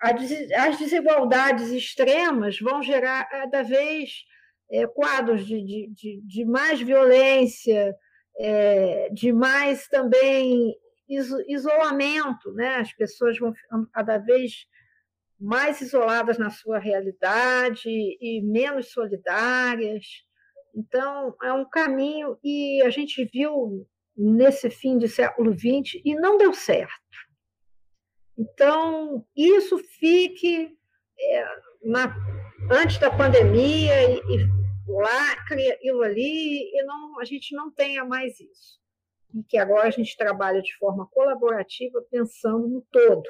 as 0.00 0.78
desigualdades 0.78 1.70
extremas 1.70 2.58
vão 2.58 2.82
gerar 2.82 3.24
cada 3.28 3.62
vez 3.62 4.24
é, 4.70 4.86
quadros 4.86 5.46
de, 5.46 5.88
de, 5.88 6.20
de, 6.22 6.44
mais 6.44 6.80
violência, 6.80 7.94
é, 8.38 9.08
de 9.10 9.32
mais 9.32 9.88
também 9.88 10.74
isolamento, 11.48 12.52
né? 12.52 12.76
As 12.76 12.92
pessoas 12.92 13.38
vão 13.38 13.52
ficando 13.52 13.88
cada 13.92 14.18
vez 14.18 14.66
mais 15.38 15.80
isoladas 15.80 16.38
na 16.38 16.50
sua 16.50 16.78
realidade 16.78 17.88
e 17.88 18.42
menos 18.42 18.92
solidárias. 18.92 20.04
Então, 20.74 21.34
é 21.42 21.52
um 21.52 21.68
caminho 21.68 22.38
e 22.44 22.82
a 22.82 22.90
gente 22.90 23.24
viu 23.24 23.86
nesse 24.16 24.70
fim 24.70 24.98
do 24.98 25.08
século 25.08 25.52
XX 25.52 26.00
e 26.04 26.14
não 26.14 26.38
deu 26.38 26.52
certo. 26.52 26.94
Então, 28.38 29.26
isso 29.36 29.78
fique 29.78 30.76
é, 31.18 31.44
na, 31.82 32.14
antes 32.70 32.98
da 32.98 33.10
pandemia 33.10 34.10
e, 34.10 34.16
e 34.16 34.60
lacre 34.86 35.70
aquilo 35.72 36.02
ali 36.02 36.70
e 36.72 36.82
não, 36.84 37.18
a 37.18 37.24
gente 37.24 37.54
não 37.54 37.70
tenha 37.70 38.04
mais 38.04 38.38
isso 38.38 38.79
e 39.34 39.42
que 39.44 39.58
agora 39.58 39.88
a 39.88 39.90
gente 39.90 40.16
trabalha 40.16 40.60
de 40.62 40.76
forma 40.76 41.06
colaborativa, 41.06 42.04
pensando 42.10 42.68
no 42.68 42.82
todo. 42.90 43.28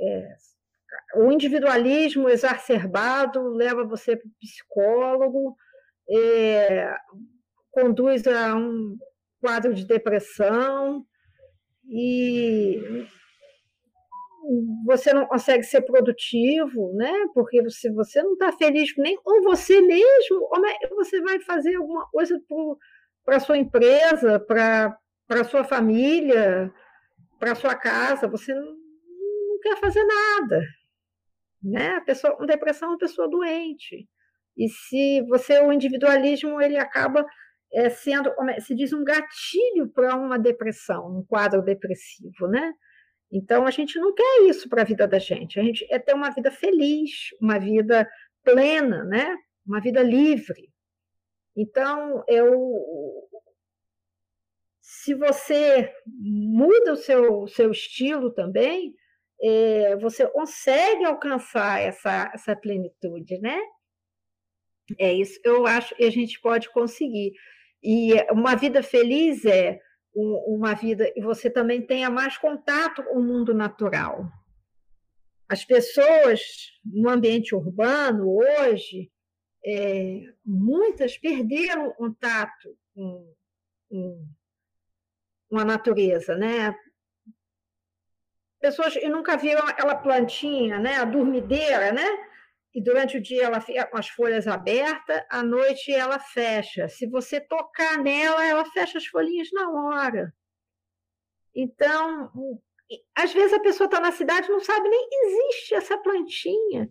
É, 0.00 0.36
o 1.16 1.32
individualismo 1.32 2.28
exacerbado 2.28 3.42
leva 3.48 3.84
você 3.84 4.16
para 4.16 4.26
o 4.26 4.32
psicólogo, 4.40 5.56
é, 6.10 6.94
conduz 7.70 8.26
a 8.26 8.54
um 8.56 8.96
quadro 9.40 9.74
de 9.74 9.86
depressão 9.86 11.04
e 11.88 13.06
você 14.86 15.12
não 15.12 15.26
consegue 15.26 15.62
ser 15.62 15.82
produtivo, 15.82 16.92
né? 16.94 17.12
Porque 17.34 17.62
você, 17.62 17.92
você 17.92 18.22
não 18.22 18.32
está 18.32 18.52
feliz 18.52 18.94
nem 18.96 19.16
com 19.16 19.42
você 19.42 19.80
mesmo, 19.80 20.48
como 20.48 20.66
é 20.66 20.78
que 20.78 20.94
você 20.94 21.20
vai 21.20 21.40
fazer 21.40 21.74
alguma 21.74 22.08
coisa 22.10 22.40
por 22.48 22.78
para 23.28 23.40
sua 23.40 23.58
empresa, 23.58 24.40
para 24.40 25.44
sua 25.44 25.62
família, 25.62 26.72
para 27.38 27.54
sua 27.54 27.74
casa, 27.74 28.26
você 28.26 28.54
não, 28.54 28.64
não, 28.64 29.60
quer 29.62 29.76
fazer 29.76 30.02
nada. 30.02 30.62
Né? 31.62 31.96
A 31.96 32.00
pessoa 32.00 32.34
com 32.34 32.46
depressão 32.46 32.88
é 32.88 32.92
uma 32.92 32.98
pessoa 32.98 33.28
doente. 33.28 34.08
E 34.56 34.70
se 34.70 35.20
você, 35.28 35.60
o 35.60 35.70
individualismo, 35.70 36.58
ele 36.58 36.78
acaba 36.78 37.22
é, 37.70 37.90
sendo, 37.90 38.32
se 38.60 38.74
diz, 38.74 38.94
um 38.94 39.04
gatilho 39.04 39.92
para 39.92 40.16
uma 40.16 40.38
depressão, 40.38 41.18
um 41.18 41.22
quadro 41.22 41.60
depressivo, 41.60 42.48
né? 42.48 42.72
Então, 43.30 43.66
a 43.66 43.70
gente 43.70 43.98
não 43.98 44.14
quer 44.14 44.48
isso 44.48 44.70
para 44.70 44.80
a 44.80 44.86
vida 44.86 45.06
da 45.06 45.18
gente. 45.18 45.60
A 45.60 45.62
gente 45.62 45.86
é 45.90 45.98
ter 45.98 46.14
uma 46.14 46.30
vida 46.30 46.50
feliz, 46.50 47.10
uma 47.42 47.58
vida 47.58 48.08
plena, 48.42 49.04
né? 49.04 49.36
Uma 49.66 49.82
vida 49.82 50.02
livre. 50.02 50.70
Então, 51.60 52.22
eu, 52.28 53.28
se 54.80 55.12
você 55.12 55.92
muda 56.06 56.92
o 56.92 56.96
seu, 56.96 57.48
seu 57.48 57.72
estilo 57.72 58.32
também, 58.32 58.94
é, 59.42 59.96
você 59.96 60.24
consegue 60.28 61.04
alcançar 61.04 61.80
essa, 61.80 62.30
essa 62.32 62.54
plenitude, 62.54 63.40
né? 63.40 63.58
É 64.96 65.12
isso, 65.12 65.40
eu 65.42 65.66
acho 65.66 65.96
que 65.96 66.04
a 66.04 66.10
gente 66.10 66.40
pode 66.40 66.70
conseguir. 66.70 67.32
E 67.82 68.14
uma 68.30 68.54
vida 68.54 68.80
feliz 68.80 69.44
é 69.44 69.80
uma 70.14 70.74
vida 70.74 71.12
e 71.16 71.20
você 71.20 71.50
também 71.50 71.84
tenha 71.84 72.08
mais 72.08 72.38
contato 72.38 73.02
com 73.02 73.18
o 73.18 73.22
mundo 73.22 73.52
natural. 73.52 74.30
As 75.48 75.64
pessoas 75.64 76.40
no 76.84 77.08
ambiente 77.08 77.52
urbano 77.52 78.28
hoje, 78.28 79.10
é, 79.68 80.32
muitas 80.44 81.18
perderam 81.18 81.92
contato 81.92 82.74
com, 82.94 83.34
com, 83.90 84.26
com, 85.50 85.58
a 85.58 85.64
natureza, 85.64 86.34
né? 86.36 86.74
Pessoas 88.58 88.94
que 88.94 89.08
nunca 89.08 89.36
viram 89.36 89.66
aquela 89.66 89.94
plantinha, 89.94 90.78
né? 90.78 90.96
A 90.96 91.04
dormideira, 91.04 91.92
né? 91.92 92.06
E 92.74 92.82
durante 92.82 93.18
o 93.18 93.20
dia 93.20 93.44
ela 93.44 93.60
fica 93.60 93.86
com 93.86 93.98
as 93.98 94.08
folhas 94.08 94.46
abertas, 94.46 95.22
à 95.30 95.42
noite 95.42 95.92
ela 95.92 96.18
fecha. 96.18 96.88
Se 96.88 97.06
você 97.06 97.38
tocar 97.38 97.98
nela, 97.98 98.44
ela 98.44 98.64
fecha 98.64 98.96
as 98.96 99.06
folhinhas 99.06 99.48
na 99.52 99.70
hora. 99.70 100.34
Então, 101.54 102.30
às 103.14 103.32
vezes 103.34 103.52
a 103.52 103.60
pessoa 103.60 103.86
está 103.86 104.00
na 104.00 104.12
cidade 104.12 104.48
e 104.48 104.50
não 104.50 104.60
sabe 104.60 104.88
nem 104.88 105.08
existe 105.12 105.74
essa 105.74 105.98
plantinha. 105.98 106.88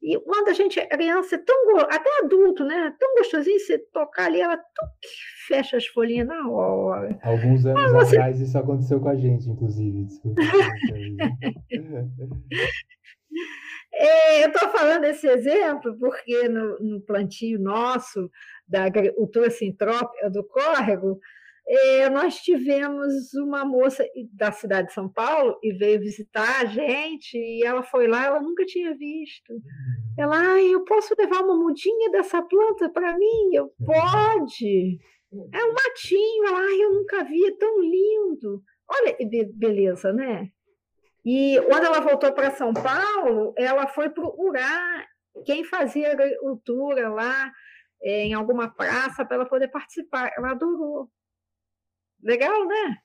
E 0.00 0.16
quando 0.20 0.48
a 0.48 0.52
gente 0.52 0.78
é 0.78 0.86
criança, 0.86 1.34
é 1.34 1.38
tão 1.38 1.56
até 1.90 2.08
adulto, 2.22 2.64
né? 2.64 2.94
Tão 2.98 3.16
gostosinho 3.16 3.58
você 3.58 3.78
tocar 3.78 4.26
ali, 4.26 4.40
ela 4.40 4.56
tuc, 4.56 4.68
fecha 5.48 5.76
as 5.76 5.86
folhinhas 5.86 6.28
na 6.28 6.48
hora. 6.48 7.18
Alguns 7.22 7.66
anos 7.66 7.92
você... 7.92 8.16
atrás 8.16 8.40
isso 8.40 8.56
aconteceu 8.56 9.00
com 9.00 9.08
a 9.08 9.16
gente, 9.16 9.48
inclusive. 9.48 10.04
Desculpa. 10.04 10.40
é, 13.92 14.44
eu 14.44 14.48
estou 14.48 14.68
falando 14.70 15.04
esse 15.04 15.26
exemplo 15.26 15.98
porque 15.98 16.48
no, 16.48 16.78
no 16.78 17.00
plantio 17.00 17.58
nosso 17.58 18.30
da 18.68 18.84
agricultura 18.84 19.50
sintrópica 19.50 20.30
do 20.30 20.44
córrego, 20.44 21.18
é, 21.70 22.08
nós 22.08 22.36
tivemos 22.36 23.34
uma 23.34 23.62
moça 23.62 24.02
da 24.32 24.50
cidade 24.50 24.88
de 24.88 24.94
São 24.94 25.06
Paulo 25.06 25.58
e 25.62 25.70
veio 25.72 26.00
visitar 26.00 26.62
a 26.62 26.64
gente, 26.64 27.36
e 27.36 27.62
ela 27.62 27.82
foi 27.82 28.08
lá, 28.08 28.24
ela 28.24 28.40
nunca 28.40 28.64
tinha 28.64 28.94
visto. 28.96 29.52
Uhum. 29.52 29.60
Ela, 30.18 30.54
ah, 30.54 30.62
eu 30.62 30.82
posso 30.84 31.14
levar 31.18 31.42
uma 31.42 31.54
mudinha 31.54 32.10
dessa 32.10 32.40
planta 32.40 32.88
para 32.88 33.18
mim? 33.18 33.50
Eu, 33.52 33.64
uhum. 33.64 33.86
pode. 33.86 34.98
É 35.52 35.64
um 35.64 35.74
matinho, 35.74 36.46
ela, 36.46 36.58
ah, 36.58 36.78
eu 36.80 36.92
nunca 36.94 37.24
vi, 37.24 37.46
é 37.46 37.56
tão 37.58 37.80
lindo. 37.82 38.62
Olha 38.90 39.12
que 39.14 39.26
beleza, 39.52 40.10
né? 40.10 40.48
E 41.22 41.60
quando 41.66 41.84
ela 41.84 42.00
voltou 42.00 42.32
para 42.32 42.50
São 42.52 42.72
Paulo, 42.72 43.52
ela 43.58 43.86
foi 43.88 44.08
procurar 44.08 45.06
quem 45.44 45.64
fazia 45.64 46.12
agricultura 46.12 47.10
lá, 47.10 47.52
é, 48.02 48.22
em 48.22 48.32
alguma 48.32 48.74
praça, 48.74 49.22
para 49.22 49.36
ela 49.36 49.46
poder 49.46 49.68
participar. 49.68 50.32
Ela 50.34 50.52
adorou. 50.52 51.10
Legal, 52.28 52.66
né? 52.66 52.98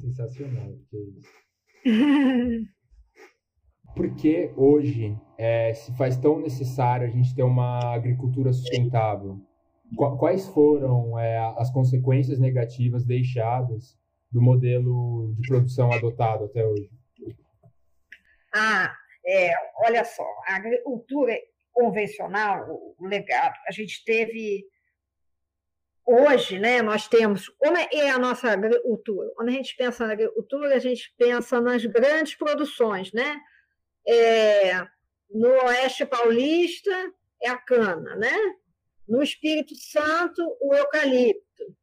Sensacional. 0.00 0.72
Que 0.88 1.82
Por 3.96 4.14
que 4.14 4.52
hoje 4.56 5.18
é, 5.36 5.74
se 5.74 5.92
faz 5.96 6.16
tão 6.16 6.38
necessário 6.38 7.08
a 7.08 7.10
gente 7.10 7.34
ter 7.34 7.42
uma 7.42 7.92
agricultura 7.92 8.52
sustentável? 8.52 9.40
Quais 10.16 10.46
foram 10.46 11.18
é, 11.18 11.38
as 11.58 11.72
consequências 11.72 12.38
negativas 12.38 13.04
deixadas 13.04 13.98
do 14.30 14.40
modelo 14.40 15.34
de 15.34 15.48
produção 15.48 15.92
adotado 15.92 16.44
até 16.44 16.64
hoje? 16.64 16.88
Ah, 18.54 18.94
é, 19.26 19.52
olha 19.84 20.04
só, 20.04 20.24
a 20.46 20.54
agricultura 20.54 21.36
convencional, 21.72 22.64
o 22.96 23.06
legado, 23.08 23.56
a 23.66 23.72
gente 23.72 24.04
teve 24.04 24.64
hoje, 26.06 26.58
né, 26.58 26.82
nós 26.82 27.08
temos 27.08 27.48
como 27.48 27.76
é, 27.76 27.88
é 27.92 28.10
a 28.10 28.18
nossa 28.18 28.50
agricultura. 28.50 29.30
Quando 29.34 29.48
a 29.48 29.52
gente 29.52 29.76
pensa 29.76 30.06
na 30.06 30.12
agricultura, 30.12 30.74
a 30.74 30.78
gente 30.78 31.14
pensa 31.16 31.60
nas 31.60 31.84
grandes 31.84 32.34
produções, 32.34 33.12
né? 33.12 33.40
É, 34.06 34.80
no 35.30 35.48
Oeste 35.66 36.04
Paulista 36.04 36.90
é 37.42 37.48
a 37.48 37.56
cana, 37.56 38.16
né? 38.16 38.36
No 39.08 39.22
Espírito 39.22 39.74
Santo, 39.74 40.42
o 40.60 40.74
eucalipto. 40.74 41.76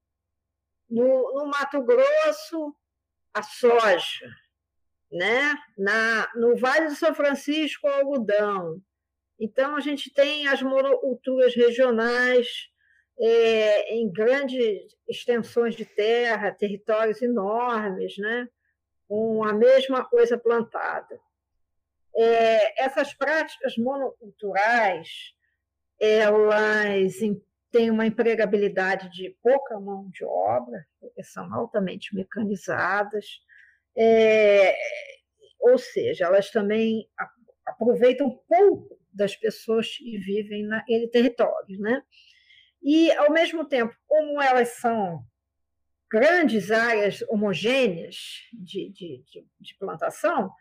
No, 0.90 1.34
no 1.34 1.46
Mato 1.46 1.82
Grosso, 1.84 2.76
a 3.34 3.44
soja, 3.44 4.28
né? 5.12 5.56
Na, 5.78 6.30
no 6.36 6.58
Vale 6.58 6.88
do 6.88 6.96
São 6.96 7.14
Francisco, 7.14 7.88
o 7.88 7.92
algodão. 7.92 8.82
Então, 9.40 9.76
a 9.76 9.80
gente 9.80 10.12
tem 10.14 10.48
as 10.48 10.62
monoculturas 10.62 11.56
regionais, 11.56 12.69
é, 13.20 13.94
em 13.94 14.10
grandes 14.12 14.96
extensões 15.08 15.76
de 15.76 15.86
terra, 15.86 16.52
territórios 16.52 17.22
enormes, 17.22 18.18
né? 18.18 18.48
com 19.10 19.44
a 19.44 19.52
mesma 19.52 20.06
coisa 20.06 20.38
plantada. 20.38 21.20
É, 22.16 22.84
essas 22.84 23.14
práticas 23.14 23.76
monoculturais, 23.76 25.34
elas 26.00 27.16
têm 27.72 27.90
uma 27.90 28.06
empregabilidade 28.06 29.10
de 29.12 29.36
pouca 29.42 29.80
mão 29.80 30.10
de 30.10 30.24
obra, 30.24 30.86
porque 31.00 31.24
são 31.24 31.52
altamente 31.54 32.16
mecanizadas, 32.16 33.26
é, 33.98 34.76
ou 35.60 35.78
seja, 35.78 36.26
elas 36.26 36.52
também 36.52 37.08
aproveitam 37.66 38.40
pouco 38.48 38.98
das 39.12 39.36
pessoas 39.36 39.98
que 39.98 40.18
vivem 40.20 40.64
naquele 40.66 41.08
território, 41.08 41.80
né? 41.80 42.04
E, 42.82 43.12
ao 43.14 43.32
mesmo 43.32 43.66
tempo, 43.66 43.96
como 44.08 44.42
elas 44.42 44.70
são 44.80 45.24
grandes 46.12 46.72
áreas 46.72 47.22
homogêneas 47.30 48.16
de, 48.54 48.90
de, 48.90 49.24
de, 49.26 49.46
de 49.60 49.78
plantação, 49.78 50.52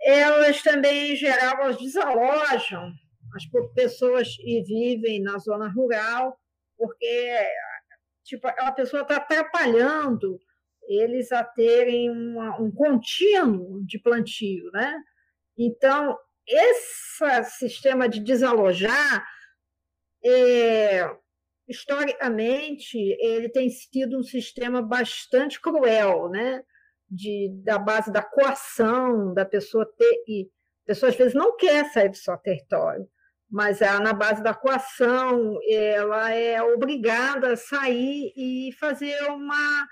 elas 0.00 0.62
também, 0.62 1.12
em 1.12 1.16
geral, 1.16 1.62
elas 1.62 1.78
desalojam 1.78 2.92
as 3.34 3.72
pessoas 3.74 4.36
que 4.36 4.62
vivem 4.62 5.22
na 5.22 5.38
zona 5.38 5.68
rural, 5.68 6.38
porque 6.76 7.48
tipo, 8.24 8.46
a 8.46 8.72
pessoa 8.72 9.02
está 9.02 9.16
atrapalhando 9.16 10.38
eles 10.86 11.32
a 11.32 11.42
terem 11.44 12.10
uma, 12.10 12.60
um 12.60 12.70
contínuo 12.70 13.84
de 13.84 13.98
plantio. 13.98 14.70
Né? 14.72 14.94
Então, 15.56 16.18
esse 16.46 17.44
sistema 17.58 18.08
de 18.08 18.20
desalojar, 18.20 19.26
é, 20.24 21.04
historicamente, 21.68 22.98
ele 23.20 23.48
tem 23.48 23.68
sido 23.70 24.18
um 24.18 24.22
sistema 24.22 24.82
bastante 24.82 25.60
cruel, 25.60 26.28
né? 26.28 26.62
De, 27.10 27.50
da 27.62 27.78
base 27.78 28.10
da 28.12 28.22
coação, 28.22 29.32
da 29.34 29.44
pessoa 29.44 29.86
ter. 29.96 30.24
E 30.26 30.48
a 30.84 30.86
pessoa 30.86 31.10
às 31.10 31.16
vezes 31.16 31.34
não 31.34 31.56
quer 31.56 31.86
sair 31.90 32.08
do 32.08 32.16
seu 32.16 32.36
território, 32.38 33.08
mas 33.50 33.80
ela, 33.80 34.00
na 34.00 34.12
base 34.12 34.42
da 34.42 34.54
coação, 34.54 35.58
ela 35.68 36.30
é 36.32 36.62
obrigada 36.62 37.52
a 37.52 37.56
sair 37.56 38.32
e 38.36 38.72
fazer 38.78 39.22
uma 39.30 39.86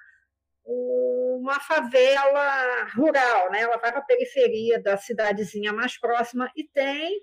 uma 0.65 1.59
favela 1.59 2.85
rural, 2.95 3.51
né? 3.51 3.63
Ela 3.63 3.79
vai 3.79 3.91
para 3.91 4.01
a 4.01 4.05
periferia 4.05 4.81
da 4.81 4.97
cidadezinha 4.97 5.73
mais 5.73 5.99
próxima 5.99 6.51
e 6.57 6.65
tem, 6.69 7.21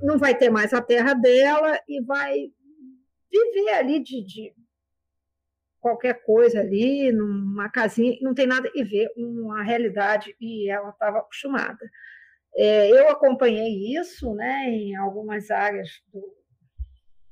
não 0.00 0.18
vai 0.18 0.36
ter 0.36 0.50
mais 0.50 0.72
a 0.72 0.80
terra 0.80 1.14
dela 1.14 1.80
e 1.88 2.00
vai 2.02 2.52
viver 3.52 3.70
ali 3.70 4.02
de, 4.02 4.24
de 4.24 4.54
qualquer 5.80 6.22
coisa 6.24 6.60
ali, 6.60 7.12
numa 7.12 7.68
casinha, 7.68 8.16
não 8.22 8.34
tem 8.34 8.46
nada 8.46 8.68
a 8.68 8.84
ver 8.84 9.12
com 9.14 9.52
a 9.52 9.62
realidade 9.62 10.34
e 10.40 10.70
ela 10.70 10.90
estava 10.90 11.18
acostumada. 11.18 11.90
É, 12.56 12.90
eu 12.90 13.08
acompanhei 13.08 13.98
isso, 13.98 14.32
né, 14.34 14.68
em 14.70 14.96
algumas 14.96 15.50
áreas 15.50 15.90
do, 16.12 16.20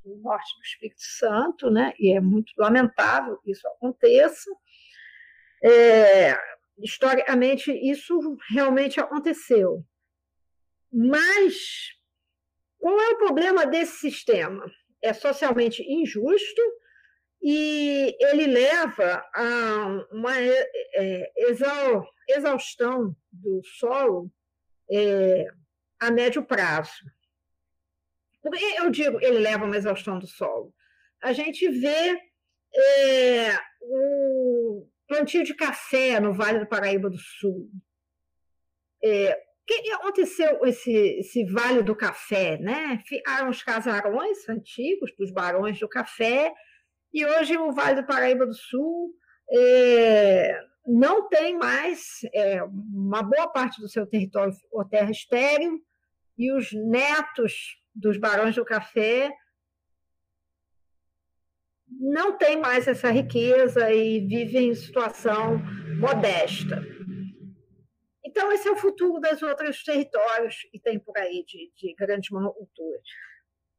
do 0.03 0.17
norte 0.17 0.55
do 0.57 0.63
Espírito 0.63 1.01
Santo, 1.01 1.71
né, 1.71 1.93
e 1.97 2.15
é 2.15 2.19
muito 2.19 2.53
lamentável 2.57 3.37
que 3.37 3.51
isso 3.51 3.67
aconteça. 3.67 4.51
É, 5.63 6.37
historicamente, 6.77 7.71
isso 7.71 8.37
realmente 8.49 8.99
aconteceu. 8.99 9.83
Mas 10.91 11.89
qual 12.77 12.99
é 12.99 13.09
o 13.11 13.17
problema 13.17 13.65
desse 13.65 13.97
sistema? 13.97 14.69
É 15.03 15.13
socialmente 15.13 15.83
injusto 15.83 16.61
e 17.41 18.15
ele 18.21 18.47
leva 18.47 19.23
a 19.35 20.05
uma 20.11 20.33
é, 20.39 21.31
exaustão 22.29 23.13
do 23.29 23.61
solo 23.63 24.31
é, 24.89 25.47
a 25.99 26.09
médio 26.09 26.45
prazo. 26.45 27.03
Por 28.41 28.51
que 28.51 28.63
eu 28.77 28.89
digo 28.89 29.19
ele 29.21 29.39
leva 29.39 29.65
a 29.65 29.67
uma 29.67 29.77
exaustão 29.77 30.17
do 30.19 30.27
solo? 30.27 30.73
A 31.21 31.33
gente 31.33 31.67
vê 31.67 32.17
é, 32.75 33.59
o 33.81 34.87
plantio 35.07 35.43
de 35.43 35.53
café 35.53 36.19
no 36.19 36.33
Vale 36.33 36.59
do 36.59 36.67
Paraíba 36.67 37.09
do 37.09 37.17
Sul. 37.17 37.69
É, 39.03 39.37
que 39.65 39.91
aconteceu 39.91 40.59
esse, 40.65 40.91
esse 40.91 41.45
Vale 41.45 41.83
do 41.83 41.95
Café? 41.95 42.57
Né? 42.57 43.01
Ficaram 43.05 43.49
os 43.49 43.63
casarões 43.63 44.47
antigos 44.49 45.13
dos 45.17 45.31
barões 45.31 45.79
do 45.79 45.87
café, 45.87 46.53
e 47.13 47.25
hoje 47.25 47.57
o 47.57 47.71
Vale 47.71 48.01
do 48.01 48.07
Paraíba 48.07 48.45
do 48.45 48.53
Sul 48.53 49.13
é, 49.51 50.59
não 50.85 51.29
tem 51.29 51.57
mais 51.57 52.19
é, 52.33 52.63
uma 52.63 53.21
boa 53.21 53.47
parte 53.47 53.79
do 53.79 53.87
seu 53.87 54.05
território 54.05 54.53
ou 54.71 54.83
terra 54.83 55.11
estéreo, 55.11 55.79
e 56.37 56.51
os 56.51 56.71
netos 56.73 57.79
dos 57.93 58.17
barões 58.17 58.55
do 58.55 58.65
café 58.65 59.31
não 61.99 62.37
tem 62.37 62.59
mais 62.59 62.87
essa 62.87 63.11
riqueza 63.11 63.93
e 63.93 64.19
vivem 64.21 64.69
em 64.69 64.75
situação 64.75 65.61
modesta. 65.99 66.81
Então, 68.35 68.51
esse 68.51 68.67
é 68.67 68.71
o 68.71 68.75
futuro 68.75 69.19
dos 69.19 69.43
outros 69.43 69.83
territórios 69.83 70.63
que 70.71 70.79
tem 70.79 70.97
por 70.97 71.15
aí 71.15 71.45
de, 71.45 71.71
de 71.77 71.93
grandes 71.93 72.31
monoculturas. 72.31 73.03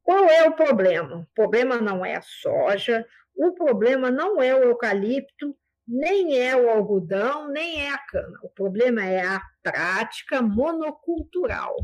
Qual 0.01 0.27
é 0.27 0.49
o 0.49 0.55
problema? 0.55 1.23
O 1.29 1.35
problema 1.35 1.81
não 1.81 2.07
é 2.07 2.15
a 2.15 2.23
soja, 2.23 3.05
o 3.35 3.53
problema 3.53 4.13
não 4.13 4.41
é 4.41 4.55
o 4.55 4.63
eucalipto, 4.63 5.59
nem 5.89 6.39
é 6.39 6.55
o 6.57 6.71
algodão, 6.71 7.49
nem 7.51 7.85
é 7.85 7.91
a 7.91 7.99
cana. 7.99 8.39
O 8.45 8.49
problema 8.49 9.05
é 9.05 9.27
a 9.27 9.43
prática 9.61 10.41
monocultural. 10.41 11.75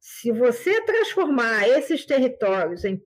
Se 0.00 0.32
você 0.32 0.82
transformar 0.86 1.68
esses 1.68 2.06
territórios 2.06 2.86
em 2.86 3.02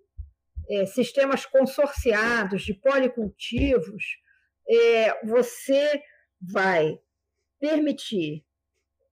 é, 0.71 0.87
sistemas 0.87 1.45
consorciados 1.45 2.63
de 2.63 2.73
policultivos, 2.73 4.05
é, 4.71 5.27
você 5.27 6.01
vai 6.41 7.01
permitir 7.59 8.46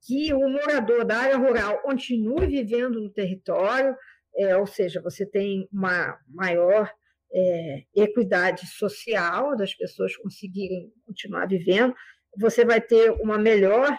que 0.04 0.32
o 0.34 0.48
morador 0.48 1.04
da 1.04 1.16
área 1.16 1.36
rural 1.36 1.80
continue 1.80 2.46
vivendo 2.46 3.00
no 3.00 3.10
território, 3.10 3.96
é, 4.36 4.56
ou 4.56 4.66
seja, 4.66 5.00
você 5.00 5.24
tem 5.24 5.68
uma 5.72 6.18
maior 6.28 6.92
é, 7.32 7.84
equidade 7.94 8.66
social 8.66 9.56
das 9.56 9.74
pessoas 9.74 10.16
conseguirem 10.16 10.92
continuar 11.06 11.46
vivendo, 11.46 11.94
você 12.38 12.64
vai 12.64 12.80
ter 12.80 13.10
uma 13.12 13.38
melhor 13.38 13.98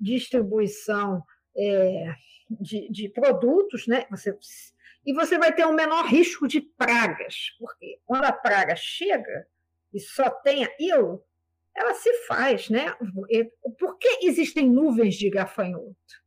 distribuição 0.00 1.22
é, 1.56 2.14
de, 2.60 2.90
de, 2.90 3.08
produtos, 3.08 3.86
né? 3.86 4.06
Você 4.10 4.36
e 5.06 5.12
você 5.12 5.38
vai 5.38 5.54
ter 5.54 5.66
um 5.66 5.74
menor 5.74 6.06
risco 6.06 6.48
de 6.48 6.62
pragas, 6.62 7.54
porque 7.58 7.98
quando 8.06 8.24
a 8.24 8.32
praga 8.32 8.74
chega 8.74 9.46
e 9.92 10.00
só 10.00 10.30
tem 10.30 10.64
aquilo, 10.64 11.22
ela 11.74 11.94
se 11.94 12.12
faz, 12.26 12.68
né? 12.70 12.94
Por 13.78 13.98
que 13.98 14.26
existem 14.26 14.70
nuvens 14.70 15.14
de 15.16 15.28
gafanhoto? 15.28 16.24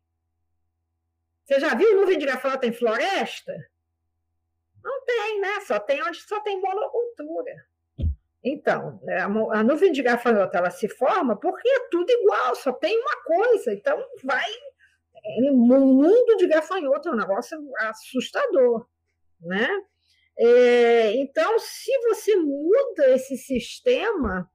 Você 1.45 1.59
já 1.59 1.73
viu 1.73 1.95
nuvem 1.95 2.19
de 2.19 2.25
gafanhoto 2.25 2.65
em 2.65 2.73
floresta? 2.73 3.53
Não 4.83 5.05
tem, 5.05 5.39
né? 5.39 5.61
Só 5.61 5.79
tem 5.79 6.03
onde 6.03 6.19
só 6.21 6.41
tem 6.41 6.59
monocultura. 6.59 7.65
Então, 8.43 8.99
né, 9.03 9.19
a 9.19 9.63
nuvem 9.63 9.91
de 9.91 10.01
gafanhoto 10.01 10.55
ela 10.55 10.69
se 10.69 10.87
forma 10.87 11.37
porque 11.37 11.67
é 11.67 11.87
tudo 11.89 12.09
igual, 12.09 12.55
só 12.55 12.71
tem 12.71 12.97
uma 12.97 13.23
coisa. 13.23 13.73
Então, 13.73 14.01
vai 14.23 14.45
um 15.39 15.55
mundo 15.55 16.37
de 16.37 16.47
gafanhoto, 16.47 17.09
é 17.09 17.11
um 17.11 17.17
negócio 17.17 17.57
assustador, 17.79 18.87
né? 19.41 19.67
É, 20.39 21.15
então, 21.15 21.57
se 21.59 21.91
você 22.07 22.35
muda 22.35 23.09
esse 23.09 23.35
sistema, 23.37 24.49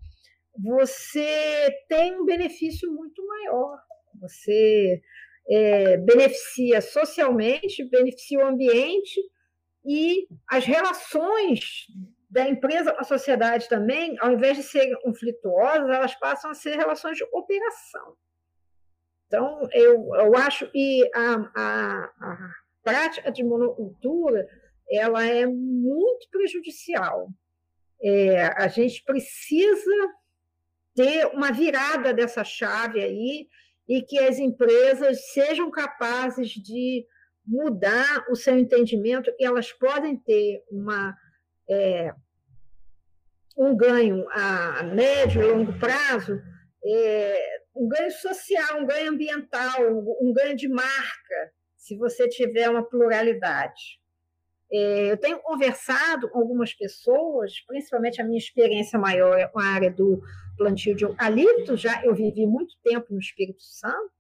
você 0.59 1.71
tem 1.89 2.21
um 2.21 2.25
benefício 2.25 2.91
muito 2.93 3.25
maior. 3.27 3.79
Você 4.21 5.01
é, 5.49 5.97
beneficia 5.99 6.81
socialmente, 6.81 7.89
beneficia 7.89 8.39
o 8.39 8.47
ambiente 8.47 9.21
e 9.85 10.27
as 10.49 10.65
relações 10.65 11.87
da 12.31 12.49
empresa 12.49 12.95
com 12.95 13.01
a 13.01 13.05
sociedade 13.05 13.69
também, 13.69 14.17
ao 14.21 14.33
invés 14.33 14.57
de 14.57 14.63
serem 14.63 14.99
conflituosas, 15.03 15.91
elas 15.91 16.15
passam 16.15 16.51
a 16.51 16.55
ser 16.55 16.77
relações 16.77 17.17
de 17.17 17.25
operação. 17.33 18.17
Então, 19.27 19.69
eu, 19.73 20.15
eu 20.15 20.37
acho 20.37 20.71
que 20.71 21.11
a, 21.15 21.35
a, 21.55 22.05
a 22.05 22.53
prática 22.83 23.31
de 23.31 23.43
monocultura 23.43 24.47
ela 24.91 25.25
é 25.27 25.47
muito 25.47 26.29
prejudicial. 26.31 27.29
É, 28.03 28.43
a 28.63 28.69
gente 28.69 29.03
precisa 29.05 29.91
ter 30.95 31.27
uma 31.27 31.51
virada 31.53 32.13
dessa 32.13 32.45
chave 32.45 33.01
aí 33.01 33.49
e 33.89 34.03
que 34.03 34.19
as 34.19 34.39
empresas 34.39 35.33
sejam 35.33 35.71
capazes 35.71 36.51
de 36.51 37.07
mudar 37.47 38.25
o 38.31 38.37
seu 38.37 38.57
entendimento 38.59 39.31
e 39.39 39.45
elas 39.45 39.73
podem 39.73 40.17
ter 40.17 40.63
uma, 40.71 41.17
é, 41.69 42.15
um 43.57 43.77
ganho 43.77 44.25
a 44.31 44.83
médio 44.85 45.43
e 45.43 45.47
longo 45.47 45.79
prazo 45.79 46.41
é, 46.85 47.63
um 47.75 47.89
ganho 47.89 48.11
social, 48.11 48.81
um 48.81 48.87
ganho 48.87 49.13
ambiental, 49.13 49.81
um 50.21 50.33
ganho 50.33 50.57
de 50.57 50.69
marca, 50.69 51.53
se 51.77 51.97
você 51.97 52.29
tiver 52.29 52.69
uma 52.69 52.83
pluralidade. 52.83 54.01
É, 54.73 55.11
eu 55.11 55.17
tenho 55.19 55.39
conversado 55.39 56.31
com 56.31 56.39
algumas 56.39 56.73
pessoas, 56.73 57.61
principalmente 57.67 58.21
a 58.21 58.25
minha 58.25 58.39
experiência 58.39 58.99
maior 58.99 59.51
com 59.51 59.61
a 59.61 59.67
área 59.67 59.91
do 59.91 60.23
plantio 60.63 60.95
de 60.95 61.05
eucalipto, 61.05 61.77
já 61.77 62.05
eu 62.05 62.15
vivi 62.15 62.47
muito 62.47 62.77
tempo 62.83 63.13
no 63.13 63.19
Espírito 63.19 63.63
Santo, 63.63 64.13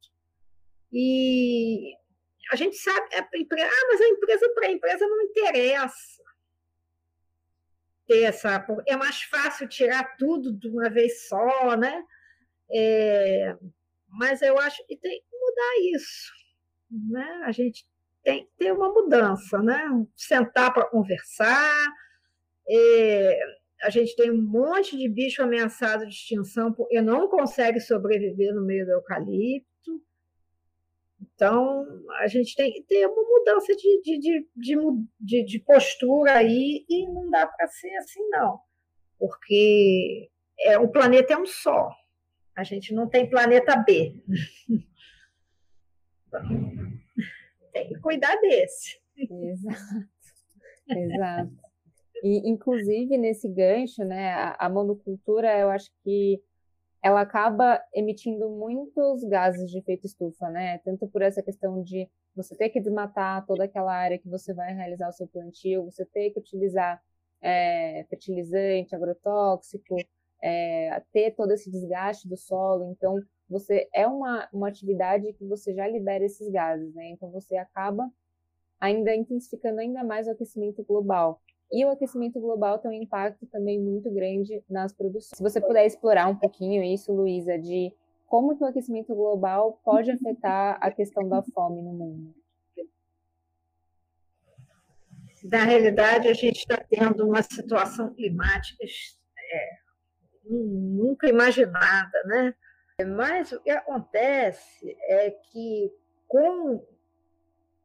E 0.93 1.95
a 2.51 2.57
gente 2.57 2.77
sabe, 2.77 3.15
a 3.15 3.39
empresa, 3.39 3.67
ah, 3.67 3.87
mas 3.89 4.01
a 4.01 4.09
empresa 4.09 4.53
para 4.55 4.67
a 4.67 4.73
empresa 4.73 5.07
não 5.07 5.23
interessa 5.23 6.23
ter 8.07 8.25
essa. 8.25 8.65
É 8.87 8.97
mais 8.97 9.23
fácil 9.23 9.69
tirar 9.69 10.17
tudo 10.17 10.53
de 10.53 10.69
uma 10.69 10.91
vez 10.91 11.29
só, 11.29 11.77
né? 11.77 12.05
É, 12.71 13.57
mas 14.09 14.43
eu 14.43 14.59
acho 14.59 14.85
que 14.87 14.97
tem 14.97 15.21
que 15.21 15.37
mudar 15.39 15.97
isso. 15.97 16.33
Né? 17.11 17.43
A 17.45 17.53
gente 17.53 17.87
tem 18.23 18.45
que 18.45 18.51
ter 18.59 18.73
uma 18.73 18.89
mudança, 18.93 19.63
né? 19.63 19.83
sentar 20.15 20.73
para 20.73 20.87
conversar. 20.87 21.93
É, 22.69 23.41
a 23.83 23.91
gente 23.91 24.15
tem 24.15 24.31
um 24.31 24.41
monte 24.41 24.97
de 24.97 25.09
bicho 25.09 25.43
ameaçado 25.43 26.07
de 26.07 26.13
extinção 26.13 26.73
porque 26.73 27.03
não 27.03 27.29
consegue 27.29 27.81
sobreviver 27.81 28.55
no 28.55 28.65
meio 28.65 28.87
do 28.87 28.93
eucalipto. 28.93 30.03
Então, 31.21 31.85
a 32.21 32.29
gente 32.29 32.55
tem 32.55 32.73
que 32.73 32.83
ter 32.85 33.07
uma 33.07 33.23
mudança 33.23 33.75
de, 33.75 34.01
de, 34.03 34.19
de, 34.19 34.47
de, 35.21 35.45
de 35.45 35.59
postura 35.61 36.35
aí 36.35 36.85
e 36.89 37.07
não 37.09 37.29
dá 37.29 37.47
para 37.47 37.67
ser 37.67 37.93
assim, 37.97 38.21
não. 38.29 38.61
Porque 39.19 40.31
é, 40.61 40.79
o 40.79 40.89
planeta 40.89 41.35
é 41.35 41.39
um 41.39 41.47
só. 41.47 41.91
A 42.57 42.63
gente 42.63 42.95
não 42.95 43.09
tem 43.09 43.29
planeta 43.29 43.77
B. 43.77 44.15
tem 47.73 47.89
que 47.89 47.99
cuidar 48.01 48.37
desse. 48.37 49.01
Exato. 49.17 50.09
Exato. 50.89 51.62
E, 52.23 52.49
inclusive, 52.49 53.19
nesse 53.19 53.49
gancho, 53.49 54.05
né, 54.05 54.55
a, 54.59 54.69
monocultura, 54.69 55.59
eu 55.59 55.69
acho 55.71 55.91
que 56.05 56.41
ela 57.03 57.21
acaba 57.21 57.83
emitindo 57.93 58.49
muitos 58.49 59.25
gases 59.25 59.69
de 59.69 59.79
efeito 59.79 60.07
estufa, 60.07 60.49
né? 60.49 60.79
Tanto 60.79 61.09
por 61.09 61.21
essa 61.21 61.43
questão 61.43 61.83
de 61.83 62.09
você 62.35 62.57
ter 62.57 62.69
que 62.71 62.81
desmatar 62.81 63.45
toda 63.45 63.65
aquela 63.65 63.93
área 63.93 64.19
que 64.19 64.29
você 64.29 64.55
vai 64.55 64.73
realizar 64.73 65.09
o 65.09 65.13
seu 65.13 65.27
plantio, 65.27 65.85
você 65.85 66.07
ter 66.07 66.31
que 66.31 66.39
utilizar 66.39 67.03
é, 67.41 68.07
fertilizante, 68.09 68.95
agrotóxico, 68.95 69.97
é, 70.41 71.03
ter 71.13 71.33
todo 71.33 71.53
esse 71.53 71.69
desgaste 71.71 72.29
do 72.29 72.37
solo. 72.37 72.93
Então, 72.93 73.21
você 73.49 73.89
é 73.93 74.07
uma, 74.07 74.49
uma 74.53 74.69
atividade 74.69 75.33
que 75.33 75.45
você 75.45 75.75
já 75.75 75.89
libera 75.89 76.25
esses 76.25 76.49
gases, 76.49 76.95
né? 76.95 77.09
Então, 77.11 77.31
você 77.33 77.57
acaba 77.57 78.09
ainda 78.81 79.15
intensificando 79.15 79.81
ainda 79.81 80.05
mais 80.05 80.29
o 80.29 80.31
aquecimento 80.31 80.85
global. 80.85 81.43
E 81.73 81.85
o 81.87 81.91
aquecimento 81.91 82.39
global 82.39 82.79
tem 82.79 82.91
um 82.91 83.03
impacto 83.03 83.47
também 83.47 83.81
muito 83.81 84.11
grande 84.11 84.63
nas 84.69 84.93
produções. 84.93 85.39
Se 85.39 85.43
você 85.43 85.59
puder 85.59 85.87
explorar 85.87 86.29
um 86.29 86.37
pouquinho 86.37 86.83
isso, 86.83 87.13
Luísa, 87.13 87.59
de 87.59 87.91
como 88.27 88.57
que 88.57 88.63
o 88.63 88.67
aquecimento 88.67 89.15
global 89.15 89.81
pode 89.83 90.11
afetar 90.11 90.77
a 90.81 90.91
questão 90.91 91.27
da 91.27 91.43
fome 91.43 91.81
no 91.81 91.93
mundo. 91.93 92.35
Na 95.45 95.65
realidade, 95.65 96.29
a 96.29 96.35
gente 96.35 96.59
está 96.59 96.77
tendo 96.77 97.27
uma 97.27 97.43
situação 97.43 98.13
climática 98.15 98.85
é, 98.85 99.71
nunca 100.45 101.29
imaginada, 101.29 102.23
né? 102.27 102.55
Mas 103.17 103.51
o 103.51 103.61
que 103.61 103.71
acontece 103.71 104.97
é 105.09 105.31
que 105.31 105.91
com 106.29 106.87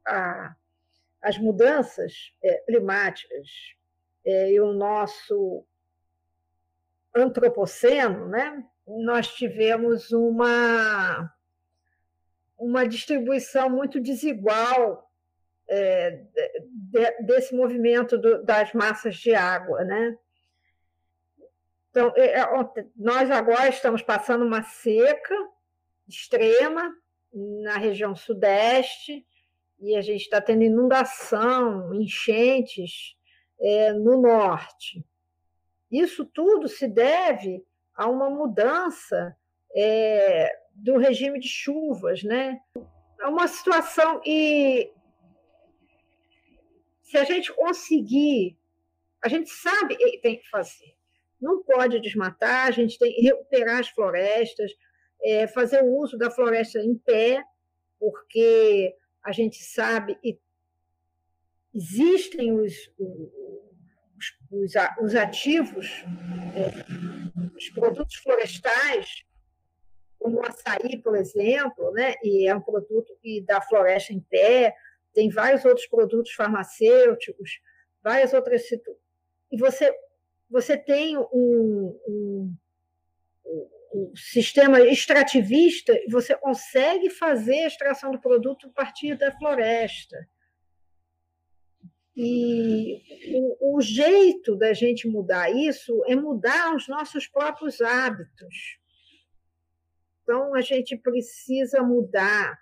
a, 0.05 0.55
as 1.21 1.37
mudanças 1.37 2.33
é, 2.43 2.57
climáticas 2.65 3.76
é, 4.27 4.51
e 4.51 4.59
o 4.59 4.73
nosso 4.73 5.65
antropoceno, 7.15 8.27
né, 8.27 8.61
nós 8.85 9.29
tivemos 9.33 10.11
uma, 10.11 11.33
uma 12.57 12.85
distribuição 12.85 13.69
muito 13.69 14.01
desigual 14.01 15.09
é, 15.69 16.25
de, 16.69 17.11
desse 17.23 17.55
movimento 17.55 18.17
do, 18.17 18.43
das 18.43 18.73
massas 18.73 19.15
de 19.15 19.33
água. 19.33 19.85
Né? 19.85 20.17
Então, 21.89 22.11
é, 22.17 22.41
é, 22.41 22.45
nós 22.97 23.31
agora 23.31 23.69
estamos 23.69 24.01
passando 24.01 24.45
uma 24.45 24.61
seca 24.61 25.35
extrema 26.05 26.93
na 27.33 27.77
região 27.77 28.13
sudeste, 28.13 29.25
e 29.79 29.95
a 29.95 30.01
gente 30.01 30.23
está 30.23 30.41
tendo 30.41 30.63
inundação, 30.63 31.93
enchentes 31.93 33.16
é, 33.59 33.93
no 33.93 34.21
norte. 34.21 35.05
Isso 35.91 36.25
tudo 36.25 36.67
se 36.67 36.87
deve 36.87 37.65
a 37.95 38.07
uma 38.07 38.29
mudança 38.29 39.35
é, 39.75 40.51
do 40.73 40.97
regime 40.97 41.39
de 41.39 41.47
chuvas, 41.47 42.23
né? 42.23 42.59
É 43.19 43.27
uma 43.27 43.47
situação 43.47 44.21
e 44.25 44.91
se 47.01 47.17
a 47.17 47.23
gente 47.23 47.53
conseguir, 47.53 48.57
a 49.23 49.29
gente 49.29 49.49
sabe 49.49 49.95
que 49.95 50.17
tem 50.19 50.37
que 50.37 50.49
fazer. 50.49 50.95
Não 51.39 51.63
pode 51.63 51.99
desmatar, 51.99 52.67
a 52.67 52.71
gente 52.71 52.99
tem 52.99 53.13
que 53.13 53.21
recuperar 53.21 53.79
as 53.79 53.87
florestas, 53.87 54.71
é, 55.23 55.47
fazer 55.47 55.81
o 55.83 55.95
uso 55.97 56.17
da 56.17 56.29
floresta 56.29 56.79
em 56.79 56.95
pé, 56.95 57.43
porque 57.99 58.95
a 59.23 59.31
gente 59.31 59.63
sabe 59.63 60.17
e 60.23 60.37
existem 61.73 62.51
os, 62.51 62.91
os, 62.97 63.29
os 65.01 65.15
ativos, 65.15 66.03
é, 66.55 67.55
os 67.55 67.69
produtos 67.69 68.15
florestais, 68.15 69.23
como 70.17 70.39
o 70.39 70.45
açaí, 70.45 70.97
por 71.01 71.15
exemplo, 71.15 71.91
né? 71.91 72.15
e 72.23 72.47
é 72.47 72.55
um 72.55 72.61
produto 72.61 73.15
que 73.21 73.41
dá 73.41 73.61
floresta 73.61 74.13
em 74.13 74.19
pé, 74.19 74.75
tem 75.13 75.29
vários 75.29 75.63
outros 75.65 75.87
produtos 75.87 76.31
farmacêuticos, 76.33 77.59
várias 78.03 78.33
outras 78.33 78.63
e 79.51 79.57
você 79.57 79.93
você 80.49 80.77
tem 80.77 81.17
um, 81.17 81.99
um, 82.07 82.55
um, 83.93 84.13
sistema 84.15 84.79
extrativista 84.79 85.93
e 85.93 86.09
você 86.09 86.35
consegue 86.35 87.09
fazer 87.09 87.63
a 87.63 87.67
extração 87.67 88.11
do 88.11 88.19
produto 88.19 88.67
a 88.67 88.69
partir 88.69 89.17
da 89.17 89.31
floresta. 89.37 90.17
E 92.19 92.99
o, 93.35 93.77
o, 93.77 93.81
jeito 93.81 94.55
da 94.55 94.73
gente 94.73 95.07
mudar 95.07 95.51
isso 95.51 96.03
é 96.07 96.15
mudar 96.15 96.75
os 96.75 96.87
nossos 96.87 97.27
próprios 97.27 97.79
hábitos. 97.79 98.79
Então, 100.23 100.55
a 100.55 100.61
gente 100.61 100.97
precisa 100.97 101.83
mudar 101.83 102.57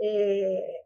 é, 0.00 0.82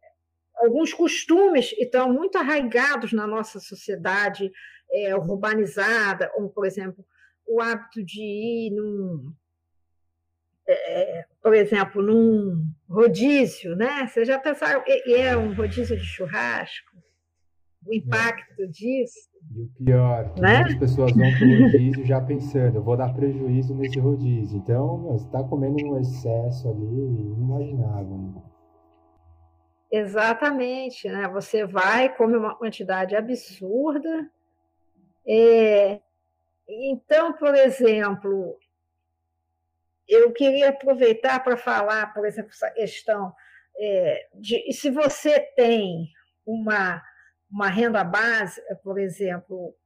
alguns 0.56 0.92
costumes 0.92 1.70
que 1.70 1.84
estão 1.84 2.12
muito 2.12 2.36
arraigados 2.36 3.10
na 3.14 3.26
nossa 3.26 3.58
sociedade 3.58 4.52
é, 4.92 5.16
urbanizada, 5.16 6.28
como, 6.28 6.50
por 6.50 6.66
exemplo, 6.66 7.02
o 7.46 7.58
hábito 7.58 8.04
de 8.04 8.20
ir 8.20 8.70
num. 8.70 9.32
É, 10.68 11.24
por 11.42 11.54
exemplo, 11.54 12.02
num 12.02 12.66
rodízio, 12.86 13.74
né? 13.74 14.06
Vocês 14.06 14.28
já 14.28 14.38
pensaram 14.38 14.84
que 14.84 15.14
é 15.14 15.34
um 15.36 15.54
rodízio 15.54 15.96
de 15.96 16.04
churrasco? 16.04 16.91
O 17.86 17.92
impacto 17.92 18.66
disso. 18.68 19.30
E 19.54 19.62
o 19.62 19.84
pior, 19.84 20.32
né? 20.38 20.60
muitas 20.60 20.78
pessoas 20.78 21.12
vão 21.12 21.30
para 21.32 21.46
o 21.46 21.62
rodízio 21.62 22.06
já 22.06 22.20
pensando, 22.20 22.76
eu 22.76 22.82
vou 22.82 22.96
dar 22.96 23.12
prejuízo 23.12 23.74
nesse 23.74 23.98
rodízio. 23.98 24.58
Então, 24.58 25.02
você 25.04 25.26
está 25.26 25.42
comendo 25.42 25.84
um 25.84 26.00
excesso 26.00 26.68
ali 26.68 26.84
inimaginável. 26.84 28.18
Né? 28.18 28.42
Exatamente, 29.90 31.08
né? 31.08 31.28
Você 31.28 31.66
vai, 31.66 32.14
come 32.16 32.36
uma 32.36 32.54
quantidade 32.54 33.14
absurda. 33.14 34.30
É... 35.26 36.00
Então, 36.68 37.34
por 37.34 37.54
exemplo, 37.54 38.56
eu 40.08 40.32
queria 40.32 40.70
aproveitar 40.70 41.42
para 41.42 41.56
falar, 41.56 42.14
por 42.14 42.26
exemplo, 42.26 42.50
essa 42.50 42.70
questão 42.70 43.34
é, 43.78 44.28
de 44.34 44.72
se 44.72 44.90
você 44.90 45.40
tem 45.40 46.08
uma 46.46 47.02
uma 47.52 47.68
renda 47.68 48.02
básica, 48.02 48.74
por 48.82 48.98
exemplo, 48.98 49.76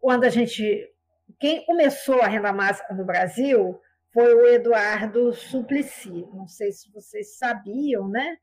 quando 0.00 0.24
a 0.24 0.28
gente. 0.28 0.92
Quem 1.40 1.66
começou 1.66 2.22
a 2.22 2.28
renda 2.28 2.52
básica 2.52 2.94
no 2.94 3.04
Brasil 3.04 3.80
foi 4.12 4.32
o 4.32 4.46
Eduardo 4.46 5.32
Suplicy. 5.32 6.26
Não 6.32 6.46
sei 6.46 6.70
se 6.70 6.90
vocês 6.92 7.36
sabiam, 7.36 8.08
né? 8.08 8.38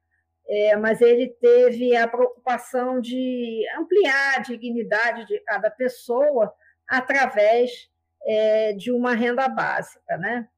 É, 0.46 0.76
mas 0.76 1.00
ele 1.00 1.30
teve 1.40 1.96
a 1.96 2.06
preocupação 2.06 3.00
de 3.00 3.66
ampliar 3.80 4.36
a 4.36 4.42
dignidade 4.42 5.26
de 5.26 5.40
cada 5.40 5.72
pessoa 5.72 6.54
através 6.86 7.90
é, 8.26 8.74
de 8.74 8.92
uma 8.92 9.16
renda 9.16 9.48
básica, 9.48 10.18
né? 10.18 10.50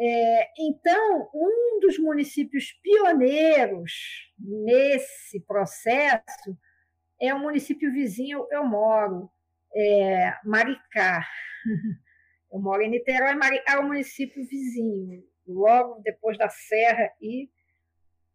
É, 0.00 0.48
então, 0.60 1.28
um 1.34 1.80
dos 1.80 1.98
municípios 1.98 2.72
pioneiros 2.80 4.32
nesse 4.38 5.40
processo 5.40 6.56
é 7.20 7.34
o 7.34 7.38
município 7.38 7.92
vizinho, 7.92 8.46
eu 8.50 8.64
moro, 8.64 9.30
é, 9.74 10.34
Maricá. 10.44 11.26
Eu 12.50 12.60
moro 12.60 12.80
em 12.80 12.88
Niterói, 12.88 13.34
Maricá 13.34 13.74
é 13.74 13.78
o 13.78 13.86
município 13.86 14.42
vizinho, 14.42 15.22
logo 15.46 16.00
depois 16.02 16.38
da 16.38 16.48
Serra 16.48 17.12
e 17.20 17.46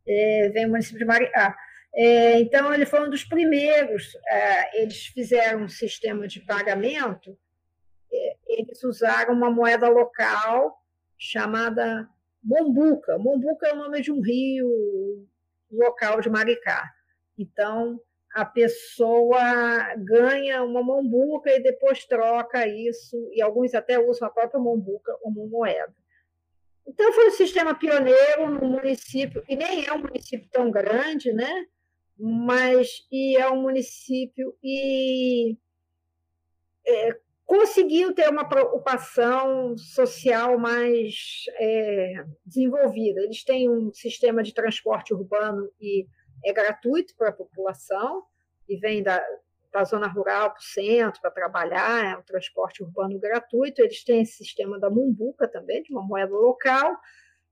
é, 0.08 0.50
vem 0.50 0.68
o 0.68 0.70
município 0.70 1.00
de 1.00 1.06
Maricá. 1.06 1.58
É, 1.96 2.40
então, 2.40 2.74
ele 2.74 2.86
foi 2.86 3.06
um 3.06 3.10
dos 3.10 3.24
primeiros. 3.24 4.16
É, 4.28 4.82
eles 4.82 5.08
fizeram 5.08 5.64
um 5.64 5.68
sistema 5.68 6.28
de 6.28 6.40
pagamento, 6.42 7.38
é, 8.12 8.38
eles 8.48 8.84
usaram 8.84 9.34
uma 9.34 9.50
moeda 9.50 9.88
local 9.88 10.80
chamada 11.18 12.10
Mombuca. 12.44 13.18
Mombuca 13.18 13.68
é 13.68 13.74
o 13.74 13.78
nome 13.78 14.02
de 14.02 14.12
um 14.12 14.22
rio 14.22 15.28
local 15.72 16.20
de 16.20 16.30
Maricá. 16.30 16.92
Então, 17.38 18.00
a 18.34 18.46
pessoa 18.46 19.96
ganha 19.98 20.64
uma 20.64 20.82
mombuca 20.82 21.52
e 21.52 21.62
depois 21.62 22.06
troca 22.06 22.68
isso, 22.68 23.30
e 23.32 23.42
alguns 23.42 23.74
até 23.74 24.00
usam 24.00 24.28
a 24.28 24.32
própria 24.32 24.60
mombuca 24.60 25.14
como 25.22 25.48
moeda. 25.48 25.94
Então, 26.86 27.14
foi 27.14 27.28
um 27.28 27.32
sistema 27.32 27.76
pioneiro 27.76 28.50
no 28.50 28.68
município, 28.68 29.44
e 29.48 29.56
nem 29.56 29.86
é 29.86 29.94
um 29.94 30.00
município 30.00 30.50
tão 30.52 30.70
grande, 30.70 31.32
né? 31.32 31.68
mas 32.18 33.06
e 33.12 33.36
é 33.36 33.50
um 33.50 33.62
município 33.62 34.56
e 34.64 35.58
é, 36.86 37.18
conseguiu 37.46 38.14
ter 38.14 38.30
uma 38.30 38.48
preocupação 38.48 39.78
social 39.78 40.58
mais 40.58 41.44
é, 41.60 42.24
desenvolvida. 42.46 43.22
Eles 43.22 43.44
têm 43.44 43.70
um 43.70 43.92
sistema 43.92 44.44
de 44.44 44.54
transporte 44.54 45.14
urbano 45.14 45.70
e 45.80 46.08
é 46.44 46.52
gratuito 46.54 47.16
para 47.16 47.30
a 47.30 47.34
população 47.34 48.24
e 48.68 48.78
vem 48.78 49.02
da, 49.04 49.24
da 49.72 49.84
zona 49.84 50.08
rural 50.08 50.52
para 50.52 50.60
o 50.60 50.64
centro 50.64 51.22
para 51.22 51.32
trabalhar, 51.32 52.06
é 52.06 52.18
um 52.18 52.22
transporte 52.22 52.84
urbano 52.84 53.20
gratuito. 53.20 53.82
Eles 53.82 54.04
têm 54.04 54.22
esse 54.22 54.38
sistema 54.38 54.80
da 54.80 54.90
Mumbuca 54.90 55.48
também, 55.48 55.82
de 55.82 55.92
uma 55.92 56.04
moeda 56.04 56.34
local, 56.34 56.96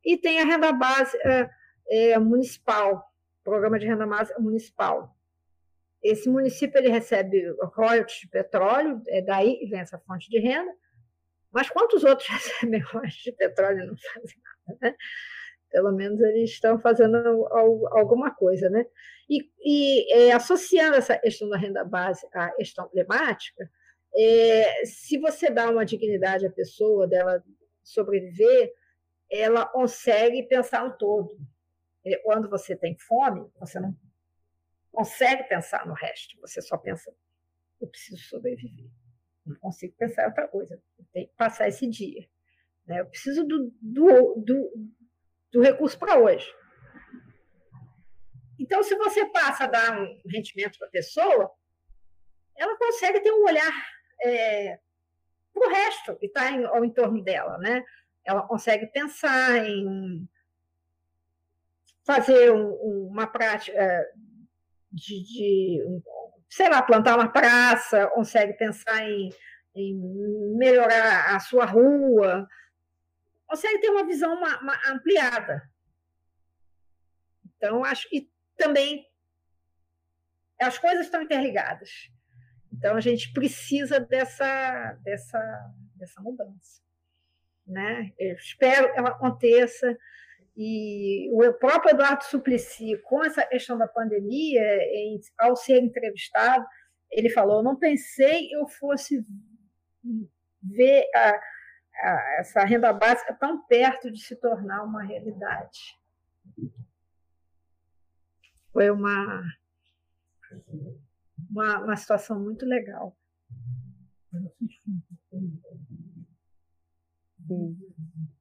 e 0.05 0.17
tem 0.17 0.39
a 0.39 0.45
renda 0.45 0.71
base 0.71 1.17
é, 1.25 1.49
é 1.89 2.19
municipal, 2.19 3.03
programa 3.43 3.79
de 3.79 3.87
renda 3.87 4.05
municipal. 4.39 5.15
Esse 6.03 6.29
município 6.29 6.79
ele 6.79 6.89
recebe 6.89 7.43
royalties 7.75 8.21
de 8.21 8.27
petróleo, 8.27 9.01
é 9.07 9.21
daí 9.21 9.57
que 9.57 9.67
vem 9.67 9.79
essa 9.79 9.99
fonte 9.99 10.29
de 10.29 10.39
renda, 10.39 10.71
mas 11.51 11.69
quantos 11.69 12.03
outros 12.03 12.27
recebem 12.29 12.81
royalties 12.81 13.23
de 13.23 13.31
petróleo 13.31 13.83
e 13.83 13.87
não 13.87 13.95
fazem 13.97 14.37
nada, 14.67 14.79
né? 14.81 14.95
Pelo 15.71 15.91
menos 15.91 16.19
eles 16.19 16.51
estão 16.51 16.77
fazendo 16.79 17.15
alguma 17.91 18.29
coisa, 18.33 18.69
né? 18.69 18.85
E, 19.29 19.49
e 19.59 20.13
é, 20.13 20.31
associando 20.33 20.95
essa 20.95 21.17
questão 21.17 21.47
da 21.49 21.57
renda 21.57 21.83
base 21.85 22.27
à 22.33 22.51
questão 22.51 22.89
climática, 22.89 23.69
é, 24.13 24.85
se 24.85 25.17
você 25.17 25.49
dá 25.49 25.69
uma 25.69 25.85
dignidade 25.85 26.45
à 26.45 26.51
pessoa 26.51 27.07
dela 27.07 27.43
sobreviver, 27.83 28.73
ela 29.31 29.65
consegue 29.65 30.43
pensar 30.43 30.85
no 30.85 30.97
todo. 30.97 31.37
Quando 32.23 32.49
você 32.49 32.75
tem 32.75 32.97
fome, 32.97 33.49
você 33.59 33.79
não 33.79 33.95
consegue 34.91 35.43
pensar 35.43 35.87
no 35.87 35.93
resto, 35.93 36.39
você 36.41 36.61
só 36.61 36.77
pensa, 36.77 37.13
eu 37.79 37.87
preciso 37.87 38.21
sobreviver. 38.23 38.89
Não 39.45 39.55
consigo 39.55 39.95
pensar 39.97 40.23
em 40.23 40.27
outra 40.27 40.47
coisa, 40.47 40.81
eu 40.99 41.05
tenho 41.13 41.27
que 41.27 41.35
passar 41.35 41.67
esse 41.67 41.87
dia. 41.87 42.27
Né? 42.85 42.99
Eu 42.99 43.05
preciso 43.05 43.45
do, 43.45 43.73
do, 43.81 44.35
do, 44.35 44.91
do 45.51 45.61
recurso 45.61 45.97
para 45.97 46.17
hoje. 46.17 46.47
Então, 48.59 48.83
se 48.83 48.95
você 48.95 49.25
passa 49.25 49.63
a 49.63 49.67
dar 49.67 49.99
um 49.99 50.21
rendimento 50.27 50.77
para 50.77 50.87
a 50.87 50.91
pessoa, 50.91 51.51
ela 52.55 52.77
consegue 52.77 53.19
ter 53.19 53.31
um 53.31 53.43
olhar 53.43 53.73
é, 54.23 54.79
para 55.53 55.67
o 55.67 55.69
resto 55.69 56.15
que 56.15 56.27
está 56.27 56.49
ao 56.67 56.85
entorno 56.85 57.23
dela. 57.23 57.57
Né? 57.57 57.83
Ela 58.23 58.43
consegue 58.43 58.85
pensar 58.87 59.65
em 59.65 60.27
fazer 62.05 62.51
um, 62.51 63.07
uma 63.09 63.27
prática 63.27 63.75
é, 63.75 64.11
de, 64.91 65.23
de, 65.23 66.01
sei 66.49 66.69
lá, 66.69 66.81
plantar 66.81 67.15
uma 67.15 67.31
praça, 67.31 68.07
consegue 68.07 68.53
pensar 68.53 69.09
em, 69.09 69.29
em 69.75 70.55
melhorar 70.55 71.35
a 71.35 71.39
sua 71.39 71.65
rua, 71.65 72.47
consegue 73.51 73.81
ter 73.81 73.89
uma 73.89 74.05
visão 74.05 74.33
uma, 74.33 74.61
uma 74.61 74.79
ampliada. 74.87 75.69
Então, 77.57 77.83
acho 77.83 78.09
que 78.09 78.31
também 78.55 79.05
as 80.59 80.77
coisas 80.77 81.05
estão 81.05 81.21
interligadas. 81.21 82.09
Então, 82.71 82.95
a 82.95 83.01
gente 83.01 83.33
precisa 83.33 83.99
dessa, 83.99 84.93
dessa, 85.03 85.73
dessa 85.95 86.21
mudança. 86.21 86.81
Né? 87.67 88.13
Eu 88.17 88.35
espero 88.35 88.93
que 88.93 88.97
ela 88.99 89.09
aconteça. 89.09 89.97
E 90.55 91.29
o 91.33 91.53
próprio 91.53 91.91
Eduardo 91.91 92.23
Suplicy, 92.23 92.97
com 93.03 93.23
essa 93.23 93.45
questão 93.45 93.77
da 93.77 93.87
pandemia, 93.87 94.63
em, 94.93 95.19
ao 95.37 95.57
ser 95.57 95.81
entrevistado, 95.81 96.65
ele 97.11 97.29
falou: 97.29 97.61
não 97.61 97.77
pensei 97.77 98.47
eu 98.53 98.67
fosse 98.67 99.25
ver 100.61 101.05
a, 101.13 101.39
essa 102.39 102.63
renda 102.63 102.91
básica 102.91 103.33
tão 103.33 103.65
perto 103.65 104.11
de 104.11 104.19
se 104.19 104.35
tornar 104.35 104.83
uma 104.83 105.03
realidade. 105.03 105.99
Foi 108.73 108.89
uma, 108.89 109.43
uma, 111.49 111.79
uma 111.79 111.95
situação 111.95 112.39
muito 112.39 112.65
legal. 112.65 113.15
Sim. 117.47 117.77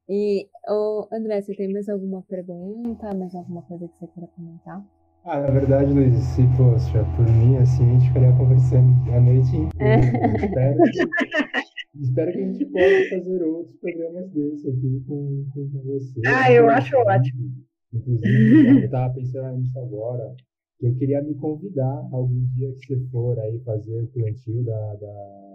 E, 0.08 0.48
oh, 0.68 1.08
André, 1.12 1.40
você 1.40 1.54
tem 1.54 1.72
mais 1.72 1.88
alguma 1.88 2.22
pergunta, 2.22 3.14
mais 3.14 3.34
alguma 3.34 3.62
coisa 3.62 3.88
que 3.88 3.94
você 3.98 4.06
queira 4.08 4.28
comentar? 4.34 4.84
Ah, 5.24 5.38
na 5.38 5.50
verdade, 5.50 5.92
Luiz, 5.92 6.14
se 6.16 6.42
fosse 6.56 6.90
por 7.14 7.28
mim, 7.28 7.58
assim, 7.58 7.88
a 7.88 7.92
gente 7.92 8.08
ficaria 8.08 8.32
conversando 8.32 9.12
a 9.12 9.20
noite 9.20 9.54
inteira. 9.54 10.00
que, 10.92 11.69
espero 11.98 12.32
que 12.32 12.38
a 12.38 12.52
gente 12.52 12.64
possa 12.66 13.08
fazer 13.10 13.42
outros 13.42 13.76
programas 13.78 14.30
desse 14.30 14.68
aqui 14.68 15.02
com, 15.06 15.46
com 15.52 15.66
você. 15.84 16.20
Ah, 16.26 16.52
eu 16.52 16.68
acho 16.68 16.96
ótimo. 16.96 17.50
Inclusive, 17.92 18.68
eu 18.68 18.84
estava 18.84 19.12
pensando 19.14 19.58
nisso 19.58 19.78
agora, 19.78 20.34
que 20.78 20.86
eu 20.86 20.94
queria 20.96 21.22
me 21.22 21.34
convidar 21.34 22.08
algum 22.12 22.44
dia 22.54 22.72
que 22.72 22.86
você 22.86 23.00
for 23.10 23.38
aí 23.40 23.58
fazer 23.64 24.02
o 24.02 24.06
plantio 24.08 24.62
da, 24.62 24.94
da 24.94 25.50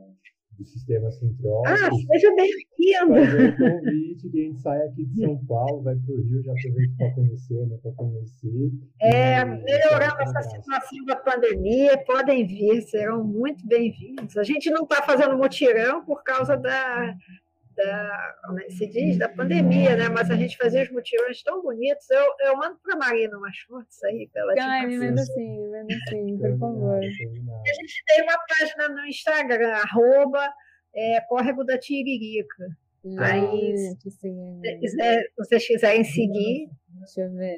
do 0.58 0.66
sistema 0.66 1.12
central. 1.12 1.64
Ah, 1.66 1.90
seja 1.92 2.30
Fazer 2.94 3.50
um 3.50 3.58
convite 3.58 4.30
que 4.30 4.40
a 4.40 4.44
gente 4.44 4.62
sai 4.62 4.82
aqui 4.88 5.06
de 5.06 5.22
São 5.22 5.38
Paulo, 5.48 5.84
vai 5.84 5.96
para 5.96 6.14
o 6.14 6.22
Rio, 6.22 6.44
já 6.44 6.52
aproveita 6.52 6.94
para 6.98 7.12
conhecer, 7.14 7.68
né, 7.68 7.78
para 7.82 7.92
conhecer. 7.94 8.72
É, 9.02 9.46
melhorando 9.46 10.22
essa 10.22 10.42
situação 10.44 11.06
da 11.06 11.16
pandemia, 11.16 11.98
podem 12.06 12.46
vir, 12.46 12.82
serão 12.84 13.24
muito 13.24 13.66
bem-vindos. 13.68 14.38
A 14.38 14.44
gente 14.44 14.70
não 14.70 14.84
está 14.84 15.02
fazendo 15.02 15.38
mutirão 15.38 16.04
por 16.06 16.24
causa 16.24 16.56
da, 16.56 17.16
da, 17.76 18.36
como 18.46 18.60
é 18.60 18.70
se 18.70 18.88
diz, 18.88 19.18
da 19.18 19.30
pandemia, 19.30 19.96
né? 19.96 20.10
Mas 20.10 20.32
a 20.32 20.36
gente 20.36 20.58
fazia 20.58 20.84
os 20.84 20.92
mutirões 20.92 21.44
tão 21.44 21.62
bonitos. 21.62 22.10
Eu, 22.10 22.26
eu 22.48 22.58
mando 22.58 22.78
para 22.84 22.96
a 22.96 22.98
Marina 22.98 23.38
umas 23.38 23.58
fotos 23.60 24.04
aí 24.04 24.30
pela 24.34 24.54
Ai, 24.60 24.88
me 24.88 24.98
manda 24.98 25.24
sim, 25.24 25.62
me 25.62 25.70
manda 25.70 25.94
sim, 26.10 26.38
por 26.38 26.60
favor. 26.60 26.98
A 26.98 27.02
gente 27.02 28.04
tem 28.08 28.24
uma 28.24 28.38
página 28.48 28.90
no 28.90 29.06
Instagram, 29.06 29.74
arroba 29.74 30.54
é, 30.96 31.22
Córrego 31.22 31.64
da 31.64 31.78
Tiririca. 31.78 32.66
Aí, 33.20 33.78
se 33.78 33.98
quiser, 34.80 35.24
vocês 35.38 35.68
quiserem 35.68 36.04
seguir. 36.04 36.70
Deixa 36.88 37.22
eu 37.22 37.34
ver. 37.34 37.58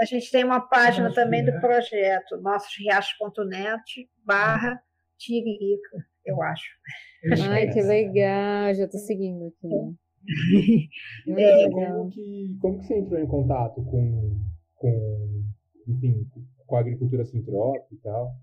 A 0.00 0.04
gente 0.04 0.30
tem 0.30 0.44
uma 0.44 0.60
página 0.60 1.12
também 1.12 1.44
do 1.44 1.58
projeto, 1.60 2.40
nossosriachos.net 2.40 4.08
barra 4.24 4.80
Tiririca, 5.18 6.06
eu 6.24 6.40
acho. 6.42 6.70
Ai, 7.50 7.68
que 7.72 7.82
legal, 7.82 8.72
já 8.74 8.84
estou 8.84 9.00
seguindo 9.00 9.46
aqui. 9.46 9.98
É, 11.36 11.70
como, 11.70 12.10
que, 12.10 12.56
como 12.60 12.78
que 12.78 12.86
você 12.86 12.98
entrou 12.98 13.18
em 13.18 13.26
contato 13.26 13.82
com, 13.84 14.38
com, 14.76 15.42
enfim, 15.86 16.26
com 16.66 16.76
a 16.76 16.80
agricultura 16.80 17.24
sintrópica 17.24 17.94
e 17.94 17.98
tal? 17.98 18.36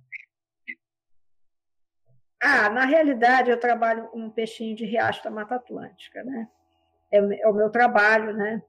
Ah, 2.42 2.70
na 2.70 2.86
realidade, 2.86 3.50
eu 3.50 3.60
trabalho 3.60 4.08
com 4.08 4.20
um 4.20 4.30
peixinho 4.30 4.76
de 4.76 4.86
riacho 4.86 5.24
da 5.24 5.32
Mata 5.32 5.56
Atlântica, 5.56 6.24
né? 6.24 6.48
É, 7.12 7.18
é 7.18 7.48
o 7.48 7.54
meu 7.54 7.70
trabalho, 7.70 8.34
né? 8.34 8.62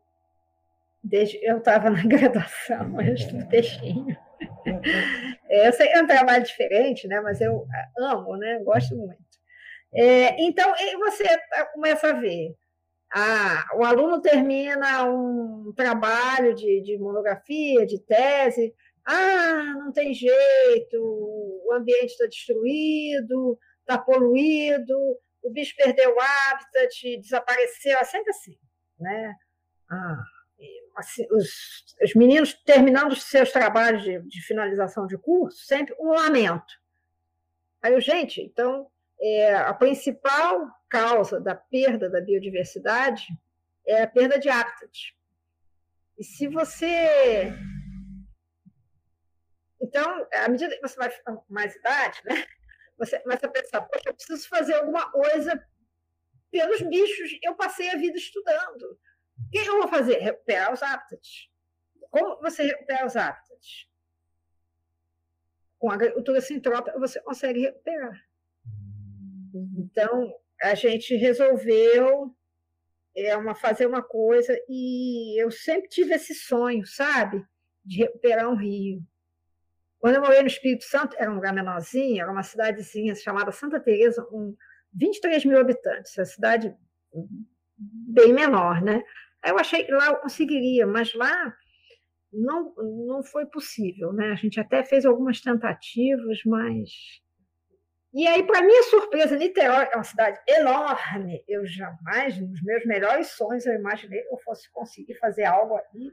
Desde 1.03 1.39
eu 1.43 1.59
estava 1.59 1.91
na 1.91 2.03
graduação, 2.07 3.01
eu 3.01 3.15
estudo 3.15 3.47
peixinho. 3.49 4.17
É, 5.49 5.69
eu 5.69 5.73
sei 5.73 5.89
que 5.89 5.97
é 5.97 6.03
um 6.03 6.07
trabalho 6.07 6.45
diferente, 6.45 7.07
né? 7.07 7.21
Mas 7.21 7.41
eu 7.41 7.67
amo, 7.99 8.37
né? 8.37 8.59
Gosto 8.65 8.97
muito. 8.97 9.27
É, 9.95 10.43
então, 10.43 10.73
você 10.99 11.25
começa 11.73 12.09
a 12.09 12.13
ver. 12.13 12.55
Ah, 13.15 13.65
o 13.77 13.85
aluno 13.85 14.21
termina 14.21 15.05
um 15.05 15.73
trabalho 15.77 16.55
de, 16.55 16.83
de 16.83 16.99
monografia, 16.99 17.87
de 17.87 17.99
tese. 18.01 18.75
Ah, 19.07 19.75
não 19.79 19.93
tem 19.93 20.13
jeito, 20.13 20.99
o 21.01 21.73
ambiente 21.73 22.11
está 22.11 22.27
destruído, 22.27 23.57
está 23.81 23.97
poluído, 23.97 24.95
o 25.43 25.51
bicho 25.51 25.75
perdeu 25.77 26.15
o 26.15 26.21
hábitat, 26.21 27.21
desapareceu, 27.21 27.97
é 27.99 28.05
sempre 28.05 28.31
assim. 28.31 28.59
Né? 28.99 29.35
Ah, 29.89 30.25
assim, 30.97 31.25
os, 31.31 31.85
os, 32.03 32.15
meninos 32.15 32.53
terminando 32.65 33.13
os 33.13 33.23
seus 33.23 33.53
trabalhos 33.53 34.03
de, 34.03 34.19
de, 34.23 34.43
finalização 34.43 35.07
de 35.07 35.17
curso, 35.17 35.65
sempre 35.65 35.95
um 36.01 36.09
lamento. 36.09 36.75
Aí 37.81 37.93
eu, 37.93 38.01
gente, 38.01 38.41
então, 38.41 38.91
é, 39.21 39.55
a 39.55 39.73
principal 39.73 40.67
causa 40.89 41.41
da 41.41 41.55
perda 41.55 42.11
da 42.11 42.21
biodiversidade 42.21 43.29
é 43.87 44.03
a 44.03 44.07
perda 44.07 44.39
de 44.39 44.49
hábitat. 44.49 45.15
E 46.19 46.25
se 46.25 46.49
você. 46.49 47.53
Então, 49.81 50.27
à 50.33 50.49
medida 50.49 50.75
que 50.75 50.81
você 50.81 50.97
vai 50.97 51.11
ficando 51.11 51.39
com 51.39 51.53
mais 51.53 51.75
idade, 51.75 52.21
né, 52.25 52.47
você 52.99 53.21
começa 53.21 53.47
a 53.47 53.51
pensar, 53.51 53.83
poxa, 53.83 54.05
eu 54.07 54.15
preciso 54.15 54.49
fazer 54.49 54.75
alguma 54.75 55.11
coisa 55.11 55.63
pelos 56.51 56.81
bichos. 56.83 57.39
Eu 57.43 57.55
passei 57.55 57.91
a 57.91 57.97
vida 57.97 58.17
estudando. 58.17 58.99
O 59.39 59.51
que 59.51 59.59
eu 59.59 59.79
vou 59.79 59.89
fazer? 59.89 60.19
Recuperar 60.19 60.73
os 60.73 60.83
hábitats. 60.83 61.51
Como 62.11 62.41
você 62.41 62.63
recupera 62.63 63.07
os 63.07 63.17
hábitats? 63.17 63.89
Com 65.79 65.91
a 65.91 65.95
agricultura 65.95 66.41
sintrópica, 66.41 66.99
você 66.99 67.21
consegue 67.21 67.61
recuperar. 67.61 68.19
Então, 69.77 70.35
a 70.63 70.75
gente 70.75 71.15
resolveu 71.17 72.35
é, 73.15 73.37
uma, 73.37 73.55
fazer 73.55 73.87
uma 73.87 74.03
coisa 74.03 74.59
e 74.69 75.41
eu 75.43 75.51
sempre 75.51 75.89
tive 75.89 76.15
esse 76.15 76.35
sonho, 76.35 76.87
sabe? 76.87 77.45
De 77.85 77.99
recuperar 77.99 78.49
um 78.49 78.57
rio. 78.57 79.03
Quando 79.99 80.17
eu 80.17 80.21
morei 80.21 80.41
no 80.41 80.47
Espírito 80.47 80.85
Santo, 80.85 81.17
era 81.19 81.31
um 81.31 81.37
lugar 81.37 81.53
menorzinho, 81.53 82.23
era 82.23 82.31
uma 82.31 82.43
cidadezinha 82.43 83.15
chamada 83.15 83.51
Santa 83.51 83.81
Teresa, 83.81 84.23
com 84.23 84.55
23 84.93 85.45
mil 85.45 85.59
habitantes, 85.59 86.19
a 86.19 86.25
cidade 86.25 86.75
bem 87.79 88.33
menor, 88.33 88.83
né? 88.83 89.03
Eu 89.45 89.59
achei 89.59 89.85
que 89.85 89.93
lá 89.93 90.07
eu 90.07 90.17
conseguiria, 90.17 90.87
mas 90.87 91.15
lá 91.15 91.55
não, 92.33 92.75
não 93.07 93.23
foi 93.23 93.47
possível, 93.47 94.13
né? 94.13 94.31
A 94.33 94.35
gente 94.35 94.59
até 94.61 94.85
fez 94.85 95.05
algumas 95.05 95.41
tentativas, 95.41 96.41
mas. 96.45 96.91
E 98.13 98.27
aí, 98.27 98.43
para 98.47 98.63
minha 98.63 98.83
surpresa, 98.85 99.37
Niterói 99.37 99.89
é 99.93 99.95
uma 99.95 100.05
cidade 100.05 100.41
enorme. 100.49 101.45
Eu 101.47 101.67
jamais, 101.67 102.39
nos 102.39 102.63
meus 102.63 102.85
melhores 102.87 103.29
sonhos, 103.29 103.67
eu 103.67 103.75
imaginei 103.75 104.23
que 104.23 104.33
eu 104.33 104.39
fosse 104.39 104.71
conseguir 104.71 105.15
fazer 105.19 105.45
algo 105.45 105.77
ali. 105.77 106.13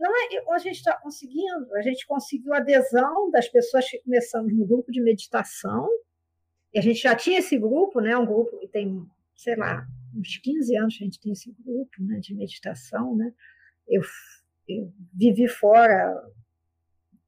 É, 0.00 0.52
a 0.52 0.58
gente 0.58 0.76
está 0.76 0.96
conseguindo. 0.96 1.74
A 1.74 1.82
gente 1.82 2.06
conseguiu 2.06 2.54
a 2.54 2.58
adesão 2.58 3.30
das 3.30 3.48
pessoas 3.48 3.88
que 3.88 3.98
começamos 3.98 4.52
no 4.54 4.66
grupo 4.66 4.92
de 4.92 5.00
meditação. 5.00 5.88
E 6.72 6.78
a 6.78 6.82
gente 6.82 7.00
já 7.00 7.14
tinha 7.14 7.38
esse 7.38 7.58
grupo, 7.58 8.00
né? 8.00 8.16
Um 8.16 8.26
grupo 8.26 8.58
que 8.58 8.68
tem, 8.68 9.04
sei 9.34 9.56
lá, 9.56 9.86
uns 10.14 10.36
15 10.38 10.76
anos 10.76 10.94
a 11.00 11.04
gente 11.04 11.20
tem 11.20 11.32
esse 11.32 11.54
grupo 11.64 11.90
né, 12.00 12.18
de 12.20 12.34
meditação, 12.34 13.16
né? 13.16 13.32
Eu, 13.88 14.02
eu 14.68 14.92
vivi 15.12 15.48
fora 15.48 16.22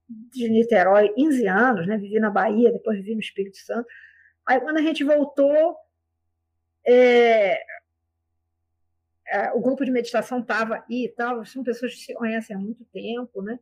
de 0.09 0.48
Niterói 0.48 1.12
15 1.14 1.47
anos, 1.47 1.86
né? 1.86 1.97
Vivi 1.97 2.20
na 2.20 2.30
Bahia, 2.30 2.72
depois 2.72 2.98
vivi 2.98 3.14
no 3.14 3.20
Espírito 3.20 3.56
Santo. 3.59 3.88
Aí 4.47 4.60
quando 4.60 4.78
a 4.78 4.82
gente 4.82 5.02
voltou, 5.02 5.76
é, 6.86 7.60
é, 9.31 9.52
o 9.52 9.61
grupo 9.61 9.85
de 9.85 9.90
meditação 9.90 10.40
estava 10.40 10.77
aí 10.77 11.05
e 11.05 11.09
tal, 11.09 11.44
são 11.44 11.62
pessoas 11.62 11.94
que 11.94 12.01
se 12.01 12.15
conhecem 12.15 12.57
há 12.57 12.59
muito 12.59 12.85
tempo, 12.86 13.43
né? 13.43 13.59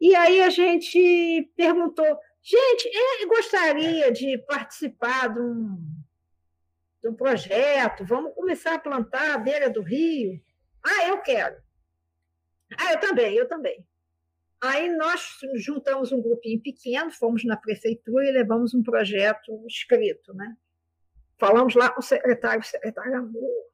E 0.00 0.14
aí 0.14 0.40
a 0.40 0.50
gente 0.50 1.50
perguntou, 1.56 2.06
gente, 2.42 2.90
eu 3.22 3.28
gostaria 3.28 4.12
de 4.12 4.38
participar 4.38 5.28
de 5.32 5.40
um 5.40 5.78
do 7.02 7.14
projeto, 7.14 8.04
vamos 8.04 8.34
começar 8.34 8.74
a 8.74 8.78
plantar 8.78 9.34
à 9.34 9.38
beira 9.38 9.70
do 9.70 9.82
rio. 9.82 10.40
Ah, 10.84 11.08
eu 11.08 11.20
quero. 11.20 11.56
Ah, 12.76 12.92
eu 12.92 13.00
também, 13.00 13.34
eu 13.36 13.48
também. 13.48 13.86
Aí 14.60 14.88
nós 14.96 15.38
juntamos 15.54 16.10
um 16.10 16.20
grupinho 16.20 16.60
pequeno, 16.60 17.12
fomos 17.12 17.44
na 17.44 17.56
prefeitura 17.56 18.24
e 18.24 18.32
levamos 18.32 18.74
um 18.74 18.82
projeto 18.82 19.64
escrito, 19.68 20.34
né? 20.34 20.56
Falamos 21.38 21.76
lá 21.76 21.88
com 21.90 22.00
o 22.00 22.02
secretário, 22.02 22.60
o 22.60 22.66
secretário 22.66 23.16
amor. 23.16 23.68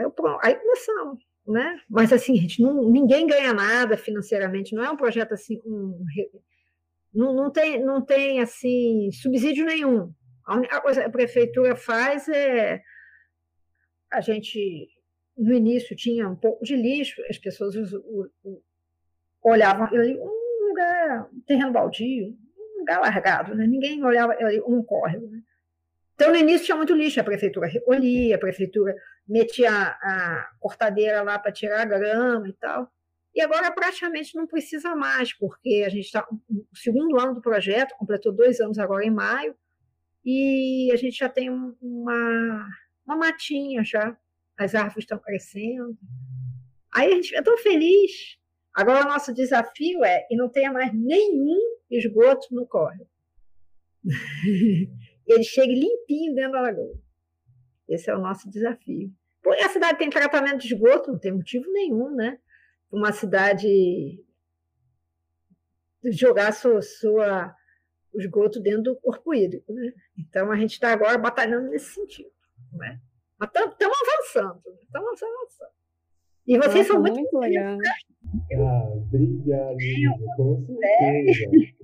Aí, 0.00 0.04
eu, 0.04 0.38
aí 0.42 0.54
começamos, 0.54 1.18
né? 1.46 1.78
Mas 1.88 2.12
assim, 2.12 2.34
gente, 2.36 2.62
não, 2.62 2.90
ninguém 2.90 3.26
ganha 3.26 3.52
nada 3.52 3.96
financeiramente, 3.96 4.74
não 4.74 4.82
é 4.82 4.90
um 4.90 4.96
projeto 4.96 5.32
assim, 5.32 5.60
um, 5.64 6.04
não, 7.14 7.34
não, 7.34 7.50
tem, 7.50 7.84
não 7.84 8.00
tem 8.00 8.40
assim 8.40 9.10
subsídio 9.12 9.66
nenhum. 9.66 10.12
A 10.44 10.56
única 10.56 10.80
coisa 10.80 11.00
que 11.00 11.06
a 11.06 11.10
prefeitura 11.10 11.76
faz 11.76 12.28
é. 12.28 12.82
A 14.10 14.20
gente, 14.20 14.88
no 15.36 15.52
início, 15.52 15.94
tinha 15.94 16.28
um 16.28 16.34
pouco 16.34 16.64
de 16.64 16.74
lixo, 16.74 17.22
as 17.28 17.38
pessoas 17.38 17.76
olhavam 19.42 19.86
ali, 19.86 20.18
um 20.18 20.68
lugar, 20.68 21.28
um 21.32 21.40
terreno 21.42 21.72
baldio, 21.72 22.36
um 22.76 22.80
lugar 22.80 23.00
largado, 23.00 23.54
né? 23.54 23.66
ninguém 23.66 24.02
olhava 24.04 24.32
ali, 24.32 24.60
um 24.62 24.82
córrego. 24.82 25.28
Né? 25.28 25.40
Então, 26.14 26.30
no 26.30 26.36
início 26.36 26.66
tinha 26.66 26.76
muito 26.76 26.94
lixo, 26.94 27.20
a 27.20 27.24
prefeitura 27.24 27.68
recolhia, 27.68 28.34
a 28.34 28.38
prefeitura 28.38 28.96
metia 29.30 29.70
a, 29.70 30.50
cortadeira 30.58 31.22
lá 31.22 31.38
para 31.38 31.52
tirar 31.52 31.82
a 31.82 31.84
grama 31.84 32.48
e 32.48 32.52
tal. 32.54 32.92
E 33.32 33.40
agora 33.40 33.70
praticamente 33.70 34.34
não 34.34 34.46
precisa 34.46 34.96
mais, 34.96 35.32
porque 35.32 35.84
a 35.86 35.88
gente 35.88 36.06
está 36.06 36.26
no 36.48 36.66
segundo 36.74 37.18
ano 37.18 37.34
do 37.34 37.40
projeto, 37.40 37.94
completou 37.96 38.32
dois 38.32 38.60
anos 38.60 38.76
agora 38.76 39.04
em 39.04 39.10
maio, 39.10 39.54
e 40.24 40.90
a 40.92 40.96
gente 40.96 41.16
já 41.16 41.28
tem 41.28 41.48
uma, 41.48 42.68
uma 43.06 43.16
matinha 43.16 43.84
já, 43.84 44.16
as 44.58 44.74
árvores 44.74 45.04
estão 45.04 45.18
crescendo. 45.18 45.96
Aí 46.92 47.12
a 47.12 47.14
gente 47.14 47.28
fica 47.28 47.42
tão 47.42 47.56
feliz. 47.56 48.36
Agora 48.74 49.06
o 49.06 49.08
nosso 49.08 49.32
desafio 49.32 50.04
é 50.04 50.22
que 50.22 50.34
não 50.34 50.48
tenha 50.48 50.72
mais 50.72 50.92
nenhum 50.92 51.56
esgoto 51.88 52.48
no 52.50 52.66
córrego. 52.66 53.08
Ele 55.26 55.44
chegue 55.44 55.74
limpinho 55.74 56.34
dentro 56.34 56.52
da 56.52 56.62
lagoa. 56.62 56.98
Esse 57.88 58.10
é 58.10 58.14
o 58.14 58.20
nosso 58.20 58.50
desafio. 58.50 59.12
Porque 59.42 59.62
a 59.62 59.68
cidade 59.68 59.98
tem 59.98 60.10
tratamento 60.10 60.58
de 60.58 60.74
esgoto, 60.74 61.12
não 61.12 61.18
tem 61.18 61.32
motivo 61.32 61.64
nenhum, 61.72 62.14
né? 62.14 62.38
Uma 62.92 63.12
cidade 63.12 64.22
jogar 66.04 66.52
sua, 66.52 66.80
sua 66.82 67.54
o 68.12 68.20
esgoto 68.20 68.60
dentro 68.60 68.82
do 68.82 68.96
corpo 68.96 69.34
hídrico. 69.34 69.72
Né? 69.72 69.92
Então, 70.18 70.50
a 70.50 70.56
gente 70.56 70.72
está 70.72 70.92
agora 70.92 71.16
batalhando 71.18 71.68
nesse 71.70 71.94
sentido. 71.94 72.30
Né? 72.72 73.00
Mas 73.38 73.48
estamos 73.48 73.76
avançando, 73.76 74.62
estamos 74.82 75.20
né? 75.20 75.28
avançando. 75.28 75.70
E 76.46 76.58
vocês 76.58 76.88
Nossa, 76.88 76.92
são 76.92 77.00
muito, 77.00 77.16
muito 77.16 77.38
legal. 77.38 77.78
Ah, 78.54 78.92
obrigado, 78.94 79.76
com 80.36 80.62
certeza. 80.62 81.80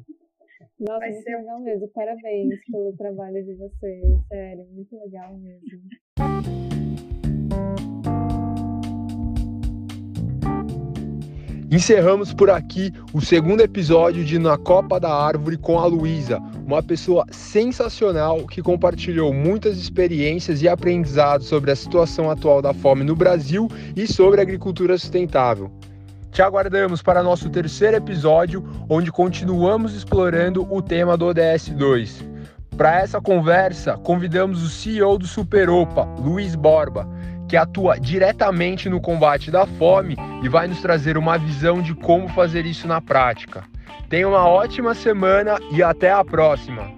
Nossa, 0.80 0.98
Vai 0.98 1.10
muito 1.10 1.22
ser... 1.22 1.36
legal 1.36 1.60
mesmo. 1.60 1.88
Parabéns 1.88 2.60
pelo 2.70 2.92
trabalho 2.96 3.44
de 3.44 3.54
vocês. 3.54 4.04
Sério, 4.28 4.66
muito 4.72 4.98
legal 4.98 5.38
mesmo. 5.38 6.75
Encerramos 11.68 12.32
por 12.32 12.48
aqui 12.48 12.92
o 13.12 13.20
segundo 13.20 13.60
episódio 13.60 14.24
de 14.24 14.38
Na 14.38 14.56
Copa 14.56 15.00
da 15.00 15.12
Árvore 15.12 15.56
com 15.56 15.80
a 15.80 15.86
Luísa, 15.86 16.38
uma 16.64 16.80
pessoa 16.80 17.26
sensacional 17.32 18.46
que 18.46 18.62
compartilhou 18.62 19.34
muitas 19.34 19.76
experiências 19.76 20.62
e 20.62 20.68
aprendizados 20.68 21.48
sobre 21.48 21.72
a 21.72 21.76
situação 21.76 22.30
atual 22.30 22.62
da 22.62 22.72
fome 22.72 23.02
no 23.02 23.16
Brasil 23.16 23.68
e 23.96 24.06
sobre 24.06 24.40
agricultura 24.40 24.96
sustentável. 24.96 25.68
Te 26.30 26.40
aguardamos 26.40 27.02
para 27.02 27.20
nosso 27.20 27.50
terceiro 27.50 27.96
episódio, 27.96 28.64
onde 28.88 29.10
continuamos 29.10 29.92
explorando 29.92 30.72
o 30.72 30.80
tema 30.80 31.16
do 31.16 31.26
ODS 31.26 31.70
2. 31.70 32.24
Para 32.76 33.00
essa 33.00 33.20
conversa, 33.20 33.96
convidamos 33.96 34.62
o 34.62 34.68
CEO 34.68 35.18
do 35.18 35.26
Superopa, 35.26 36.04
Luiz 36.20 36.54
Borba 36.54 37.15
que 37.48 37.56
atua 37.56 37.98
diretamente 37.98 38.88
no 38.88 39.00
combate 39.00 39.50
da 39.50 39.66
fome 39.66 40.16
e 40.42 40.48
vai 40.48 40.66
nos 40.66 40.80
trazer 40.80 41.16
uma 41.16 41.38
visão 41.38 41.80
de 41.80 41.94
como 41.94 42.28
fazer 42.28 42.66
isso 42.66 42.86
na 42.86 43.00
prática. 43.00 43.64
Tenha 44.08 44.28
uma 44.28 44.46
ótima 44.46 44.94
semana 44.94 45.58
e 45.72 45.82
até 45.82 46.12
a 46.12 46.24
próxima! 46.24 46.96